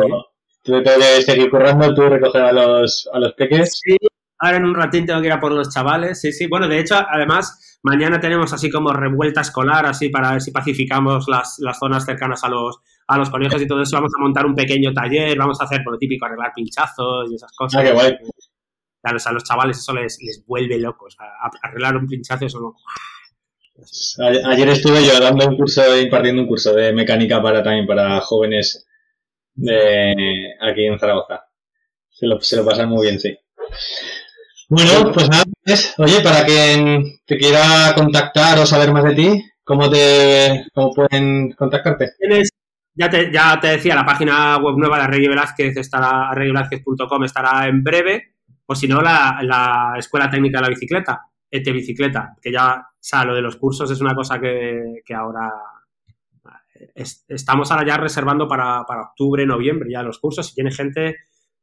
Tú 0.63 0.83
tengo 0.83 0.99
que 0.99 1.23
seguir 1.23 1.51
currando, 1.51 1.95
tú 1.95 2.03
recoger 2.09 2.43
a 2.43 2.53
los, 2.53 3.09
a 3.13 3.19
los 3.19 3.33
peques. 3.35 3.81
Sí, 3.83 3.97
ahora 4.39 4.57
en 4.59 4.65
un 4.65 4.75
ratín 4.75 5.07
tengo 5.07 5.21
que 5.21 5.27
ir 5.27 5.33
a 5.33 5.41
por 5.41 5.53
los 5.53 5.73
chavales, 5.73 6.21
sí, 6.21 6.33
sí. 6.33 6.47
Bueno, 6.47 6.69
de 6.69 6.79
hecho, 6.81 6.97
además, 6.97 7.79
mañana 7.83 8.21
tenemos 8.21 8.53
así 8.53 8.71
como 8.71 8.93
revuelta 8.93 9.41
escolar, 9.41 9.87
así 9.87 10.09
para 10.09 10.33
ver 10.33 10.41
si 10.41 10.51
pacificamos 10.51 11.27
las, 11.29 11.57
las 11.59 11.79
zonas 11.79 12.05
cercanas 12.05 12.43
a 12.45 12.49
los, 12.49 12.79
a 13.09 13.19
los 13.19 13.31
colegios 13.31 13.61
y 13.63 13.67
todo 13.67 13.83
eso. 13.83 13.97
Vamos 13.97 14.13
a 14.17 14.23
montar 14.23 14.47
un 14.47 14.55
pequeño 14.55 14.93
taller, 14.93 15.37
vamos 15.39 15.61
a 15.61 15.65
hacer 15.65 15.83
por 15.85 15.95
lo 15.95 15.99
típico, 15.99 16.25
arreglar 16.27 16.53
pinchazos 16.55 17.31
y 17.31 17.35
esas 17.35 17.53
cosas. 17.53 17.81
Ah, 17.81 17.85
qué 17.85 17.93
guay. 17.93 18.17
A 19.05 19.13
los, 19.13 19.27
a 19.27 19.33
los 19.33 19.43
chavales 19.43 19.79
eso 19.79 19.93
les, 19.95 20.19
les 20.23 20.45
vuelve 20.47 20.79
locos. 20.79 21.17
A- 21.19 21.25
a- 21.47 21.51
arreglar 21.69 21.97
un 21.97 22.07
pinchazo 22.07 22.47
eso 22.47 22.61
no. 22.61 22.77
A- 24.25 24.51
Ayer 24.53 24.69
estuve 24.69 25.05
yo 25.05 25.19
dando 25.19 25.49
un 25.49 25.57
curso, 25.57 25.83
impartiendo 25.99 26.43
un 26.43 26.49
curso 26.49 26.73
de 26.73 26.93
mecánica 26.93 27.43
para 27.43 27.63
también 27.65 27.87
para 27.87 28.21
jóvenes 28.21 28.87
de 29.55 30.55
aquí 30.61 30.87
en 30.87 30.99
Zaragoza. 30.99 31.45
Se 32.11 32.27
lo, 32.27 32.41
se 32.41 32.57
lo 32.57 32.65
pasan 32.65 32.89
muy 32.91 33.07
bien, 33.07 33.21
sí. 33.21 33.37
Bueno, 34.69 35.13
pues 35.13 35.29
nada, 35.29 35.45
pues, 35.65 35.95
oye, 35.99 36.21
para 36.23 36.45
quien 36.45 37.03
te 37.27 37.37
quiera 37.37 37.93
contactar 37.95 38.59
o 38.59 38.67
saber 38.67 38.91
más 38.93 39.05
de 39.05 39.15
ti, 39.15 39.43
¿cómo 39.65 39.91
te 39.91 40.65
cómo 40.75 40.93
pueden 40.95 41.53
contactarte? 41.53 42.13
Tienes- 42.19 42.51
ya, 42.95 43.09
te, 43.09 43.31
ya 43.33 43.59
te 43.61 43.69
decía, 43.69 43.95
la 43.95 44.05
página 44.05 44.59
web 44.59 44.75
nueva 44.77 45.01
de 45.01 45.07
Reggie 45.07 45.29
Velázquez 45.29 45.77
estará, 45.79 46.33
estará 47.25 47.67
en 47.67 47.83
breve, 47.83 48.35
o 48.67 48.75
si 48.75 48.87
no, 48.87 49.01
la, 49.01 49.39
la 49.43 49.95
Escuela 49.99 50.29
Técnica 50.31 50.59
de 50.59 50.63
la 50.63 50.69
Bicicleta, 50.69 51.21
ET 51.51 51.73
Bicicleta, 51.73 52.35
que 52.41 52.53
ya, 52.53 52.75
o 52.75 53.25
lo 53.25 53.35
de 53.35 53.41
los 53.43 53.57
cursos 53.57 53.91
es 53.91 54.01
una 54.01 54.15
cosa 54.15 54.39
que, 54.39 55.01
que 55.05 55.15
ahora 55.15 55.51
es- 56.95 57.25
estamos 57.29 57.71
ahora 57.71 57.87
ya 57.87 57.97
reservando 57.97 58.47
para, 58.49 58.85
para 58.87 59.03
octubre, 59.03 59.45
noviembre 59.47 59.91
ya 59.91 60.03
los 60.03 60.19
cursos, 60.19 60.51
y 60.51 60.55
tiene 60.55 60.71
gente, 60.73 61.17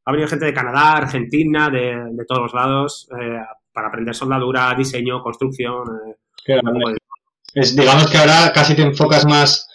ha 0.06 0.12
venido 0.12 0.28
gente 0.30 0.46
de 0.46 0.54
Canadá, 0.54 0.94
Argentina, 0.98 1.70
de, 1.70 1.96
de 2.12 2.26
todos 2.26 2.42
los 2.44 2.54
lados, 2.54 3.10
eh, 3.20 3.40
para 3.72 3.88
aprender 3.90 4.16
soldadura, 4.16 4.74
diseño, 4.76 5.22
construcción. 5.22 5.84
eh, 6.08 6.16
de- 6.64 6.98
es, 7.54 7.76
digamos 7.76 8.10
que 8.10 8.18
ahora 8.18 8.52
casi 8.54 8.76
te 8.76 8.82
enfocas 8.84 9.26
más, 9.26 9.68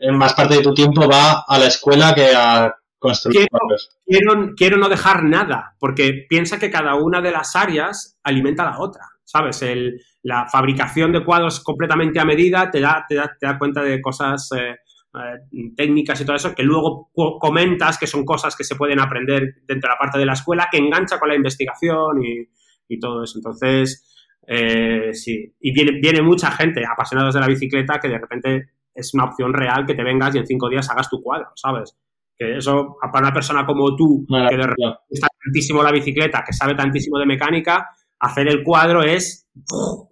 en 0.00 0.16
más 0.16 0.34
parte 0.34 0.56
de 0.56 0.62
tu 0.62 0.74
tiempo 0.74 1.08
va 1.08 1.44
a 1.46 1.58
la 1.58 1.66
escuela 1.66 2.14
que 2.14 2.30
a 2.34 2.74
construir 2.98 3.36
Quiero- 3.38 3.48
cuadros. 3.50 3.90
quiero, 4.06 4.54
quiero 4.56 4.76
no 4.76 4.88
dejar 4.88 5.24
nada, 5.24 5.74
porque 5.78 6.26
piensa 6.28 6.58
que 6.58 6.70
cada 6.70 6.94
una 6.96 7.20
de 7.20 7.30
las 7.30 7.54
áreas 7.56 8.18
alimenta 8.22 8.62
a 8.64 8.70
la 8.72 8.78
otra, 8.80 9.02
¿sabes? 9.24 9.62
El- 9.62 10.00
la 10.22 10.46
fabricación 10.48 11.12
de 11.12 11.24
cuadros 11.24 11.60
completamente 11.60 12.18
a 12.20 12.24
medida 12.24 12.70
te 12.70 12.80
da, 12.80 13.04
te 13.08 13.14
da, 13.14 13.30
te 13.38 13.46
da 13.46 13.58
cuenta 13.58 13.82
de 13.82 14.00
cosas 14.02 14.48
eh, 14.56 14.76
eh, 15.14 15.70
técnicas 15.76 16.20
y 16.20 16.24
todo 16.24 16.36
eso 16.36 16.54
que 16.54 16.62
luego 16.62 17.10
co- 17.14 17.38
comentas 17.38 17.98
que 17.98 18.06
son 18.06 18.24
cosas 18.24 18.54
que 18.56 18.64
se 18.64 18.76
pueden 18.76 19.00
aprender 19.00 19.42
dentro 19.66 19.88
de 19.88 19.94
la 19.94 19.98
parte 19.98 20.18
de 20.18 20.26
la 20.26 20.34
escuela, 20.34 20.68
que 20.70 20.78
engancha 20.78 21.18
con 21.18 21.28
la 21.28 21.34
investigación 21.36 22.22
y, 22.24 22.48
y 22.88 22.98
todo 22.98 23.22
eso. 23.24 23.38
Entonces, 23.38 24.04
eh, 24.46 25.12
sí, 25.12 25.54
y 25.60 25.72
viene, 25.72 25.98
viene 26.00 26.22
mucha 26.22 26.50
gente, 26.50 26.82
apasionados 26.84 27.34
de 27.34 27.40
la 27.40 27.46
bicicleta, 27.46 27.98
que 28.00 28.08
de 28.08 28.18
repente 28.18 28.70
es 28.94 29.14
una 29.14 29.24
opción 29.24 29.52
real 29.52 29.86
que 29.86 29.94
te 29.94 30.02
vengas 30.02 30.34
y 30.34 30.38
en 30.38 30.46
cinco 30.46 30.68
días 30.68 30.88
hagas 30.90 31.08
tu 31.08 31.22
cuadro, 31.22 31.48
¿sabes? 31.54 31.96
Que 32.36 32.56
eso, 32.58 32.96
para 33.12 33.26
una 33.26 33.32
persona 33.34 33.66
como 33.66 33.94
tú, 33.96 34.24
que 34.48 34.56
de 34.56 34.62
repente 34.62 34.98
gusta 35.08 35.28
tantísimo 35.44 35.82
la 35.82 35.92
bicicleta, 35.92 36.44
que 36.46 36.52
sabe 36.52 36.74
tantísimo 36.74 37.18
de 37.18 37.26
mecánica, 37.26 37.88
hacer 38.20 38.48
el 38.48 38.62
cuadro 38.62 39.02
es, 39.02 39.48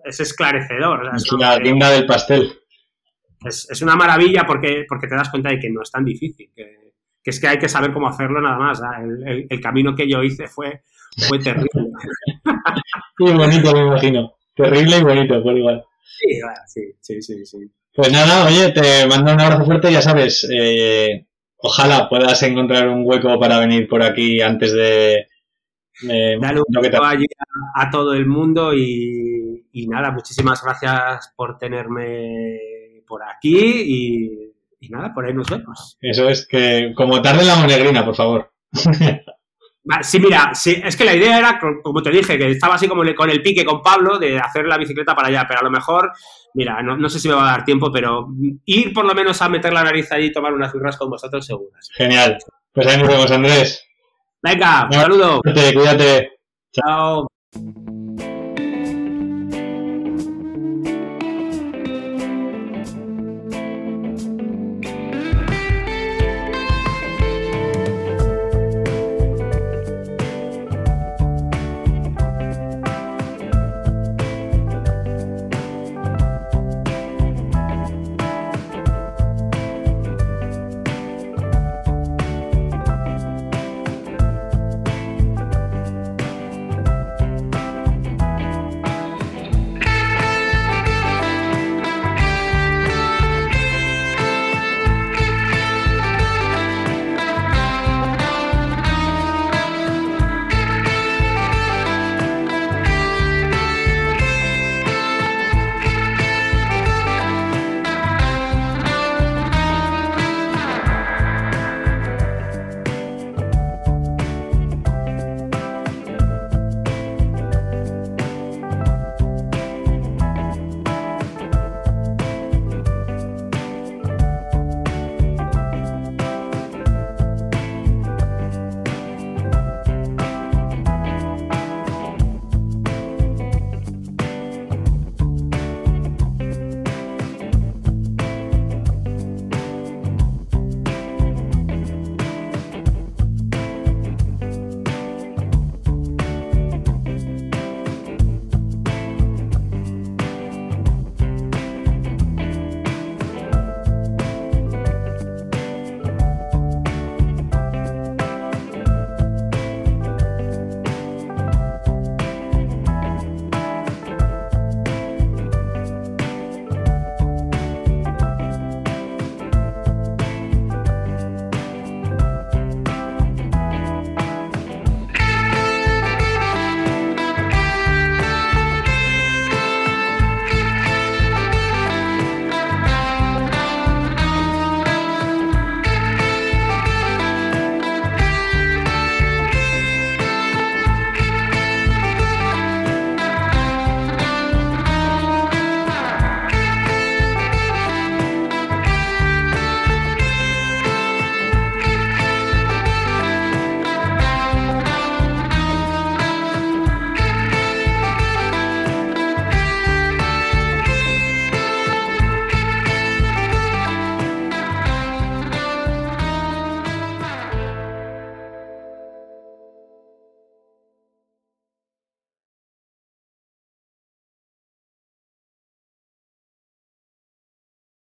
es 0.05 0.20
esclarecedor. 0.20 1.01
o 1.01 1.05
sea, 1.05 1.16
es, 1.16 1.22
Es 1.24 1.32
una, 1.32 1.57
guinda 1.59 1.90
del 1.90 2.07
pastel. 2.07 2.53
Es- 3.45 3.68
es 3.70 3.82
una 3.82 3.97
maravilla 3.97 4.45
porque, 4.47 4.84
porque 4.89 5.07
te 5.09 5.14
das 5.16 5.28
cuenta 5.30 5.51
de 5.51 5.59
que 5.59 5.70
no 5.70 5.82
es 5.82 5.91
tan 5.91 6.05
difícil, 6.05 6.51
que, 6.55 6.93
que 7.22 7.30
es 7.30 7.41
que 7.41 7.49
hay 7.49 7.59
que 7.59 7.68
saber 7.68 7.93
cómo 7.93 8.09
hacerlo 8.09 8.41
nada 8.41 8.59
más. 8.59 8.80
¿ah? 8.82 9.01
El, 9.03 9.26
el- 9.28 9.47
el 9.49 9.61
camino 9.61 9.95
que 9.95 10.09
yo 10.09 10.22
hice 10.22 10.47
fue, 10.49 10.80
fue 11.28 11.39
terrible. 11.39 11.70
Y 13.18 13.32
bonito, 13.32 13.72
me 13.72 13.80
imagino. 13.87 14.34
Terrible 14.55 14.99
y 14.99 15.03
bonito, 15.03 15.43
por 15.43 15.57
igual. 15.57 15.82
sí, 16.05 16.41
bueno, 16.43 16.59
sí, 16.66 16.82
sí, 17.01 17.22
sí, 17.22 17.47
sí. 17.47 17.59
Pues 17.95 18.12
nada, 18.12 18.47
oye, 18.47 18.70
te 18.72 19.07
mando 19.07 19.32
un 19.32 19.41
abrazo 19.41 19.64
fuerte, 19.64 19.91
ya 19.91 20.03
sabes. 20.03 20.47
eh, 20.53 21.26
ojalá 21.57 22.09
puedas 22.11 22.43
encontrar 22.43 22.89
un 22.89 23.03
hueco 23.07 23.39
para 23.41 23.59
venir 23.59 23.89
por 23.89 24.03
aquí 24.03 24.41
antes 24.43 24.72
de. 24.72 25.26
Dale 26.03 26.61
un 26.61 26.82
que 26.82 26.91
te- 26.91 26.97
a, 26.99 27.16
a 27.74 27.91
todo 27.91 28.12
el 28.12 28.26
mundo 28.26 28.74
y, 28.74 29.66
y 29.72 29.87
nada, 29.89 30.11
muchísimas 30.11 30.62
gracias 30.62 31.32
por 31.37 31.57
tenerme 31.59 32.59
por 33.07 33.22
aquí 33.22 33.57
y, 33.59 34.52
y 34.80 34.88
nada, 34.88 35.12
por 35.14 35.24
ahí 35.24 35.32
nos 35.34 35.48
vemos. 35.48 35.96
Eso 36.00 36.28
es 36.28 36.46
que, 36.46 36.92
como 36.96 37.22
tarde 37.22 37.42
en 37.42 37.48
la 37.48 37.57
monegrina, 37.57 38.04
por 38.04 38.16
favor. 38.16 38.50
Sí, 40.02 40.18
mira, 40.18 40.52
sí, 40.52 40.82
es 40.84 40.96
que 40.96 41.04
la 41.04 41.14
idea 41.14 41.38
era, 41.38 41.61
co- 41.61 41.80
como 41.80 42.02
te 42.02 42.11
dije, 42.11 42.36
que 42.36 42.50
estaba 42.50 42.74
así 42.74 42.88
como 42.88 43.04
con 43.14 43.30
el 43.30 43.40
pique 43.40 43.64
con 43.64 43.80
Pablo 43.82 44.18
de 44.18 44.36
hacer 44.36 44.66
la 44.66 44.76
bicicleta 44.78 45.14
para 45.14 45.28
allá, 45.28 45.44
pero 45.46 45.61
a 45.61 45.62
lo 45.62 45.70
mejor, 45.70 46.11
mira, 46.54 46.82
no, 46.82 46.96
no 46.96 47.09
sé 47.09 47.20
si 47.20 47.28
me 47.28 47.34
va 47.34 47.44
a 47.44 47.52
dar 47.52 47.64
tiempo, 47.64 47.92
pero 47.92 48.26
ir 48.64 48.92
por 48.92 49.04
lo 49.04 49.14
menos 49.14 49.40
a 49.42 49.48
meter 49.48 49.72
la 49.72 49.84
nariz 49.84 50.11
allí 50.11 50.26
y 50.26 50.32
tomar 50.32 50.52
unas 50.52 50.72
birras 50.72 50.96
con 50.96 51.09
vosotros 51.09 51.46
seguras. 51.46 51.88
Genial. 51.94 52.36
Pues 52.72 52.84
ahí 52.88 52.98
nos 52.98 53.07
vemos, 53.09 53.30
Andrés. 53.30 53.84
Venga, 54.42 54.86
un 54.86 54.92
saludo. 54.92 55.40
Cuídate, 55.40 55.72
cuídate. 55.74 56.30
Chao. 56.72 57.28